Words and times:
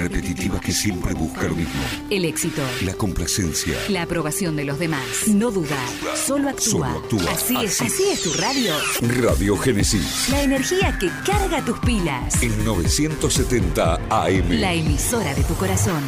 repetitiva 0.00 0.58
que 0.60 0.72
siempre 0.72 1.14
busca 1.14 1.44
lo 1.44 1.54
mismo. 1.54 1.80
El 2.08 2.24
éxito. 2.24 2.62
La 2.84 2.94
complacencia. 2.94 3.74
La 3.88 4.02
aprobación 4.02 4.56
de 4.56 4.64
los 4.64 4.78
demás. 4.78 5.28
No 5.28 5.50
duda. 5.50 5.76
Solo 6.16 6.48
actúa. 6.48 6.64
Solo 6.64 6.86
actúa. 6.86 7.30
Así, 7.30 7.56
es, 7.62 7.80
así 7.80 8.04
es 8.10 8.22
tu 8.22 8.32
radio. 8.32 8.74
Radio 9.22 9.56
Génesis. 9.58 10.28
La 10.30 10.42
energía 10.42 10.96
que 10.98 11.10
carga 11.24 11.64
tus 11.64 11.78
pilas. 11.80 12.42
En 12.42 12.64
970 12.64 13.94
AM. 14.08 14.50
La 14.60 14.72
emisora 14.72 15.34
de 15.34 15.44
tu 15.44 15.54
corazón. 15.54 16.02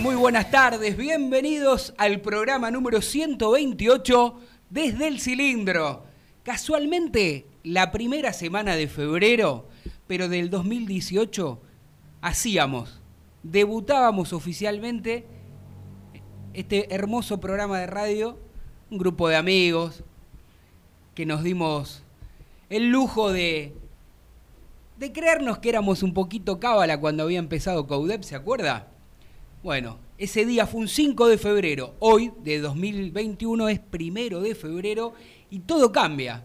Muy 0.00 0.14
buenas 0.14 0.50
tardes, 0.52 0.96
bienvenidos 0.96 1.92
al 1.98 2.20
programa 2.20 2.70
número 2.70 3.02
128 3.02 4.40
desde 4.70 5.08
el 5.08 5.18
cilindro. 5.18 6.04
Casualmente, 6.44 7.46
la 7.64 7.90
primera 7.90 8.32
semana 8.32 8.76
de 8.76 8.86
febrero, 8.86 9.66
pero 10.06 10.28
del 10.28 10.50
2018, 10.50 11.60
hacíamos, 12.20 13.00
debutábamos 13.42 14.32
oficialmente 14.32 15.26
este 16.52 16.94
hermoso 16.94 17.40
programa 17.40 17.80
de 17.80 17.88
radio, 17.88 18.38
un 18.92 18.98
grupo 18.98 19.28
de 19.28 19.34
amigos 19.34 20.04
que 21.16 21.26
nos 21.26 21.42
dimos 21.42 22.04
el 22.70 22.90
lujo 22.90 23.32
de, 23.32 23.74
de 24.96 25.12
creernos 25.12 25.58
que 25.58 25.70
éramos 25.70 26.04
un 26.04 26.14
poquito 26.14 26.60
cábala 26.60 27.00
cuando 27.00 27.24
había 27.24 27.40
empezado 27.40 27.88
Coudep, 27.88 28.22
¿se 28.22 28.36
acuerda? 28.36 28.92
Bueno, 29.68 29.98
ese 30.16 30.46
día 30.46 30.66
fue 30.66 30.80
un 30.80 30.88
5 30.88 31.28
de 31.28 31.36
febrero. 31.36 31.94
Hoy, 31.98 32.32
de 32.42 32.58
2021, 32.58 33.68
es 33.68 33.78
primero 33.78 34.40
de 34.40 34.54
febrero 34.54 35.12
y 35.50 35.58
todo 35.58 35.92
cambia. 35.92 36.42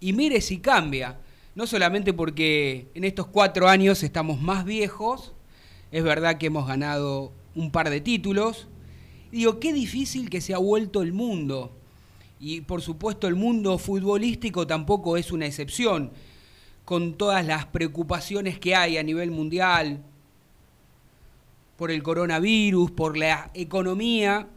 Y 0.00 0.12
mire 0.12 0.40
si 0.40 0.58
cambia. 0.58 1.16
No 1.54 1.68
solamente 1.68 2.12
porque 2.12 2.88
en 2.94 3.04
estos 3.04 3.28
cuatro 3.28 3.68
años 3.68 4.02
estamos 4.02 4.40
más 4.40 4.64
viejos, 4.64 5.32
es 5.92 6.02
verdad 6.02 6.38
que 6.38 6.46
hemos 6.46 6.66
ganado 6.66 7.30
un 7.54 7.70
par 7.70 7.88
de 7.88 8.00
títulos. 8.00 8.66
Digo, 9.30 9.60
qué 9.60 9.72
difícil 9.72 10.28
que 10.28 10.40
se 10.40 10.52
ha 10.52 10.58
vuelto 10.58 11.02
el 11.02 11.12
mundo. 11.12 11.70
Y 12.40 12.62
por 12.62 12.82
supuesto 12.82 13.28
el 13.28 13.36
mundo 13.36 13.78
futbolístico 13.78 14.66
tampoco 14.66 15.16
es 15.16 15.30
una 15.30 15.46
excepción, 15.46 16.10
con 16.84 17.14
todas 17.14 17.46
las 17.46 17.66
preocupaciones 17.66 18.58
que 18.58 18.74
hay 18.74 18.98
a 18.98 19.04
nivel 19.04 19.30
mundial, 19.30 20.02
por 21.76 21.90
el 21.90 22.02
coronavirus, 22.02 22.90
por 22.90 23.16
la 23.16 23.50
economía, 23.54 24.48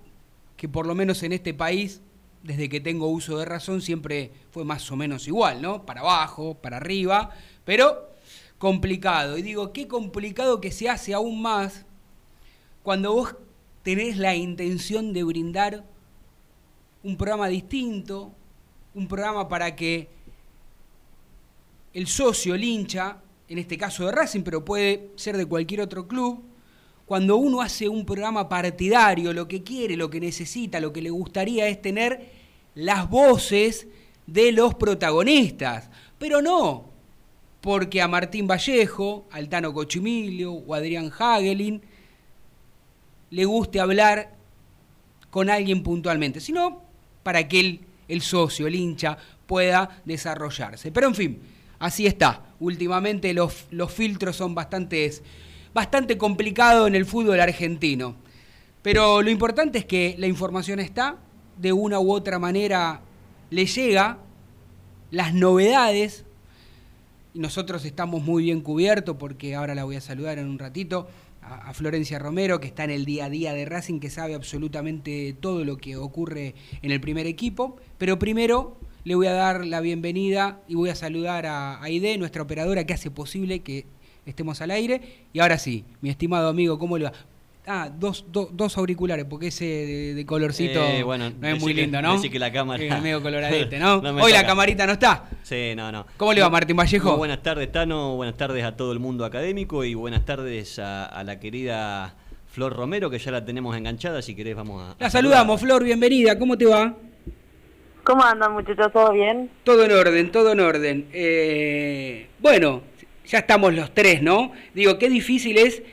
que 0.55 0.69
por 0.69 0.85
lo 0.85 0.95
menos 0.95 1.23
en 1.23 1.33
este 1.33 1.53
país, 1.53 2.01
desde 2.43 2.69
que 2.69 2.79
tengo 2.79 3.07
uso 3.07 3.37
de 3.37 3.45
razón, 3.45 3.81
siempre 3.81 4.31
fue 4.51 4.63
más 4.63 4.89
o 4.91 4.95
menos 4.95 5.27
igual, 5.27 5.61
¿no? 5.61 5.85
Para 5.85 6.01
abajo, 6.01 6.55
para 6.55 6.77
arriba, 6.77 7.31
pero 7.65 8.09
complicado. 8.57 9.37
Y 9.37 9.41
digo, 9.41 9.73
qué 9.73 9.87
complicado 9.87 10.61
que 10.61 10.71
se 10.71 10.89
hace 10.89 11.13
aún 11.13 11.41
más 11.41 11.85
cuando 12.83 13.13
vos 13.13 13.35
tenés 13.83 14.17
la 14.17 14.35
intención 14.35 15.13
de 15.13 15.23
brindar 15.23 15.85
un 17.03 17.17
programa 17.17 17.47
distinto, 17.47 18.31
un 18.93 19.07
programa 19.07 19.47
para 19.47 19.75
que 19.75 20.09
el 21.93 22.07
socio, 22.07 22.55
el 22.55 22.63
hincha, 22.63 23.17
en 23.47 23.57
este 23.57 23.77
caso 23.77 24.05
de 24.05 24.11
Racing, 24.11 24.41
pero 24.41 24.63
puede 24.63 25.11
ser 25.15 25.37
de 25.37 25.45
cualquier 25.45 25.81
otro 25.81 26.07
club, 26.07 26.43
cuando 27.09 27.37
uno 27.37 27.59
hace 27.59 27.89
un 27.89 28.05
programa 28.05 28.47
partidario, 28.47 29.33
lo 29.33 29.47
que 29.47 29.63
quiere, 29.63 29.97
lo 29.97 30.11
que 30.11 30.19
necesita, 30.19 30.79
lo 30.79 30.93
que 30.93 31.01
le 31.01 31.09
gustaría 31.09 31.67
es 31.67 31.81
tener 31.81 32.29
las 32.75 33.09
voces 33.09 33.87
de 34.27 34.51
los 34.51 34.75
protagonistas. 34.75 35.89
Pero 36.19 36.39
no 36.39 36.85
porque 37.61 37.99
a 38.03 38.07
Martín 38.07 38.45
Vallejo, 38.45 39.27
al 39.31 39.49
Tano 39.49 39.73
Cochimilio 39.73 40.53
o 40.53 40.75
Adrián 40.75 41.11
Hagelin 41.17 41.81
le 43.31 43.45
guste 43.45 43.79
hablar 43.79 44.35
con 45.31 45.49
alguien 45.49 45.81
puntualmente, 45.81 46.39
sino 46.39 46.83
para 47.23 47.47
que 47.47 47.59
el, 47.59 47.79
el 48.07 48.21
socio, 48.21 48.67
el 48.67 48.75
hincha, 48.75 49.17
pueda 49.47 49.99
desarrollarse. 50.05 50.91
Pero 50.91 51.07
en 51.07 51.15
fin, 51.15 51.39
así 51.79 52.05
está. 52.05 52.53
Últimamente 52.59 53.33
los, 53.33 53.65
los 53.71 53.91
filtros 53.91 54.35
son 54.35 54.53
bastantes 54.53 55.23
bastante 55.73 56.17
complicado 56.17 56.87
en 56.87 56.95
el 56.95 57.05
fútbol 57.05 57.39
argentino. 57.39 58.15
Pero 58.81 59.21
lo 59.21 59.29
importante 59.29 59.79
es 59.79 59.85
que 59.85 60.15
la 60.17 60.27
información 60.27 60.79
está, 60.79 61.17
de 61.57 61.73
una 61.73 61.99
u 61.99 62.11
otra 62.11 62.39
manera 62.39 63.01
le 63.49 63.65
llega, 63.65 64.17
las 65.11 65.33
novedades, 65.33 66.25
y 67.33 67.39
nosotros 67.39 67.85
estamos 67.85 68.23
muy 68.23 68.43
bien 68.43 68.61
cubiertos 68.61 69.17
porque 69.17 69.55
ahora 69.55 69.75
la 69.75 69.83
voy 69.83 69.95
a 69.95 70.01
saludar 70.01 70.39
en 70.39 70.47
un 70.47 70.57
ratito 70.57 71.07
a, 71.41 71.73
Florencia 71.73 72.19
Romero, 72.19 72.59
que 72.59 72.67
está 72.67 72.83
en 72.83 72.91
el 72.91 73.05
día 73.05 73.25
a 73.25 73.29
día 73.29 73.53
de 73.53 73.65
Racing, 73.65 73.99
que 73.99 74.09
sabe 74.09 74.35
absolutamente 74.35 75.35
todo 75.39 75.65
lo 75.65 75.77
que 75.77 75.97
ocurre 75.97 76.55
en 76.81 76.91
el 76.91 77.01
primer 77.01 77.27
equipo. 77.27 77.77
Pero 77.97 78.19
primero 78.19 78.77
le 79.03 79.15
voy 79.15 79.27
a 79.27 79.33
dar 79.33 79.65
la 79.65 79.81
bienvenida 79.81 80.61
y 80.67 80.75
voy 80.75 80.89
a 80.89 80.95
saludar 80.95 81.45
a 81.45 81.81
Aide, 81.81 82.17
nuestra 82.17 82.41
operadora 82.41 82.85
que 82.85 82.93
hace 82.93 83.11
posible 83.11 83.61
que 83.61 83.85
estemos 84.25 84.61
al 84.61 84.71
aire. 84.71 85.01
Y 85.33 85.39
ahora 85.39 85.57
sí, 85.57 85.85
mi 86.01 86.09
estimado 86.09 86.49
amigo, 86.49 86.77
¿cómo 86.79 86.97
le 86.97 87.05
va? 87.05 87.11
Ah, 87.71 87.91
dos, 87.95 88.25
do- 88.31 88.49
dos 88.51 88.77
auriculares, 88.79 89.25
porque 89.25 89.47
ese 89.47 89.65
de, 89.65 90.13
de 90.15 90.25
colorcito 90.25 90.81
Eh, 90.81 91.03
bueno, 91.03 91.29
no 91.39 91.47
es 91.47 91.61
muy 91.61 91.75
que- 91.75 91.81
lindo, 91.81 92.01
¿no? 92.01 92.19
que 92.19 92.39
la 92.39 92.51
cámara- 92.51 92.83
Es 92.83 93.01
medio 93.03 93.21
coloradete, 93.21 93.77
¿no? 93.77 94.01
No 94.01 94.11
me 94.13 94.23
Hoy 94.23 94.31
la 94.31 94.43
camarita 94.45 94.87
no 94.87 94.93
está. 94.93 95.25
Sí, 95.43 95.73
no, 95.75 95.91
no. 95.91 96.07
¿Cómo 96.17 96.33
le 96.33 96.41
va, 96.41 96.49
Martín 96.49 96.75
Vallejo? 96.77 97.09
Muy 97.09 97.17
buenas 97.19 97.43
tardes, 97.43 97.71
Tano. 97.71 98.15
Buenas 98.15 98.37
tardes 98.37 98.63
a 98.63 98.75
todo 98.75 98.91
el 98.91 98.99
mundo 98.99 99.23
académico 99.23 99.83
y 99.83 99.93
buenas 99.93 100.25
tardes 100.25 100.79
a, 100.79 101.05
a 101.05 101.23
la 101.23 101.39
querida 101.39 102.15
Flor 102.47 102.75
Romero, 102.75 103.11
que 103.11 103.19
ya 103.19 103.29
la 103.29 103.45
tenemos 103.45 103.77
enganchada. 103.77 104.23
Si 104.23 104.33
querés, 104.35 104.55
vamos 104.55 104.81
a. 104.81 104.95
La 104.99 105.07
a 105.07 105.09
saludamos, 105.11 105.61
Flor, 105.61 105.83
bienvenida, 105.83 106.39
¿cómo 106.39 106.57
te 106.57 106.65
va? 106.65 106.95
¿Cómo 108.03 108.23
andan 108.23 108.53
muchachos? 108.53 108.91
¿Todo 108.91 109.11
bien? 109.13 109.51
Todo 109.63 109.83
en 109.85 109.91
orden, 109.91 110.31
todo 110.31 110.53
en 110.53 110.59
orden. 110.61 111.07
Eh, 111.13 112.29
bueno, 112.39 112.81
ya 113.29 113.39
estamos 113.39 113.73
los 113.73 113.93
tres, 113.93 114.21
¿no? 114.21 114.51
Digo, 114.73 114.97
qué 114.97 115.09
difícil 115.09 115.57
es 115.57 115.83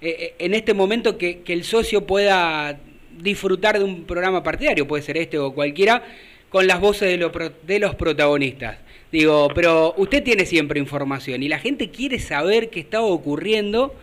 eh, 0.00 0.34
en 0.38 0.54
este 0.54 0.74
momento 0.74 1.18
que, 1.18 1.42
el 1.46 1.64
socio 1.64 2.06
pueda 2.06 2.80
disfrutar 3.18 3.78
de 3.78 3.84
un 3.84 4.04
programa 4.04 4.42
partidario, 4.42 4.88
puede 4.88 5.02
ser 5.02 5.16
este 5.18 5.38
o 5.38 5.52
cualquiera, 5.52 6.02
con 6.48 6.66
las 6.66 6.80
voces 6.80 7.08
de 7.08 7.78
los 7.78 7.94
protagonistas. 7.94 8.78
Digo, 9.12 9.48
pero 9.54 9.94
usted 9.98 10.22
tiene 10.22 10.46
siempre 10.46 10.80
información 10.80 11.42
y 11.42 11.48
la 11.48 11.58
gente 11.58 11.90
quiere 11.90 12.18
saber 12.18 12.70
qué 12.70 12.80
está 12.80 13.02
ocurriendo 13.02 13.94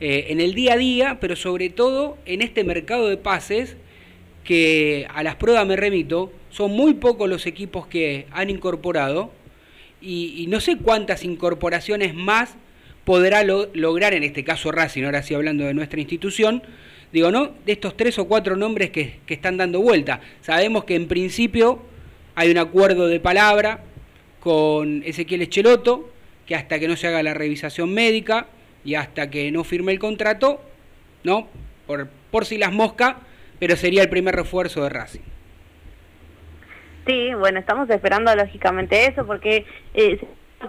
eh, 0.00 0.26
en 0.28 0.40
el 0.40 0.54
día 0.54 0.74
a 0.74 0.76
día, 0.76 1.18
pero 1.20 1.36
sobre 1.36 1.70
todo 1.70 2.18
en 2.26 2.42
este 2.42 2.64
mercado 2.64 3.08
de 3.08 3.16
pases 3.16 3.76
que 4.42 5.06
a 5.14 5.22
las 5.22 5.36
pruebas 5.36 5.66
me 5.66 5.76
remito, 5.76 6.32
son 6.50 6.72
muy 6.72 6.94
pocos 6.94 7.28
los 7.28 7.46
equipos 7.46 7.86
que 7.86 8.26
han 8.32 8.50
incorporado 8.50 9.30
y, 10.00 10.46
no 10.48 10.60
sé 10.60 10.76
cuántas 10.78 11.24
incorporaciones 11.24 12.14
más 12.14 12.54
podrá 13.04 13.44
lo- 13.44 13.68
lograr, 13.74 14.14
en 14.14 14.22
este 14.22 14.44
caso 14.44 14.72
Racing, 14.72 15.04
ahora 15.04 15.22
sí 15.22 15.34
hablando 15.34 15.64
de 15.64 15.74
nuestra 15.74 16.00
institución, 16.00 16.62
digo, 17.12 17.30
¿no? 17.30 17.52
De 17.66 17.72
estos 17.72 17.96
tres 17.96 18.18
o 18.18 18.26
cuatro 18.26 18.56
nombres 18.56 18.90
que, 18.90 19.20
que 19.26 19.34
están 19.34 19.56
dando 19.56 19.80
vuelta. 19.80 20.20
Sabemos 20.42 20.84
que 20.84 20.94
en 20.94 21.08
principio 21.08 21.82
hay 22.34 22.50
un 22.50 22.58
acuerdo 22.58 23.08
de 23.08 23.20
palabra 23.20 23.84
con 24.40 25.02
Ezequiel 25.04 25.42
Echeloto, 25.42 26.10
que 26.46 26.54
hasta 26.54 26.78
que 26.78 26.88
no 26.88 26.96
se 26.96 27.06
haga 27.06 27.22
la 27.22 27.34
revisación 27.34 27.92
médica 27.92 28.46
y 28.84 28.94
hasta 28.94 29.30
que 29.30 29.50
no 29.52 29.64
firme 29.64 29.92
el 29.92 29.98
contrato, 29.98 30.60
¿no? 31.24 31.48
Por, 31.86 32.08
por 32.30 32.46
si 32.46 32.56
las 32.58 32.72
moscas, 32.72 33.16
pero 33.58 33.76
sería 33.76 34.02
el 34.02 34.08
primer 34.08 34.34
refuerzo 34.34 34.82
de 34.82 34.88
Racing. 34.88 35.20
Sí, 37.06 37.34
bueno, 37.34 37.58
estamos 37.58 37.88
esperando 37.90 38.34
lógicamente 38.36 39.06
eso 39.06 39.26
porque 39.26 39.64
eh, 39.94 40.18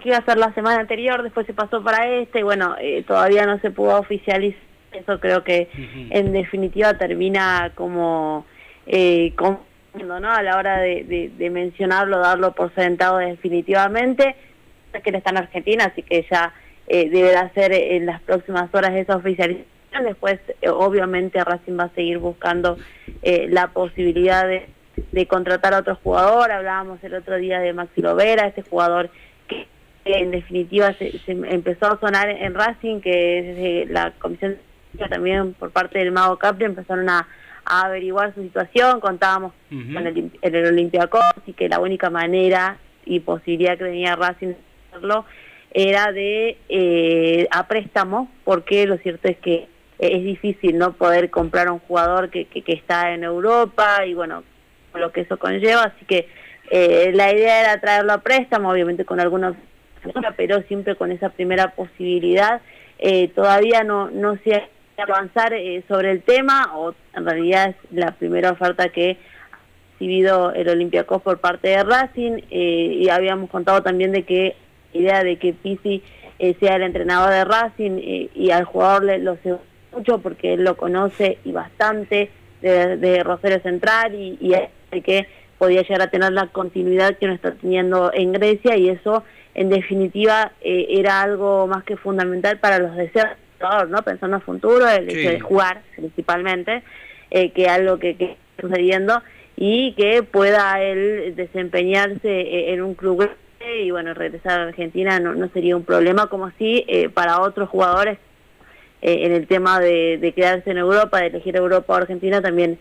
que 0.01 0.09
iba 0.09 0.17
a 0.17 0.25
ser 0.25 0.37
la 0.37 0.53
semana 0.53 0.79
anterior, 0.79 1.21
después 1.23 1.45
se 1.45 1.53
pasó 1.53 1.83
para 1.83 2.07
este 2.07 2.39
y 2.39 2.43
bueno, 2.43 2.75
eh, 2.79 3.03
todavía 3.05 3.45
no 3.45 3.59
se 3.59 3.71
pudo 3.71 3.99
oficializar. 3.99 4.59
Eso 4.93 5.19
creo 5.21 5.43
que 5.43 5.69
en 6.09 6.33
definitiva 6.33 6.93
termina 6.97 7.71
como 7.75 8.45
eh, 8.87 9.33
confundiendo, 9.37 10.19
¿no? 10.19 10.31
A 10.33 10.41
la 10.43 10.57
hora 10.57 10.79
de, 10.79 11.03
de- 11.05 11.29
de 11.37 11.49
mencionarlo, 11.49 12.19
darlo 12.19 12.51
por 12.53 12.73
sentado 12.75 13.17
definitivamente. 13.19 14.35
Es 14.93 15.01
que 15.01 15.09
él 15.11 15.15
está 15.15 15.29
en 15.29 15.37
Argentina, 15.37 15.85
así 15.85 16.03
que 16.03 16.25
ya 16.29 16.53
eh, 16.87 17.09
deberá 17.09 17.49
ser 17.53 17.71
en 17.71 18.05
las 18.05 18.21
próximas 18.21 18.73
horas 18.73 18.91
esa 18.95 19.15
oficialización. 19.15 19.65
Después, 20.03 20.39
eh, 20.61 20.69
obviamente, 20.69 21.41
Racing 21.43 21.77
va 21.79 21.83
a 21.85 21.89
seguir 21.95 22.17
buscando 22.17 22.77
eh, 23.21 23.47
la 23.49 23.67
posibilidad 23.67 24.45
de, 24.47 24.65
de 25.11 25.25
contratar 25.27 25.73
a 25.73 25.79
otro 25.79 25.95
jugador. 26.03 26.51
Hablábamos 26.51 27.03
el 27.03 27.13
otro 27.13 27.37
día 27.37 27.59
de 27.59 27.73
Maxi 27.73 28.01
Lovera, 28.01 28.47
ese 28.47 28.61
jugador 28.63 29.09
que 29.47 29.67
en 30.05 30.31
definitiva 30.31 30.93
se, 30.93 31.19
se 31.19 31.31
empezó 31.31 31.87
a 31.87 31.99
sonar 31.99 32.29
en 32.29 32.53
Racing, 32.53 33.01
que 33.01 33.43
desde 33.43 33.93
la 33.93 34.11
comisión 34.11 34.57
también 35.09 35.53
por 35.53 35.71
parte 35.71 35.99
del 35.99 36.11
Mago 36.11 36.37
Capri 36.37 36.65
empezaron 36.65 37.07
a, 37.09 37.27
a 37.65 37.81
averiguar 37.85 38.33
su 38.33 38.41
situación, 38.41 38.99
contábamos 38.99 39.53
Ujú. 39.71 39.93
con 39.93 40.07
el, 40.07 40.31
el 40.41 40.65
Olympiacos 40.65 41.21
y 41.45 41.53
que 41.53 41.69
la 41.69 41.79
única 41.79 42.09
manera 42.09 42.77
y 43.05 43.19
posibilidad 43.19 43.77
que 43.77 43.85
tenía 43.85 44.15
Racing 44.15 44.53
hacerlo 44.89 45.25
era 45.73 46.11
de 46.11 46.57
eh, 46.67 47.47
a 47.51 47.67
préstamo, 47.67 48.29
porque 48.43 48.85
lo 48.85 48.97
cierto 48.97 49.29
es 49.29 49.37
que 49.37 49.67
es 49.99 50.23
difícil 50.23 50.77
no 50.77 50.93
poder 50.93 51.29
comprar 51.29 51.67
a 51.67 51.71
un 51.71 51.79
jugador 51.79 52.29
que, 52.29 52.45
que, 52.45 52.63
que 52.63 52.73
está 52.73 53.13
en 53.13 53.23
Europa 53.23 54.05
y 54.05 54.13
bueno, 54.15 54.43
lo 54.93 55.11
que 55.11 55.21
eso 55.21 55.37
conlleva, 55.37 55.83
así 55.83 56.05
que 56.05 56.27
eh, 56.69 57.11
la 57.13 57.33
idea 57.33 57.61
era 57.61 57.79
traerlo 57.79 58.13
a 58.13 58.19
préstamo, 58.19 58.69
obviamente 58.69 59.05
con 59.05 59.19
alguna 59.19 59.53
pero 60.35 60.63
siempre 60.63 60.95
con 60.95 61.11
esa 61.11 61.29
primera 61.29 61.71
posibilidad. 61.75 62.61
Eh, 62.97 63.29
todavía 63.29 63.83
no, 63.83 64.09
no 64.09 64.37
se 64.43 64.55
ha 64.55 64.67
avanzar 65.01 65.53
eh, 65.53 65.83
sobre 65.87 66.11
el 66.11 66.21
tema, 66.21 66.71
o 66.75 66.93
en 67.15 67.25
realidad 67.25 67.69
es 67.69 67.75
la 67.91 68.11
primera 68.11 68.51
oferta 68.51 68.89
que 68.89 69.17
ha 69.51 69.57
recibido 69.93 70.53
el 70.53 70.69
Olympiacos 70.69 71.21
por 71.21 71.39
parte 71.39 71.69
de 71.69 71.83
Racing, 71.83 72.41
eh, 72.49 72.97
y 72.99 73.09
habíamos 73.09 73.49
contado 73.49 73.81
también 73.83 74.11
de 74.11 74.23
que 74.23 74.55
la 74.93 74.99
idea 74.99 75.23
de 75.23 75.37
que 75.37 75.53
Pizzi 75.53 76.03
eh, 76.39 76.55
sea 76.59 76.75
el 76.75 76.83
entrenador 76.83 77.31
de 77.31 77.45
Racing 77.45 78.27
y 78.33 78.51
al 78.51 78.65
jugador 78.65 79.03
le, 79.03 79.19
lo 79.19 79.37
sé 79.37 79.55
mucho 79.91 80.19
porque 80.19 80.53
él 80.53 80.63
lo 80.63 80.75
conoce 80.75 81.37
y 81.45 81.51
bastante 81.51 82.29
de, 82.61 82.97
de 82.97 83.23
Rosario 83.23 83.59
Central 83.61 84.15
y, 84.15 84.37
y 84.41 84.53
de 84.91 85.01
que 85.01 85.27
podía 85.57 85.81
llegar 85.83 86.01
a 86.01 86.09
tener 86.09 86.31
la 86.33 86.47
continuidad 86.47 87.17
que 87.17 87.27
no 87.27 87.33
está 87.33 87.53
teniendo 87.53 88.11
en 88.13 88.33
Grecia 88.33 88.75
y 88.77 88.89
eso 88.89 89.23
en 89.53 89.69
definitiva 89.69 90.51
eh, 90.61 90.87
era 90.89 91.21
algo 91.21 91.67
más 91.67 91.83
que 91.83 91.97
fundamental 91.97 92.57
para 92.59 92.79
los 92.79 92.95
deseos 92.95 93.25
del 93.25 93.37
jugador, 93.59 93.89
¿no? 93.89 94.01
Pensando 94.03 94.37
en 94.37 94.41
futuro, 94.41 94.87
el 94.89 95.09
Sí. 95.09 95.19
hecho 95.19 95.29
de 95.29 95.39
jugar 95.39 95.81
principalmente, 95.95 96.83
eh, 97.29 97.51
que 97.51 97.67
algo 97.67 97.97
que, 97.99 98.15
que 98.15 98.25
está 98.57 98.67
sucediendo 98.67 99.21
y 99.55 99.93
que 99.93 100.23
pueda 100.23 100.81
él 100.81 101.33
desempeñarse 101.35 102.19
eh, 102.41 102.73
en 102.73 102.81
un 102.81 102.95
club 102.95 103.29
y 103.83 103.91
bueno, 103.91 104.13
regresar 104.15 104.59
a 104.59 104.63
Argentina 104.63 105.19
no, 105.19 105.35
no 105.35 105.47
sería 105.49 105.75
un 105.77 105.83
problema 105.83 106.27
como 106.27 106.49
si 106.57 106.83
eh, 106.87 107.09
para 107.09 107.41
otros 107.41 107.69
jugadores 107.69 108.17
eh, 109.03 109.25
en 109.25 109.31
el 109.33 109.45
tema 109.47 109.79
de, 109.79 110.17
de 110.17 110.31
quedarse 110.31 110.71
en 110.71 110.77
Europa, 110.79 111.19
de 111.19 111.27
elegir 111.27 111.55
Europa 111.55 111.93
o 111.93 111.97
Argentina 111.97 112.41
también 112.41 112.79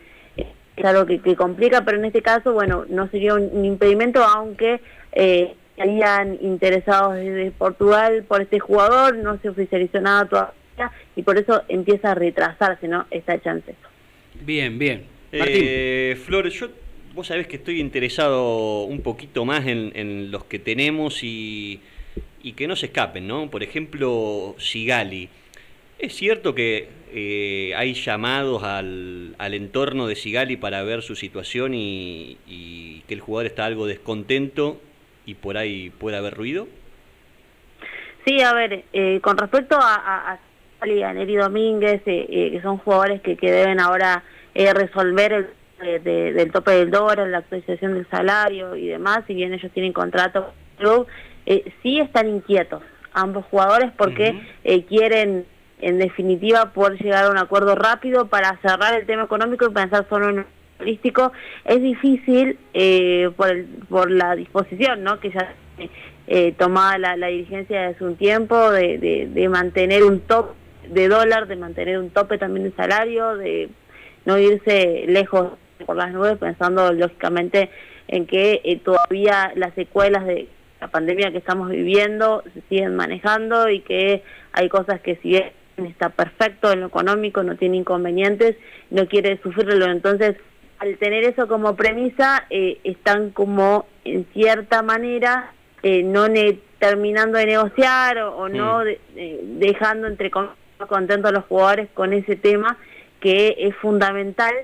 es 0.81 0.87
algo 0.87 1.07
que, 1.07 1.21
que 1.21 1.37
complica, 1.37 1.85
pero 1.85 1.99
en 1.99 2.05
este 2.07 2.23
caso, 2.23 2.53
bueno, 2.53 2.85
no 2.89 3.09
sería 3.09 3.35
un, 3.35 3.49
un 3.53 3.65
impedimento, 3.65 4.23
aunque 4.23 4.81
eh, 5.13 5.55
estarían 5.77 6.39
interesados 6.41 7.15
desde 7.15 7.51
Portugal 7.53 8.25
por 8.29 8.43
este 8.43 8.59
jugador, 8.59 9.17
no 9.17 9.39
se 9.41 9.49
oficializó 9.49 10.01
nada 10.01 10.27
todavía 10.27 10.55
y 11.17 11.23
por 11.23 11.39
eso 11.39 11.63
empieza 11.69 12.13
a 12.13 12.15
retrasarse, 12.15 12.89
¿no? 12.89 13.07
Esta 13.11 13.41
chance. 13.41 13.75
Bien, 14.43 14.79
bien. 14.79 15.05
Martín. 15.33 15.57
Eh, 15.63 16.19
Flor, 16.25 16.49
yo, 16.49 16.69
vos 17.15 17.27
sabés 17.27 17.47
que 17.47 17.57
estoy 17.57 17.81
interesado 17.81 18.85
un 18.85 19.01
poquito 19.01 19.45
más 19.45 19.67
en, 19.67 19.93
en 19.95 20.31
los 20.31 20.45
que 20.45 20.59
tenemos 20.59 21.23
y, 21.23 21.81
y 22.43 22.53
que 22.53 22.67
no 22.67 22.77
se 22.77 22.87
escapen, 22.87 23.27
¿no? 23.27 23.51
Por 23.51 23.63
ejemplo, 23.63 24.55
Sigali. 24.59 25.29
¿Es 25.99 26.15
cierto 26.15 26.55
que 26.55 26.89
eh, 27.13 27.73
hay 27.77 27.95
llamados 27.95 28.63
al, 28.63 29.35
al 29.39 29.55
entorno 29.55 30.07
de 30.07 30.17
Sigali 30.17 30.57
para 30.57 30.83
ver 30.83 31.03
su 31.03 31.15
situación 31.17 31.75
y, 31.75 32.39
y 32.47 33.01
que 33.09 33.15
el 33.15 33.21
jugador 33.21 33.47
está 33.47 33.65
algo 33.67 33.87
descontento 33.87 34.81
y 35.27 35.35
por 35.35 35.57
ahí 35.57 35.91
puede 35.91 36.17
haber 36.17 36.35
ruido? 36.35 36.67
Sí, 38.25 38.41
a 38.43 38.53
ver, 38.53 38.85
eh, 38.93 39.21
con 39.23 39.39
respecto 39.39 39.77
a, 39.77 39.95
a, 39.95 40.33
a 40.33 40.39
Sali, 40.79 41.03
a 41.03 41.13
Neri 41.13 41.37
Domínguez, 41.37 42.03
eh, 42.07 42.27
eh, 42.29 42.51
que 42.53 42.61
son 42.63 42.79
jugadores 42.79 43.21
que, 43.23 43.37
que 43.37 43.51
deben 43.51 43.81
ahora 43.81 44.23
eh, 44.55 44.73
resolver 44.75 45.33
el 45.33 45.47
de- 45.81 45.99
de- 46.01 46.33
del 46.35 46.53
tope 46.53 46.73
del 46.73 46.91
dólar, 46.91 47.27
la 47.29 47.39
actualización 47.39 47.95
del 47.95 48.07
salario 48.11 48.77
y 48.77 48.87
demás, 48.87 49.21
si 49.27 49.33
bien 49.35 49.55
ellos 49.55 49.73
tienen 49.73 49.93
contrato 49.95 50.43
con 50.45 50.53
el 50.53 50.77
club, 50.77 51.07
eh, 51.47 51.73
sí 51.83 52.01
están 52.01 52.29
inquietos 52.29 52.83
ambos 53.13 53.45
jugadores 53.47 53.91
porque 53.97 54.35
eh, 54.63 54.85
quieren 54.85 55.47
en 55.83 55.99
definitiva 55.99 56.73
poder 56.73 56.99
llegar 57.01 57.25
a 57.25 57.31
un 57.31 57.39
acuerdo 57.39 57.75
rápido 57.75 58.27
para 58.27 58.59
cerrar 58.63 58.95
el 58.95 59.07
tema 59.07 59.25
económico 59.25 59.67
y 59.67 59.71
pensar 59.73 60.07
solo 60.09 60.29
en 60.29 60.39
un 60.41 60.47
futbolístico. 60.77 61.33
Es 61.65 61.83
difícil 61.83 62.59
eh, 62.75 63.31
por, 63.37 63.51
el, 63.51 63.67
por 63.89 64.11
la 64.11 64.35
disposición 64.37 65.03
¿no? 65.03 65.21
que 65.21 65.31
ya 65.31 65.55
eh, 66.27 66.55
tomada 66.59 66.99
la, 66.99 67.17
la 67.17 67.27
dirigencia 67.29 67.89
desde 67.89 68.05
un 68.05 68.17
tiempo 68.17 68.71
de, 68.71 69.29
de, 69.33 69.49
mantener 69.49 70.05
un 70.05 70.21
top 70.21 70.55
de 70.89 71.09
dólar, 71.09 71.49
de 71.49 71.57
mantener 71.57 71.99
un 71.99 72.11
tope 72.11 72.39
también 72.39 72.65
de 72.65 72.77
salario, 72.77 73.37
de 73.37 73.69
no 74.27 74.39
irse 74.39 75.05
lejos 75.09 75.53
por 75.87 75.97
las 75.97 76.13
nubes, 76.13 76.39
pensando 76.39 76.93
lógicamente 76.93 77.71
en 78.09 78.27
que 78.27 78.61
eh, 78.65 78.77
todavía 78.77 79.53
las 79.55 79.75
secuelas 79.75 80.27
de 80.27 80.49
la 80.81 80.89
pandemia 80.89 81.31
que 81.31 81.39
estamos 81.39 81.71
viviendo 81.71 82.43
se 82.55 82.63
siguen 82.69 82.97
manejando 82.97 83.69
y 83.69 83.81
que 83.81 84.23
hay 84.53 84.69
cosas 84.69 85.01
que 85.01 85.17
si 85.17 85.37
está 85.87 86.11
perfecto 86.11 86.73
en 86.73 86.81
lo 86.81 86.87
económico, 86.87 87.43
no 87.43 87.57
tiene 87.57 87.77
inconvenientes, 87.79 88.57
no 88.91 89.07
quiere 89.07 89.39
sufrirlo. 89.43 89.87
Entonces, 89.87 90.37
al 90.79 90.97
tener 90.99 91.25
eso 91.25 91.47
como 91.49 91.77
premisa, 91.77 92.47
eh, 92.51 92.79
están 92.85 93.31
como 93.31 93.87
en 94.05 94.25
cierta 94.33 94.83
manera 94.83 95.53
eh, 95.83 96.03
no 96.03 96.29
ne- 96.29 96.59
terminando 96.79 97.39
de 97.39 97.47
negociar 97.47 98.19
o, 98.19 98.37
o 98.37 98.49
no 98.49 98.81
Mm. 98.81 98.85
de- 98.85 99.01
eh, 99.17 99.41
dejando 99.43 100.07
entre 100.07 100.31
contentos 100.31 101.31
a 101.31 101.33
los 101.33 101.45
jugadores 101.47 101.89
con 101.95 102.13
ese 102.13 102.37
tema 102.37 102.77
que 103.21 103.57
es 103.59 103.75
fundamental, 103.77 104.55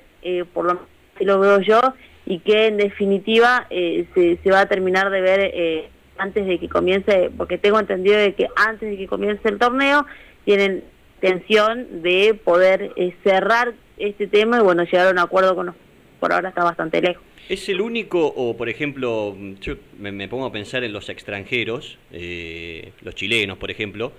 por 0.52 0.64
lo 0.64 0.74
menos 0.74 0.88
así 1.14 1.24
lo 1.24 1.38
veo 1.40 1.60
yo, 1.60 1.80
y 2.26 2.40
que 2.40 2.66
en 2.66 2.76
definitiva 2.78 3.66
eh, 3.70 4.06
se, 4.14 4.38
se 4.42 4.50
va 4.50 4.60
a 4.60 4.66
terminar 4.66 5.10
de 5.10 5.20
ver 5.20 5.40
eh, 5.54 5.88
antes 6.18 6.46
de 6.46 6.58
que 6.58 6.68
comience, 6.68 7.30
porque 7.36 7.58
tengo 7.58 7.78
entendido 7.78 8.16
de 8.18 8.34
que 8.34 8.48
antes 8.56 8.90
de 8.90 8.96
que 8.96 9.06
comience 9.06 9.46
el 9.48 9.58
torneo 9.58 10.04
tienen 10.44 10.82
intención 11.20 12.02
de 12.02 12.34
poder 12.34 12.92
eh, 12.96 13.14
cerrar 13.24 13.74
este 13.96 14.26
tema 14.26 14.58
y 14.58 14.62
bueno, 14.62 14.84
llegar 14.84 15.08
a 15.08 15.10
un 15.10 15.18
acuerdo 15.18 15.54
con 15.54 15.66
los... 15.66 15.74
Por 16.20 16.32
ahora 16.32 16.48
está 16.48 16.64
bastante 16.64 17.00
lejos. 17.00 17.22
¿Es 17.48 17.68
el 17.68 17.80
único, 17.80 18.26
o 18.26 18.56
por 18.56 18.68
ejemplo, 18.68 19.36
yo 19.60 19.74
me, 19.98 20.10
me 20.12 20.28
pongo 20.28 20.46
a 20.46 20.52
pensar 20.52 20.82
en 20.82 20.92
los 20.92 21.08
extranjeros, 21.08 21.98
eh, 22.10 22.92
los 23.02 23.14
chilenos, 23.14 23.58
por 23.58 23.70
ejemplo, 23.70 24.12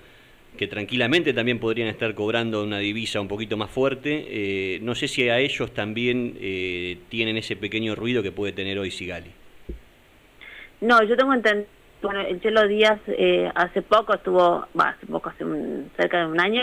que 0.56 0.66
tranquilamente 0.66 1.32
también 1.34 1.58
podrían 1.58 1.88
estar 1.88 2.14
cobrando 2.14 2.62
una 2.62 2.78
divisa 2.78 3.20
un 3.20 3.28
poquito 3.28 3.56
más 3.56 3.70
fuerte. 3.70 4.26
eh, 4.28 4.78
no 4.82 4.94
sé 4.94 5.08
si 5.08 5.28
a 5.28 5.38
ellos 5.40 5.72
también 5.74 6.36
eh, 6.40 6.98
tienen 7.10 7.36
ese 7.36 7.54
pequeño 7.56 7.94
ruido 7.94 8.22
que 8.22 8.32
puede 8.32 8.52
tener 8.52 8.78
hoy 8.78 8.90
Sigali. 8.90 9.30
No, 10.80 11.02
yo 11.02 11.16
tengo 11.16 11.34
entendido, 11.34 11.68
bueno, 12.02 12.20
el 12.20 12.40
Chelo 12.40 12.66
Díaz 12.66 13.00
eh, 13.08 13.50
hace 13.54 13.82
poco 13.82 14.14
estuvo, 14.14 14.66
va, 14.78 14.90
hace 14.90 15.06
poco, 15.06 15.28
hace 15.30 15.44
un- 15.44 15.90
cerca 15.96 16.20
de 16.20 16.26
un 16.26 16.40
año, 16.40 16.62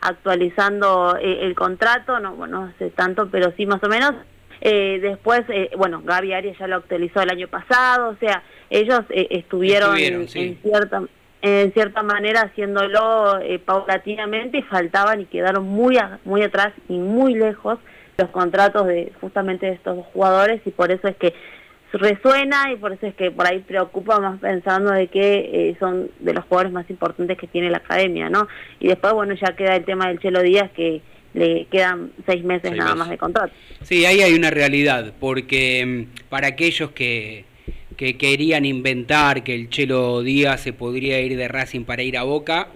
actualizando 0.00 1.16
eh, 1.20 1.38
el 1.42 1.54
contrato, 1.54 2.18
no, 2.20 2.34
bueno, 2.34 2.60
no 2.60 2.66
hace 2.74 2.90
tanto, 2.90 3.28
pero 3.30 3.52
sí 3.56 3.66
más 3.66 3.82
o 3.82 3.88
menos. 3.88 4.14
Eh, 4.60 4.98
después, 5.00 5.42
eh, 5.48 5.70
bueno, 5.76 6.02
Gaby 6.04 6.32
Arias 6.32 6.58
ya 6.58 6.66
lo 6.66 6.76
actualizó 6.76 7.22
el 7.22 7.30
año 7.30 7.46
pasado, 7.48 8.08
o 8.10 8.16
sea, 8.16 8.42
ellos 8.70 9.02
estuvieron, 9.10 9.90
Estuvieron, 9.96 10.22
en, 10.22 10.28
sí. 10.28 10.40
en 10.40 10.58
cierta 10.62 11.02
en 11.40 11.72
cierta 11.72 12.02
manera 12.02 12.40
haciéndolo 12.40 13.38
paulatinamente 13.64 14.58
y 14.58 14.62
faltaban 14.62 15.20
y 15.20 15.26
quedaron 15.26 15.62
muy 15.64 15.96
a- 15.96 16.18
muy 16.24 16.42
atrás 16.42 16.72
y 16.88 16.98
muy 16.98 17.34
lejos 17.34 17.78
los 18.16 18.28
contratos 18.30 18.88
de 18.88 19.12
justamente 19.20 19.66
de 19.66 19.74
estos 19.74 19.94
dos 19.98 20.06
jugadores 20.12 20.60
y 20.66 20.70
por 20.72 20.90
eso 20.90 21.06
es 21.06 21.14
que 21.16 21.34
resuena 21.92 22.70
y 22.72 22.76
por 22.76 22.92
eso 22.92 23.06
es 23.06 23.14
que 23.14 23.30
por 23.30 23.46
ahí 23.46 23.60
preocupa 23.60 24.20
más 24.20 24.38
pensando 24.40 24.90
de 24.90 25.06
que 25.06 25.70
eh, 25.70 25.76
son 25.80 26.10
de 26.18 26.34
los 26.34 26.44
jugadores 26.44 26.72
más 26.72 26.88
importantes 26.90 27.38
que 27.38 27.46
tiene 27.46 27.70
la 27.70 27.78
academia, 27.78 28.28
¿no? 28.28 28.46
Y 28.80 28.88
después, 28.88 29.12
bueno, 29.14 29.34
ya 29.34 29.56
queda 29.56 29.76
el 29.76 29.84
tema 29.84 30.08
del 30.08 30.18
Chelo 30.20 30.42
Díaz 30.42 30.70
que 30.72 31.00
le 31.34 31.66
quedan 31.70 32.10
seis 32.26 32.42
meses 32.44 32.70
Seis 32.70 32.76
nada 32.76 32.90
meses. 32.90 32.98
más 32.98 33.10
de 33.10 33.18
contrato. 33.18 33.52
Sí, 33.82 34.04
ahí 34.04 34.20
hay 34.20 34.34
una 34.34 34.50
realidad, 34.50 35.12
porque 35.20 35.84
mm, 35.86 36.28
para 36.28 36.48
aquellos 36.48 36.90
que, 36.90 37.44
que 37.96 38.16
querían 38.18 38.64
inventar 38.64 39.42
que 39.44 39.54
el 39.54 39.68
Chelo 39.70 40.22
Díaz 40.22 40.60
se 40.62 40.72
podría 40.72 41.20
ir 41.20 41.36
de 41.36 41.48
Racing 41.48 41.84
para 41.84 42.02
ir 42.02 42.16
a 42.18 42.22
Boca, 42.24 42.68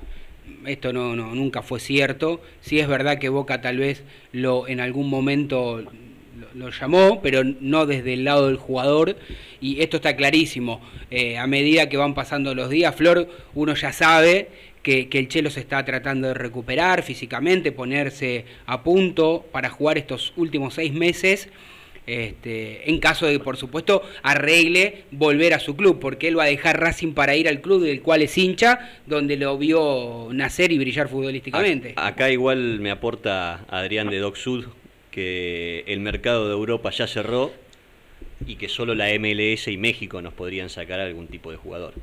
esto 0.66 0.92
no, 0.92 1.16
no 1.16 1.35
nunca 1.35 1.62
fue 1.62 1.81
cierto. 1.81 2.40
Sí 2.61 2.78
es 2.78 2.87
verdad 2.88 3.19
que 3.19 3.28
Boca 3.28 3.61
tal 3.61 3.78
vez 3.78 4.04
lo 4.33 4.69
en 4.69 4.81
algún 4.81 5.09
momento 5.11 5.83
lo, 6.54 6.71
llamó, 6.71 7.21
pero 7.23 7.42
no 7.44 7.87
desde 7.87 8.14
el 8.14 8.25
lado 8.25 8.49
del 8.49 8.56
jugador. 8.56 9.16
Y 9.61 9.80
esto 9.80 9.97
está 9.97 10.16
clarísimo. 10.16 10.80
Eh, 11.11 11.38
a 11.38 11.47
medida 11.47 11.88
que 11.88 11.97
van 11.97 12.14
pasando 12.14 12.54
los 12.54 12.71
días, 12.71 12.94
Flor, 12.94 13.28
uno 13.54 13.75
ya 13.75 13.92
sabe 13.92 14.49
que, 14.82 15.09
que 15.09 15.18
el 15.18 15.28
Chelo 15.28 15.50
se 15.50 15.61
está 15.61 15.85
tratando 15.85 16.28
de 16.28 16.35
recuperar 16.35 17.02
físicamente, 17.02 17.73
ponerse 17.73 18.44
a 18.66 18.82
punto 18.82 19.44
para 19.52 19.71
jugar 19.71 19.99
estos 19.99 20.32
últimos 20.37 20.75
seis 20.75 20.92
meses. 20.92 21.49
Este, 22.06 22.90
en 22.90 22.99
caso 22.99 23.26
de, 23.26 23.38
por 23.38 23.56
supuesto, 23.56 24.02
arregle 24.23 25.04
volver 25.12 25.54
a 25.54 25.61
su 25.61 25.76
club, 25.76 26.00
porque 26.00 26.28
él 26.28 26.38
va 26.38 26.44
a 26.44 26.47
dejar 26.47 26.80
Racing 26.80 27.12
para 27.12 27.37
ir 27.37 27.49
al 27.49 27.61
club 27.61 27.82
del 27.82 28.02
cual 28.02 28.23
es 28.23 28.37
hincha, 28.37 28.90
donde 29.06 29.37
lo 29.37 29.56
vio 29.56 30.28
nacer 30.32 30.73
y 30.73 30.78
brillar 30.78 31.09
futbolísticamente. 31.09 31.94
Acá 31.97 32.30
igual 32.30 32.80
me 32.80 32.90
aporta 32.90 33.64
Adrián 33.68 34.11
de 34.11 34.18
Doc 34.18 34.37
Sud 34.37 34.66
que 35.12 35.85
el 35.87 36.00
mercado 36.00 36.49
de 36.49 36.54
Europa 36.54 36.90
ya 36.90 37.07
cerró 37.07 37.52
y 38.45 38.57
que 38.57 38.69
solo 38.69 38.97
la 38.97 39.09
MLS 39.21 39.69
y 39.69 39.76
México 39.76 40.21
nos 40.21 40.33
podrían 40.35 40.69
sacar 40.69 40.99
algún 40.99 41.28
tipo 41.28 41.52
de 41.52 41.57
jugador. 41.59 41.95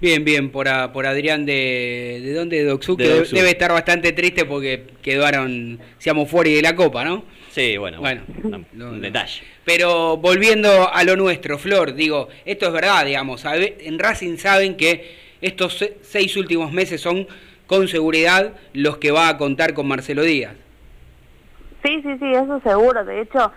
Bien, 0.00 0.24
bien, 0.24 0.48
por, 0.50 0.66
a- 0.68 0.94
por 0.94 1.04
Adrián 1.06 1.44
de... 1.44 2.20
¿De 2.22 2.32
dónde? 2.32 2.56
De 2.56 2.64
Doxú, 2.64 2.96
De 2.96 3.04
que 3.04 3.36
debe 3.36 3.50
estar 3.50 3.70
bastante 3.70 4.12
triste 4.12 4.46
porque 4.46 4.84
quedaron, 5.02 5.78
seamos 5.98 6.30
fuera 6.30 6.48
de 6.50 6.62
la 6.62 6.74
Copa, 6.74 7.04
¿no? 7.04 7.24
Sí, 7.50 7.76
bueno, 7.76 8.00
Bueno, 8.00 8.22
un, 8.42 8.50
no, 8.50 8.56
un 8.88 8.96
no. 8.96 9.00
detalle. 9.00 9.42
Pero 9.64 10.16
volviendo 10.16 10.90
a 10.90 11.04
lo 11.04 11.16
nuestro, 11.16 11.58
Flor, 11.58 11.94
digo, 11.94 12.28
esto 12.46 12.66
es 12.68 12.72
verdad, 12.72 13.04
digamos, 13.04 13.44
en 13.44 13.98
Racing 13.98 14.38
saben 14.38 14.76
que 14.78 15.16
estos 15.42 15.74
se- 15.76 15.98
seis 16.00 16.34
últimos 16.38 16.72
meses 16.72 17.02
son 17.02 17.28
con 17.66 17.86
seguridad 17.86 18.54
los 18.72 18.96
que 18.96 19.10
va 19.10 19.28
a 19.28 19.36
contar 19.36 19.74
con 19.74 19.86
Marcelo 19.86 20.22
Díaz. 20.22 20.54
Sí, 21.84 22.00
sí, 22.02 22.18
sí, 22.18 22.32
eso 22.32 22.60
seguro. 22.60 23.04
De 23.04 23.20
hecho, 23.20 23.52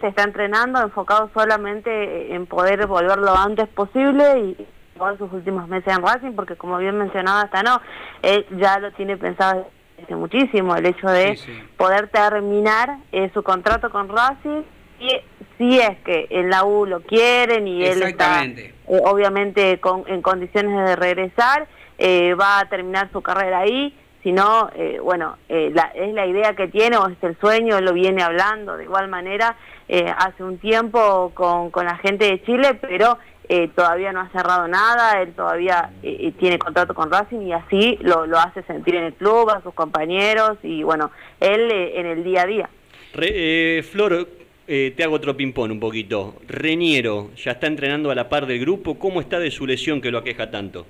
se 0.00 0.08
está 0.08 0.24
entrenando 0.24 0.80
enfocado 0.82 1.30
solamente 1.32 2.34
en 2.34 2.46
poder 2.46 2.86
volver 2.86 3.18
lo 3.18 3.34
antes 3.36 3.68
posible 3.68 4.38
y 4.40 4.66
jugar 4.96 5.16
sus 5.16 5.32
últimos 5.32 5.68
meses 5.68 5.96
en 5.96 6.02
Racing, 6.02 6.32
porque 6.32 6.56
como 6.56 6.76
bien 6.78 6.98
mencionaba 6.98 7.42
hasta 7.42 7.62
no, 7.62 7.80
él 8.22 8.44
ya 8.58 8.78
lo 8.78 8.92
tiene 8.92 9.16
pensado 9.16 9.68
desde 9.96 10.16
muchísimo, 10.16 10.76
el 10.76 10.86
hecho 10.86 11.08
de 11.08 11.36
Sí, 11.36 11.44
sí. 11.46 11.62
poder 11.76 12.08
terminar 12.08 12.98
eh, 13.12 13.30
su 13.32 13.42
contrato 13.42 13.90
con 13.90 14.08
Racing 14.08 14.62
y 15.00 15.10
si 15.58 15.78
es 15.78 15.96
que 16.04 16.26
en 16.30 16.50
la 16.50 16.64
U 16.64 16.86
lo 16.86 17.00
quieren 17.02 17.66
y 17.66 17.84
él 17.84 18.02
está 18.02 18.44
eh, 18.44 18.74
obviamente 18.86 19.80
con, 19.80 20.04
en 20.08 20.20
condiciones 20.22 20.88
de 20.88 20.96
regresar, 20.96 21.66
eh, 21.98 22.34
va 22.34 22.58
a 22.60 22.68
terminar 22.68 23.08
su 23.12 23.22
carrera 23.22 23.60
ahí, 23.60 23.96
si 24.22 24.32
no, 24.32 24.70
eh, 24.76 24.98
bueno, 25.02 25.36
eh, 25.48 25.70
la- 25.74 25.92
es 25.94 26.12
la 26.14 26.26
idea 26.26 26.54
que 26.54 26.68
tiene 26.68 26.96
o 26.96 27.08
es 27.08 27.16
el 27.22 27.36
sueño, 27.40 27.78
él 27.78 27.84
lo 27.84 27.92
viene 27.92 28.22
hablando 28.22 28.76
de 28.76 28.84
igual 28.84 29.08
manera 29.08 29.56
eh, 29.88 30.06
hace 30.16 30.42
un 30.44 30.58
tiempo 30.58 31.32
con, 31.34 31.70
con 31.70 31.84
la 31.86 31.96
gente 31.96 32.26
de 32.26 32.42
Chile, 32.44 32.74
pero 32.80 33.18
eh, 33.48 33.68
todavía 33.74 34.12
no 34.12 34.20
ha 34.20 34.28
cerrado 34.30 34.68
nada, 34.68 35.20
él 35.20 35.32
todavía 35.34 35.90
eh, 36.02 36.16
eh, 36.20 36.32
tiene 36.38 36.58
contrato 36.58 36.94
con 36.94 37.10
Racing 37.10 37.40
y 37.42 37.52
así 37.52 37.98
lo, 38.00 38.24
lo 38.26 38.38
hace 38.38 38.62
sentir 38.62 38.94
en 38.94 39.04
el 39.04 39.14
club, 39.14 39.50
a 39.50 39.60
sus 39.62 39.74
compañeros 39.74 40.56
y 40.62 40.82
bueno, 40.84 41.10
él 41.40 41.70
eh, 41.70 42.00
en 42.00 42.06
el 42.06 42.24
día 42.24 42.42
a 42.42 42.46
día. 42.46 42.70
Re- 43.14 43.82
Flor, 43.82 44.28
te 44.66 45.04
hago 45.04 45.16
otro 45.16 45.36
ping-pong 45.36 45.72
un 45.72 45.80
poquito. 45.80 46.36
Reñero, 46.48 47.30
¿ya 47.36 47.52
está 47.52 47.66
entrenando 47.66 48.10
a 48.10 48.14
la 48.14 48.28
par 48.30 48.46
del 48.46 48.60
grupo? 48.60 48.98
¿Cómo 48.98 49.20
está 49.20 49.38
de 49.38 49.50
su 49.50 49.66
lesión 49.66 50.00
que 50.00 50.10
lo 50.10 50.18
aqueja 50.18 50.50
tanto? 50.50 50.86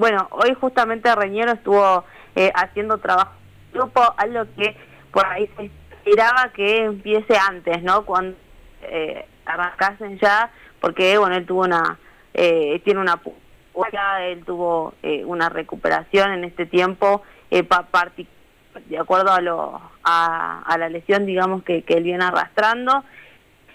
Bueno, 0.00 0.28
hoy 0.30 0.54
justamente 0.58 1.14
Reñero 1.14 1.52
estuvo 1.52 2.06
eh, 2.34 2.50
haciendo 2.54 2.96
trabajo 2.96 3.32
en 3.66 3.80
grupo, 3.80 4.00
algo 4.16 4.46
que 4.56 4.74
por 5.12 5.26
ahí 5.26 5.46
se 5.58 5.70
esperaba 5.90 6.50
que 6.54 6.84
empiece 6.84 7.36
antes, 7.36 7.82
¿no? 7.82 8.06
Cuando 8.06 8.34
eh, 8.80 9.26
arrancasen 9.44 10.18
ya, 10.18 10.50
porque 10.80 11.18
bueno, 11.18 11.36
él 11.36 11.44
tuvo 11.44 11.64
una, 11.64 11.98
eh, 12.32 12.80
tiene 12.82 13.00
una 13.00 13.20
él 14.22 14.42
tuvo 14.46 14.94
eh, 15.02 15.22
una 15.26 15.50
recuperación 15.50 16.32
en 16.32 16.44
este 16.44 16.64
tiempo 16.64 17.20
eh, 17.50 17.62
de 18.86 18.98
acuerdo 18.98 19.32
a, 19.32 19.42
lo, 19.42 19.82
a, 20.02 20.62
a 20.62 20.78
la 20.78 20.88
lesión, 20.88 21.26
digamos, 21.26 21.62
que, 21.62 21.84
él 21.86 22.04
viene 22.04 22.24
arrastrando. 22.24 23.04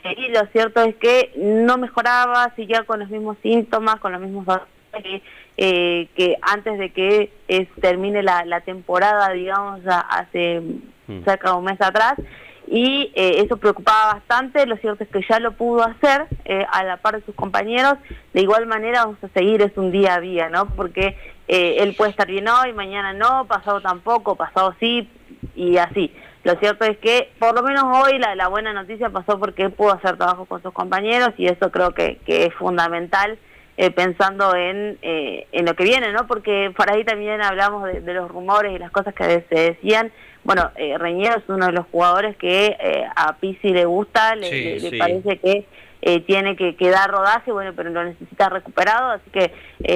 Y 0.03 0.29
lo 0.29 0.44
cierto 0.48 0.82
es 0.82 0.96
que 0.96 1.34
no 1.38 1.77
mejoraba, 1.77 2.51
seguía 2.55 2.82
con 2.82 3.00
los 3.00 3.10
mismos 3.10 3.38
síntomas, 3.44 3.98
con 3.98 4.12
los 4.12 4.22
mismos 4.22 4.44
dolores 4.48 5.22
eh, 5.57 6.07
que 6.15 6.35
antes 6.41 6.77
de 6.77 6.91
que 6.91 7.31
eh, 7.47 7.67
termine 7.81 8.24
la, 8.24 8.43
la 8.45 8.62
temporada, 8.62 9.29
digamos, 9.31 9.85
a- 9.88 10.00
hace 10.01 10.62
Mm. 11.07 11.24
cerca 11.24 11.51
de 11.51 11.57
un 11.57 11.63
mes 11.65 11.79
atrás. 11.81 12.15
Y 12.67 13.12
eh, 13.13 13.43
eso 13.45 13.57
preocupaba 13.57 14.15
bastante, 14.15 14.65
lo 14.65 14.75
cierto 14.77 15.03
es 15.03 15.09
que 15.12 15.21
ya 15.29 15.39
lo 15.39 15.51
pudo 15.51 15.83
hacer 15.83 16.25
eh, 16.45 16.65
a 16.71 16.83
la 16.83 16.97
par 16.97 17.15
de 17.19 17.24
sus 17.25 17.35
compañeros. 17.35 17.93
De 18.33 18.41
igual 18.41 18.65
manera 18.65 19.05
vamos 19.05 19.24
a 19.24 19.27
seguir, 19.27 19.62
es 19.62 19.71
un 19.77 19.91
día 19.91 20.15
a 20.15 20.19
día, 20.19 20.50
¿no? 20.50 20.65
Porque 20.75 21.15
él 21.47 21.93
puede 21.95 22.09
estar 22.09 22.25
bien 22.25 22.47
hoy, 22.47 22.74
mañana 22.74 23.13
no, 23.13 23.45
pasado 23.45 23.81
tampoco, 23.81 24.35
pasado 24.35 24.74
sí, 24.79 25.07
y 25.55 25.77
así. 25.77 26.12
Lo 26.43 26.55
cierto 26.55 26.85
es 26.85 26.97
que 26.97 27.29
por 27.38 27.53
lo 27.53 27.62
menos 27.62 27.83
hoy 28.03 28.17
la, 28.17 28.33
la 28.33 28.47
buena 28.47 28.74
noticia 28.74 29.09
pasó 29.12 29.39
porque 29.39 29.62
él 29.62 29.71
pudo 29.71 29.93
hacer 29.93 30.17
trabajo 30.17 30.45
con 30.45 30.63
sus 30.63 30.74
compañeros 30.74 31.29
y 31.38 31.45
eso 31.45 31.69
creo 31.71 31.91
que, 31.91 32.17
que 32.25 32.45
es 32.47 32.53
fundamental 32.55 33.38
eh, 33.77 33.91
pensando 33.91 34.55
en, 34.55 34.98
eh, 35.01 35.48
en 35.51 35.65
lo 35.65 35.74
que 35.75 35.84
viene, 35.84 36.12
¿no? 36.12 36.27
Porque 36.27 36.72
por 36.75 36.89
ahí 36.91 37.03
también 37.03 37.41
hablamos 37.41 37.84
de, 37.86 38.01
de 38.01 38.13
los 38.13 38.29
rumores 38.29 38.74
y 38.74 38.79
las 38.79 38.91
cosas 38.91 39.13
que 39.13 39.44
se 39.50 39.55
decían. 39.55 40.12
Bueno, 40.44 40.72
eh, 40.75 40.98
Reñero 40.98 41.38
es 41.38 41.44
uno 41.48 41.65
de 41.65 41.72
los 41.72 41.86
jugadores 41.91 42.36
que 42.38 42.77
eh, 42.79 43.05
a 43.15 43.36
Pizzi 43.38 43.70
le 43.70 43.86
gusta, 43.86 44.36
le, 44.36 44.50
Sí, 44.50 44.63
le- 44.63 44.79
le 44.79 44.89
sí. 44.91 44.98
parece 44.98 45.38
que 45.39 45.65
eh, 46.03 46.20
tiene 46.22 46.55
que, 46.55 46.75
que 46.75 46.89
dar 46.91 47.10
rodaje, 47.10 47.51
bueno, 47.51 47.74
pero 47.75 47.89
lo 47.89 48.03
necesita 48.03 48.48
recuperado, 48.50 49.10
así 49.12 49.27
que 49.32 49.51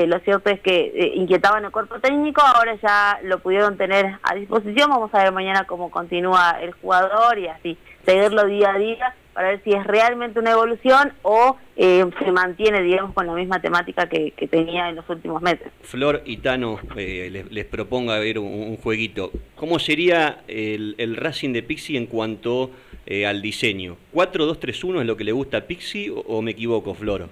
lo 0.08 0.18
cierto 0.22 0.50
es 0.50 0.60
que 0.60 1.12
inquietaban 1.14 1.64
el 1.66 1.72
cuerpo 1.72 2.00
técnico, 2.00 2.42
ahora 2.42 2.74
ya 2.82 3.20
lo 3.24 3.38
pudieron 3.40 3.78
tener 3.78 4.18
a 4.24 4.34
disposición, 4.34 4.90
vamos 4.90 5.14
a 5.14 5.24
ver 5.24 5.32
mañana 5.32 5.66
cómo 5.66 5.92
continúa 5.92 6.58
el 6.62 6.72
jugador 6.72 7.38
y 7.38 7.48
así, 7.48 7.78
seguirlo 8.06 8.46
día 8.46 8.72
a 8.72 8.78
día 8.80 9.16
para 9.40 9.52
ver 9.52 9.64
si 9.64 9.72
es 9.72 9.88
realmente 9.88 10.38
una 10.38 10.52
evolución 10.52 11.14
o 11.22 11.56
eh, 11.78 12.06
se 12.22 12.30
mantiene, 12.30 12.82
digamos, 12.82 13.14
con 13.14 13.26
la 13.26 13.32
misma 13.32 13.62
temática 13.62 14.10
que, 14.10 14.32
que 14.32 14.50
tenía 14.50 14.90
en 14.90 14.98
los 14.98 15.10
últimos 15.10 15.42
meses. 15.42 15.72
Flor 15.82 16.24
y 16.26 16.36
Tano, 16.40 16.78
eh, 16.98 17.30
les, 17.32 17.50
les 17.50 17.64
propongo 17.64 18.12
a 18.12 18.20
ver 18.20 18.38
un, 18.38 18.48
un 18.48 18.76
jueguito. 18.76 19.32
¿Cómo 19.56 19.80
sería 19.80 20.40
el, 20.50 20.96
el 20.98 21.16
Racing 21.16 21.54
de 21.54 21.64
Pixie 21.64 21.96
en 21.96 22.08
cuanto 22.08 22.72
eh, 23.06 23.26
al 23.26 23.42
diseño? 23.42 23.96
¿4-2-3-1 24.14 25.00
es 25.00 25.08
lo 25.08 25.16
que 25.16 25.24
le 25.24 25.32
gusta 25.32 25.60
a 25.60 25.62
Pixie 25.62 26.10
o, 26.10 26.20
o 26.20 26.42
me 26.42 26.52
equivoco, 26.52 26.94
Flor? 26.94 27.30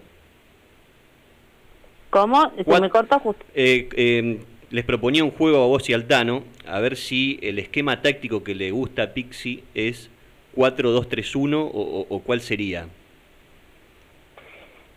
¿Cómo? 2.09 2.53
Se 2.55 2.79
me 2.79 2.89
corta 2.89 3.19
justo. 3.19 3.43
Les 3.53 4.85
proponía 4.85 5.25
un 5.25 5.31
juego 5.31 5.61
a 5.61 5.67
vos 5.67 5.89
y 5.89 5.93
al 5.93 6.07
Tano, 6.07 6.45
a 6.65 6.79
ver 6.79 6.95
si 6.95 7.37
el 7.41 7.59
esquema 7.59 8.01
táctico 8.01 8.45
que 8.45 8.55
le 8.55 8.71
gusta 8.71 9.03
a 9.03 9.07
Pixie 9.07 9.65
es 9.75 10.09
4-2-3-1 10.57 11.53
o, 11.55 11.67
o- 11.67 12.07
o 12.09 12.19
cuál 12.19 12.41
sería. 12.41 12.87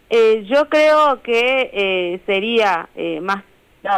Eh, 0.09 0.45
yo 0.49 0.69
creo 0.69 1.23
que 1.23 1.71
eh, 1.73 2.21
sería 2.26 2.88
eh, 2.97 3.21
más 3.21 3.45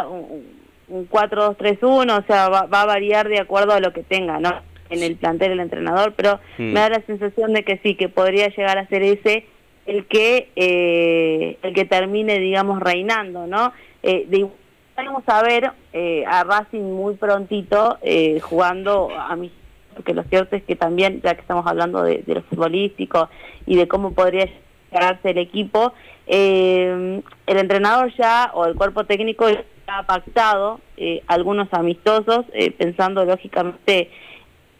un, 0.09 0.45
un 0.87 1.09
4-2-3-1, 1.09 2.19
o 2.19 2.25
sea, 2.27 2.49
va, 2.49 2.63
va 2.67 2.81
a 2.81 2.85
variar 2.85 3.27
de 3.29 3.39
acuerdo 3.39 3.73
a 3.73 3.79
lo 3.79 3.93
que 3.93 4.03
tenga, 4.03 4.39
¿no? 4.39 4.61
En 4.89 5.01
el 5.01 5.15
plantel 5.15 5.53
el 5.53 5.59
entrenador, 5.61 6.13
pero 6.15 6.39
Mm. 6.59 6.73
me 6.73 6.79
da 6.81 6.89
la 6.89 7.01
sensación 7.07 7.53
de 7.53 7.63
que 7.63 7.77
sí, 7.81 7.95
que 7.95 8.09
podría 8.09 8.49
llegar 8.49 8.77
a 8.77 8.87
ser 8.87 9.01
ese 9.01 9.45
el 9.87 10.05
que 10.05 10.49
eh, 10.55 11.57
el 11.63 11.73
que 11.73 11.85
termine, 11.85 12.37
digamos, 12.39 12.79
reinando, 12.79 13.47
¿no? 13.47 13.73
Eh, 14.03 14.25
de 14.27 14.37
igual 14.39 14.53
vamos 14.95 15.23
a 15.25 15.41
ver 15.41 15.71
eh, 15.93 16.23
a 16.27 16.43
Racing 16.43 16.83
muy 16.83 17.15
prontito 17.15 17.97
eh, 18.03 18.39
jugando 18.39 19.09
a 19.17 19.35
mí 19.35 19.51
porque 19.93 20.13
lo 20.13 20.23
cierto 20.23 20.55
es 20.55 20.63
que 20.63 20.75
también, 20.75 21.21
ya 21.23 21.35
que 21.35 21.41
estamos 21.41 21.65
hablando 21.67 22.03
de, 22.03 22.23
de 22.25 22.35
lo 22.35 22.41
futbolístico 22.43 23.29
y 23.65 23.75
de 23.75 23.87
cómo 23.87 24.13
podría 24.13 24.47
llegarse 24.91 25.31
el 25.31 25.37
equipo, 25.39 25.93
eh, 26.27 27.21
el 27.47 27.57
entrenador 27.57 28.13
ya 28.17 28.51
o 28.53 28.65
el 28.65 28.75
cuerpo 28.75 29.05
técnico 29.05 29.49
ya 29.49 29.63
ha 29.87 30.03
pactado 30.03 30.79
eh, 30.97 31.21
algunos 31.27 31.67
amistosos, 31.73 32.45
eh, 32.53 32.71
pensando 32.71 33.25
lógicamente 33.25 34.09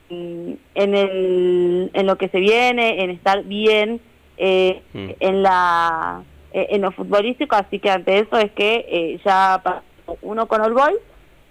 mm, 0.09 0.51
en, 0.75 0.95
el, 0.95 1.91
en 1.93 2.05
lo 2.07 2.17
que 2.17 2.29
se 2.29 2.39
viene, 2.39 3.03
en 3.03 3.09
estar 3.09 3.43
bien 3.43 3.99
Mm. 4.35 5.11
en 5.19 5.43
la 5.43 6.23
en 6.51 6.81
lo 6.81 6.91
futbolístico, 6.91 7.55
así 7.55 7.77
que 7.79 7.91
ante 7.91 8.17
eso 8.17 8.37
es 8.39 8.51
que 8.51 9.19
ya 9.23 9.61
pasó 9.63 10.17
uno 10.23 10.47
con 10.47 10.59
All 10.61 10.73
Boys 10.73 10.97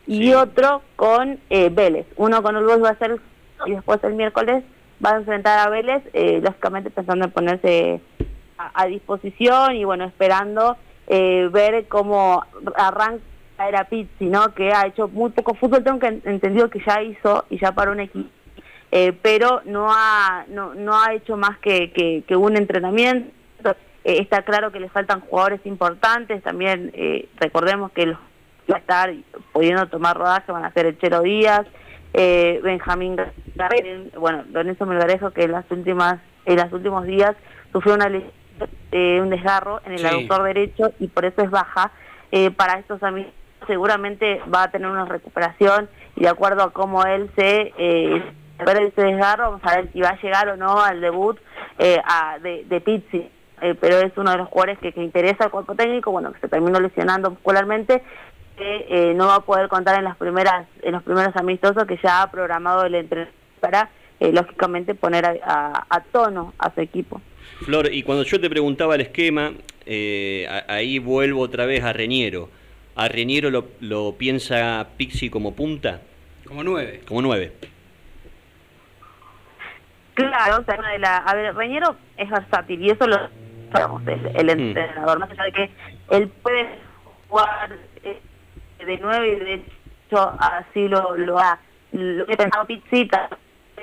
y 0.08 0.24
Sí. 0.24 0.34
otro 0.34 0.82
con 0.96 1.38
Vélez. 1.48 2.06
Uno 2.16 2.42
con 2.42 2.56
All 2.56 2.66
Boys 2.66 2.82
va 2.82 2.90
a 2.90 2.98
ser 2.98 3.20
y 3.66 3.72
después 3.72 4.02
el 4.04 4.14
miércoles 4.14 4.64
va 5.04 5.10
a 5.10 5.16
enfrentar 5.18 5.58
a 5.58 5.70
Vélez, 5.70 6.02
eh, 6.12 6.40
lógicamente 6.42 6.90
pensando 6.90 7.24
en 7.24 7.30
ponerse 7.30 8.00
a, 8.58 8.86
disposición 8.86 9.74
y 9.74 9.84
bueno, 9.84 10.04
esperando 10.04 10.76
eh, 11.08 11.48
ver 11.52 11.86
cómo 11.88 12.44
arranca 12.76 13.22
era 13.58 13.84
Pizzi, 13.84 14.26
¿no? 14.26 14.54
Que 14.54 14.72
ha 14.72 14.86
hecho 14.86 15.08
muy 15.08 15.30
poco 15.30 15.54
fútbol, 15.54 15.82
tengo 15.84 15.98
que 15.98 16.06
en- 16.08 16.22
entendido 16.24 16.68
que 16.70 16.82
ya 16.86 17.02
hizo 17.02 17.44
y 17.50 17.58
ya 17.58 17.72
para 17.72 17.90
un 17.90 18.00
equipo, 18.00 18.28
eh, 18.90 19.12
pero 19.20 19.62
no 19.64 19.88
ha 19.90 20.44
no, 20.48 20.74
no 20.74 21.00
ha 21.00 21.14
hecho 21.14 21.36
más 21.36 21.58
que, 21.58 21.90
que, 21.92 22.36
un 22.36 22.56
entrenamiento. 22.56 23.30
Eh, 24.04 24.18
está 24.20 24.42
claro 24.42 24.72
que 24.72 24.80
le 24.80 24.88
faltan 24.88 25.20
jugadores 25.20 25.60
importantes, 25.64 26.42
también 26.42 26.92
recordemos 27.38 27.92
que 27.92 28.06
los 28.06 28.18
va 28.70 28.76
a 28.76 28.80
estar 28.80 29.14
pudiendo 29.52 29.86
tomar 29.86 30.16
rodaje 30.16 30.50
van 30.52 30.64
a 30.64 30.72
ser 30.72 30.86
el 30.86 30.98
Chelo 30.98 31.22
Díaz, 31.22 31.66
eh, 32.14 32.60
Benjamín 32.62 33.16
Garrett, 33.54 34.14
bueno, 34.16 34.44
Lorenzo 34.52 34.86
Melgarejo 34.86 35.30
que 35.30 35.44
en 35.44 35.52
las 35.52 35.70
últimas 35.70 36.20
en 36.44 36.56
los 36.56 36.72
últimos 36.72 37.04
días 37.06 37.34
sufrió 37.72 37.94
una 37.94 38.08
lesión, 38.08 38.32
eh, 38.90 39.20
un 39.22 39.30
desgarro 39.30 39.80
en 39.86 39.92
el 39.92 39.98
Sí. 39.98 40.06
aductor 40.06 40.42
derecho 40.42 40.92
y 40.98 41.08
por 41.08 41.24
eso 41.24 41.42
es 41.42 41.50
baja. 41.50 41.90
Eh, 42.32 42.50
para 42.50 42.78
estos 42.78 43.02
amigos 43.02 43.32
seguramente 43.66 44.40
va 44.52 44.64
a 44.64 44.70
tener 44.70 44.88
una 44.90 45.04
recuperación 45.04 45.88
y 46.16 46.22
de 46.22 46.28
acuerdo 46.28 46.62
a 46.64 46.72
cómo 46.72 47.04
él 47.04 47.30
se 47.36 47.72
eh, 47.78 48.22
ver 48.64 48.82
ese 48.82 49.02
desgarro, 49.02 49.44
vamos 49.52 49.60
a 49.64 49.76
ver 49.76 49.92
si 49.92 50.00
va 50.00 50.10
a 50.10 50.20
llegar 50.20 50.48
o 50.48 50.56
no 50.56 50.80
al 50.80 51.00
debut 51.00 51.38
eh, 51.78 51.98
a- 52.04 52.38
de, 52.40 52.64
de 52.64 52.80
Pizzi. 52.80 53.30
Eh, 53.60 53.76
pero 53.80 53.98
es 53.98 54.12
uno 54.16 54.32
de 54.32 54.38
los 54.38 54.48
jugadores 54.48 54.78
que, 54.80 54.92
que 54.92 55.00
interesa 55.02 55.44
al 55.44 55.50
cuerpo 55.52 55.76
técnico, 55.76 56.10
bueno, 56.10 56.32
que 56.32 56.40
se 56.40 56.48
terminó 56.48 56.80
lesionando 56.80 57.30
muscularmente, 57.30 58.02
que 58.62 58.86
eh, 59.10 59.14
no 59.14 59.26
va 59.26 59.36
a 59.36 59.40
poder 59.40 59.68
contar 59.68 59.98
en 59.98 60.04
las 60.04 60.16
primeras 60.16 60.66
en 60.82 60.92
los 60.92 61.02
primeros 61.02 61.34
amistosos 61.36 61.84
que 61.86 61.98
ya 62.02 62.22
ha 62.22 62.30
programado 62.30 62.84
el 62.84 62.94
entrenador 62.94 63.32
para, 63.60 63.90
eh, 64.20 64.32
lógicamente, 64.32 64.94
poner 64.94 65.24
a, 65.26 65.34
a- 65.44 65.86
a 65.90 66.00
tono 66.00 66.52
a 66.58 66.72
su 66.72 66.80
equipo. 66.80 67.20
Flor, 67.64 67.92
y 67.92 68.02
cuando 68.02 68.24
yo 68.24 68.40
te 68.40 68.48
preguntaba 68.50 68.94
el 68.94 69.00
esquema, 69.02 69.52
eh, 69.86 70.46
a- 70.48 70.74
ahí 70.74 70.98
vuelvo 70.98 71.40
otra 71.40 71.66
vez 71.66 71.82
a 71.84 71.92
Reñero. 71.92 72.48
¿A 72.94 73.08
Reñero 73.08 73.50
lo, 73.50 73.66
lo 73.80 74.14
piensa 74.18 74.86
Pixi 74.96 75.30
como 75.30 75.54
punta? 75.54 76.00
Como 76.46 76.62
nueve. 76.62 77.02
Como 77.06 77.22
nueve. 77.22 77.52
Claro, 80.14 80.58
o 80.60 80.64
sea, 80.64 80.76
una 80.78 80.90
de 80.92 80.98
la, 80.98 81.16
a 81.18 81.34
ver, 81.34 81.54
Reñero 81.54 81.96
es 82.16 82.28
versátil 82.30 82.82
y 82.82 82.90
eso 82.90 83.06
lo 83.06 83.16
sabemos 83.72 84.02
el, 84.06 84.30
el 84.34 84.50
entrenador, 84.50 85.18
más 85.18 85.30
allá 85.30 85.44
de 85.44 85.52
que 85.52 85.70
él 86.10 86.28
puede 86.42 86.68
jugar 87.28 87.78
de 88.84 88.98
nueve 88.98 89.28
y 89.28 89.44
de 89.44 89.54
hecho 89.54 90.34
así 90.38 90.88
lo, 90.88 91.16
lo 91.16 91.38
ha 91.38 91.58
lo 91.92 92.26
que 92.26 92.32
he 92.32 92.36
pensado 92.36 92.66
Pizzita 92.66 93.28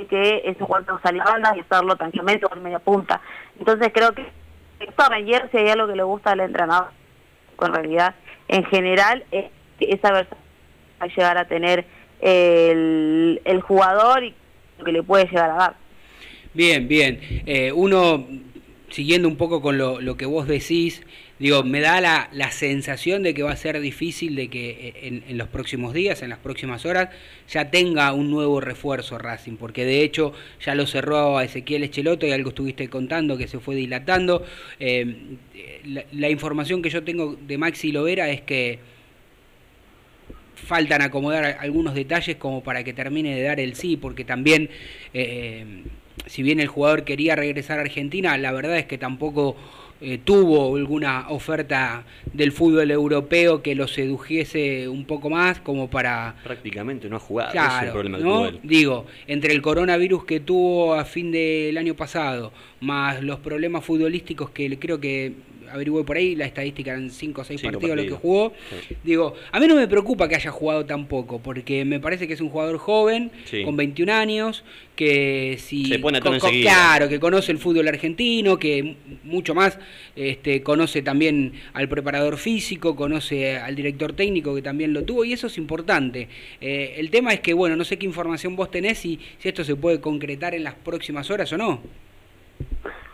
que 0.08 0.41
es 0.46 0.58
un 0.60 0.68
jugador 0.68 0.86
que 0.86 0.94
usa 0.94 1.12
la 1.12 1.24
banda 1.25 1.53
y 1.56 1.62
usarlo 1.62 1.96
tranquilamente 1.96 2.48
por 2.48 2.60
media 2.60 2.79
punta. 2.79 3.22
Entonces 3.58 3.91
creo 3.94 4.13
que 4.13 4.25
esto 4.79 5.03
a 5.03 5.10
Reñero 5.10 5.48
si 5.51 5.58
hay 5.58 5.70
algo 5.70 5.88
que 5.88 5.96
le 5.96 6.03
gusta 6.03 6.32
al 6.32 6.39
entrenador, 6.39 6.89
con 7.56 7.74
realidad 7.74 8.15
en 8.48 8.63
general 8.65 9.25
es 9.32 9.46
que 9.77 9.91
esa 9.91 10.12
versatilidad 10.12 10.50
va 11.01 11.06
a 11.06 11.08
llegar 11.08 11.38
a 11.38 11.48
tener 11.48 11.86
el, 12.22 13.41
el 13.46 13.62
jugador 13.62 14.24
y 14.24 14.34
lo 14.77 14.86
que 14.86 14.91
le 14.91 15.03
puede 15.03 15.25
llegar 15.25 15.51
a 15.51 15.56
dar. 15.56 15.75
Bien, 16.53 16.88
bien. 16.88 17.20
Eh, 17.46 17.72
uno, 17.72 18.25
siguiendo 18.89 19.27
un 19.27 19.38
poco 19.38 19.62
con 19.62 19.77
lo, 19.77 20.01
lo 20.01 20.18
que 20.18 20.25
vos 20.25 20.48
decís, 20.48 21.06
digo, 21.39 21.63
me 21.63 21.79
da 21.79 22.01
la, 22.01 22.29
la 22.34 22.51
sensación 22.51 23.24
de 23.24 23.34
que 23.34 23.43
va 23.43 23.51
a 23.51 23.55
ser 23.55 23.79
difícil 23.79 24.36
de 24.36 24.50
que 24.50 24.69
eh, 24.69 25.22
en, 25.27 25.38
los 25.38 25.48
próximos 25.48 25.93
días, 25.93 26.22
en 26.22 26.29
las 26.29 26.39
próximas 26.39 26.86
horas, 26.86 27.10
ya 27.49 27.71
tenga 27.71 28.13
un 28.13 28.30
nuevo 28.30 28.62
refuerzo 28.62 29.17
Racing, 29.17 29.56
porque 29.58 29.86
de 29.86 30.04
hecho 30.04 30.34
ya 30.63 30.75
lo 30.75 30.86
cerró 30.86 31.38
a 31.38 31.45
Ezequiel 31.45 31.84
Echeloto 31.84 32.28
y 32.28 32.32
algo 32.32 32.49
estuviste 32.49 32.89
contando 32.89 33.38
que 33.38 33.47
se 33.47 33.60
fue 33.60 33.75
dilatando. 33.75 34.45
Eh, 34.80 35.38
la, 35.86 36.04
la 36.12 36.30
información 36.30 36.82
que 36.82 36.89
yo 36.89 37.04
tengo 37.04 37.36
de 37.36 37.58
Maxi 37.58 37.91
Lovera 37.91 38.30
es 38.30 38.41
que 38.41 38.80
faltan 40.65 41.02
acomodar 41.02 41.58
algunos 41.60 41.95
detalles 41.95 42.36
como 42.36 42.62
para 42.63 42.84
que 42.84 42.93
termine 42.93 43.36
de 43.36 43.43
dar 43.43 43.60
el 43.60 43.75
sí, 43.75 43.97
porque 43.97 44.23
también, 44.23 44.69
eh, 45.13 45.84
si 46.25 46.43
bien 46.43 46.60
el 46.60 46.67
jugador 46.67 47.04
quería 47.04 47.36
regresar 47.36 47.80
a 47.80 47.82
Argentina, 47.82 48.38
la 48.38 48.52
verdad 48.52 48.78
es 48.78 48.86
que 48.86 48.97
tampoco 48.97 49.56
eh, 50.01 50.17
tuvo 50.23 50.75
alguna 50.77 51.29
oferta 51.29 52.05
del 52.33 52.51
fútbol 52.51 52.89
europeo 52.91 53.62
que 53.62 53.75
lo 53.75 53.88
sedujese 53.88 54.88
un 54.88 55.05
poco 55.05 55.29
más 55.29 55.59
como 55.59 55.89
para... 55.89 56.35
Prácticamente 56.43 57.09
no 57.09 57.17
ha 57.17 57.19
jugado. 57.19 57.49
ese 57.49 57.57
es 57.59 57.63
el 57.65 57.69
Claro, 57.69 57.91
problema 57.93 58.17
¿no? 58.17 58.51
Digo, 58.63 59.05
entre 59.27 59.53
el 59.53 59.62
coronavirus 59.62 60.25
que 60.25 60.39
tuvo 60.39 60.93
a 60.93 61.05
fin 61.05 61.31
del 61.31 61.77
año 61.77 61.95
pasado, 61.95 62.51
más 62.79 63.21
los 63.21 63.39
problemas 63.39 63.83
futbolísticos 63.83 64.51
que 64.51 64.77
creo 64.79 64.99
que 64.99 65.33
averigué 65.71 66.03
por 66.03 66.17
ahí, 66.17 66.36
la 66.36 66.45
estadística 66.45 66.91
eran 66.91 67.10
5 67.10 67.41
o 67.41 67.43
6 67.43 67.62
Cinco 67.62 67.71
partidos, 67.73 67.95
lo 67.97 68.03
que 68.03 68.10
partidos. 68.10 68.21
jugó. 68.21 68.53
Sí. 68.88 68.95
Digo, 69.03 69.34
a 69.51 69.60
mí 69.60 69.67
no 69.67 69.75
me 69.75 69.88
preocupa 69.88 70.27
que 70.27 70.36
haya 70.36 70.51
jugado 70.51 70.86
tampoco, 70.86 71.39
porque 71.39 71.86
me 71.86 71.99
parece 71.99 72.27
que 72.27 72.34
es 72.34 72.41
un 72.41 72.49
jugador 72.49 72.77
joven, 72.77 73.32
Sí. 73.45 73.63
con 73.63 73.75
21 73.77 74.10
años, 74.12 74.63
que 74.95 75.58
si... 75.60 75.86
Se 75.86 75.99
pone 75.99 76.17
a 76.17 76.21
tono 76.21 76.36
co- 76.38 76.41
co- 76.41 76.47
enseguida. 76.47 76.71
Claro, 76.71 77.08
que 77.10 77.19
conoce 77.19 77.51
el 77.53 77.58
fútbol 77.58 77.88
argentino, 77.88 78.58
que 78.60 78.95
mucho 79.23 79.55
más 79.55 79.79
este, 80.15 80.62
conoce 80.62 81.01
también 81.01 81.53
al 81.73 81.88
preparador 81.88 82.38
físico, 82.38 82.95
conoce 82.97 83.55
al 83.58 83.75
director 83.75 84.12
técnico 84.13 84.53
que 84.53 84.62
también 84.62 84.91
lo 84.93 85.03
tuvo, 85.03 85.23
y 85.23 85.32
eso 85.34 85.47
es 85.47 85.58
importante. 85.58 86.27
Eh, 86.60 86.95
el 86.97 87.10
tema 87.12 87.34
es 87.34 87.39
que, 87.39 87.53
bueno, 87.53 87.75
no 87.77 87.86
sé 87.86 87.97
qué 87.97 88.05
información 88.05 88.55
vos 88.58 88.69
tenés 88.71 89.05
y 89.05 89.19
si 89.39 89.47
esto 89.47 89.63
se 89.63 89.75
puede 89.77 90.01
concretar 90.01 90.53
en 90.53 90.63
las 90.65 90.75
próximas 90.75 91.32
horas 91.32 91.51
o 91.53 91.58
no. 91.58 91.82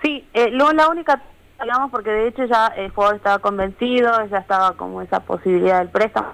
Sí, 0.02 0.24
eh, 0.34 0.50
lo, 0.52 0.72
la 0.74 0.88
única, 0.90 1.22
digamos, 1.62 1.92
porque 1.92 2.10
de 2.12 2.28
hecho 2.28 2.46
ya 2.46 2.68
el 2.76 2.90
jugador 2.92 3.16
estaba 3.18 3.40
convencido, 3.40 4.12
ya 4.28 4.40
estaba 4.40 4.74
como 4.74 5.02
esa 5.02 5.22
posibilidad 5.22 5.80
del 5.80 5.90
préstamo, 5.90 6.34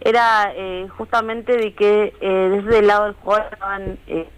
era 0.00 0.52
eh, 0.54 0.88
justamente 0.96 1.56
de 1.56 1.74
que 1.74 2.12
eh, 2.20 2.48
desde 2.50 2.80
el 2.80 2.86
lado 2.88 3.04
del 3.04 3.14
jugador 3.14 3.46
estaban 3.52 3.98
eh, 4.06 4.28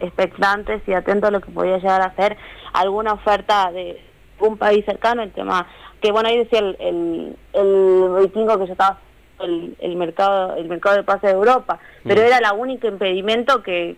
expectantes 0.00 0.82
y 0.86 0.92
atentos 0.92 1.28
a 1.28 1.30
lo 1.32 1.40
que 1.40 1.50
podía 1.50 1.78
llegar 1.78 2.02
a 2.02 2.14
ser 2.14 2.36
alguna 2.72 3.14
oferta 3.14 3.70
de 3.72 4.00
un 4.40 4.56
país 4.56 4.84
cercano, 4.84 5.22
el 5.22 5.32
tema, 5.32 5.66
que 6.00 6.12
bueno, 6.12 6.28
ahí 6.28 6.38
decía 6.38 6.58
el, 6.60 6.76
el, 6.78 7.36
el 7.54 8.08
vikingo 8.22 8.58
que 8.58 8.66
ya 8.66 8.72
estaba 8.72 8.98
el, 9.40 9.76
el 9.80 9.96
mercado 9.96 10.54
el 10.56 10.68
mercado 10.68 10.96
de 10.96 11.02
pase 11.02 11.26
de 11.26 11.32
Europa, 11.32 11.78
pero 12.04 12.20
Mm. 12.20 12.24
era 12.24 12.38
el 12.38 12.58
único 12.58 12.86
impedimento 12.86 13.62
que 13.62 13.96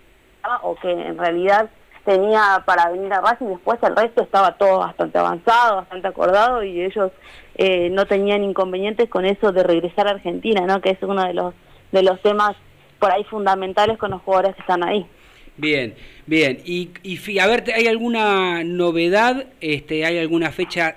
o 0.63 0.77
que 0.77 0.91
en 0.93 1.19
realidad 1.19 1.69
tenía 2.07 2.63
para 2.65 2.89
venir 2.89 3.13
a 3.13 3.21
Racing, 3.21 3.47
después 3.47 3.79
el 3.83 3.95
resto 3.95 4.23
estaba 4.23 4.57
todo 4.57 4.79
bastante 4.79 5.19
avanzado, 5.19 5.77
bastante 5.77 6.09
acordado 6.09 6.63
y 6.63 6.81
ellos 6.81 7.11
eh, 7.57 7.91
no 7.91 8.07
tenían 8.07 8.45
inconvenientes 8.45 9.11
con 9.11 9.27
eso 9.27 9.53
de 9.53 9.63
regresar 9.63 10.07
a 10.07 10.13
Argentina, 10.13 10.63
¿no? 10.67 10.81
que 10.81 10.91
es 10.91 11.03
uno 11.03 11.25
de 11.27 11.35
los 11.35 11.53
de 11.93 12.03
los 12.03 12.21
temas 12.23 12.57
por 12.99 13.13
ahí 13.13 13.25
fundamentales 13.25 13.99
con 13.99 14.11
los 14.11 14.23
jugadores 14.23 14.55
que 14.55 14.61
están 14.61 14.83
ahí. 14.83 15.07
Bien, 15.57 15.95
bien. 16.27 16.61
Y, 16.65 16.91
y 17.03 17.39
a 17.39 17.47
ver, 17.47 17.65
¿hay 17.75 17.87
alguna 17.87 18.63
novedad? 18.65 19.47
Este, 19.61 20.05
¿Hay 20.05 20.19
alguna 20.19 20.51
fecha 20.51 20.97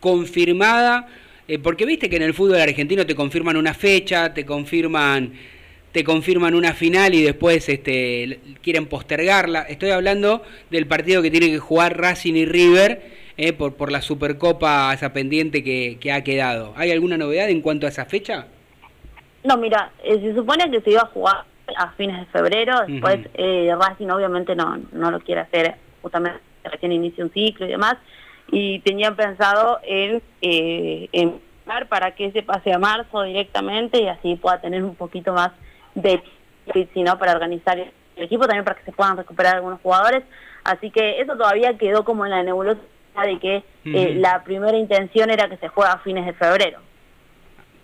confirmada? 0.00 1.06
Eh, 1.46 1.58
porque 1.58 1.84
viste 1.84 2.08
que 2.08 2.16
en 2.16 2.22
el 2.22 2.34
fútbol 2.34 2.60
argentino 2.60 3.06
te 3.06 3.14
confirman 3.14 3.56
una 3.56 3.74
fecha, 3.74 4.34
te 4.34 4.44
confirman 4.44 5.32
te 5.92 6.04
confirman 6.04 6.54
una 6.54 6.72
final 6.72 7.14
y 7.14 7.22
después 7.22 7.68
este, 7.68 8.40
quieren 8.62 8.86
postergarla. 8.86 9.62
Estoy 9.62 9.90
hablando 9.90 10.42
del 10.70 10.86
partido 10.86 11.22
que 11.22 11.30
tiene 11.30 11.48
que 11.48 11.58
jugar 11.58 11.98
Racing 11.98 12.34
y 12.34 12.46
River 12.46 13.02
eh, 13.36 13.52
por, 13.52 13.74
por 13.74 13.90
la 13.90 14.02
Supercopa, 14.02 14.92
esa 14.94 15.12
pendiente 15.12 15.64
que, 15.64 15.98
que 16.00 16.12
ha 16.12 16.22
quedado. 16.22 16.72
¿Hay 16.76 16.90
alguna 16.90 17.16
novedad 17.16 17.48
en 17.50 17.60
cuanto 17.60 17.86
a 17.86 17.88
esa 17.88 18.04
fecha? 18.04 18.46
No, 19.42 19.56
mira, 19.56 19.92
eh, 20.04 20.20
se 20.20 20.34
supone 20.34 20.70
que 20.70 20.80
se 20.80 20.90
iba 20.90 21.02
a 21.02 21.06
jugar 21.06 21.44
a 21.76 21.92
fines 21.92 22.18
de 22.18 22.26
febrero, 22.26 22.80
después 22.86 23.20
eh, 23.34 23.72
Racing 23.78 24.08
obviamente 24.08 24.54
no, 24.54 24.78
no 24.92 25.10
lo 25.10 25.20
quiere 25.20 25.42
hacer, 25.42 25.76
justamente 26.02 26.40
recién 26.64 26.92
inicia 26.92 27.24
un 27.24 27.30
ciclo 27.30 27.66
y 27.66 27.70
demás, 27.70 27.96
y 28.50 28.80
tenían 28.80 29.16
pensado 29.16 29.78
en, 29.84 30.20
eh, 30.42 31.08
en 31.12 31.40
para 31.88 32.16
que 32.16 32.32
se 32.32 32.42
pase 32.42 32.72
a 32.72 32.80
marzo 32.80 33.22
directamente 33.22 34.02
y 34.02 34.08
así 34.08 34.34
pueda 34.34 34.60
tener 34.60 34.82
un 34.82 34.96
poquito 34.96 35.32
más 35.32 35.52
de 35.94 36.22
tiempo, 36.72 37.02
¿no? 37.04 37.18
para 37.18 37.32
organizar 37.32 37.78
el 37.78 37.90
equipo, 38.16 38.46
también 38.46 38.64
para 38.64 38.76
que 38.78 38.84
se 38.84 38.92
puedan 38.92 39.16
recuperar 39.16 39.56
algunos 39.56 39.80
jugadores, 39.80 40.22
así 40.64 40.90
que 40.90 41.20
eso 41.20 41.36
todavía 41.36 41.76
quedó 41.76 42.04
como 42.04 42.24
en 42.24 42.30
la 42.30 42.42
nebulosa 42.42 42.80
de 43.24 43.38
que 43.38 43.62
eh, 43.84 44.14
la 44.16 44.44
primera 44.44 44.76
intención 44.78 45.30
era 45.30 45.48
que 45.48 45.56
se 45.56 45.68
juegue 45.68 45.90
a 45.90 45.98
fines 45.98 46.26
de 46.26 46.32
febrero. 46.32 46.78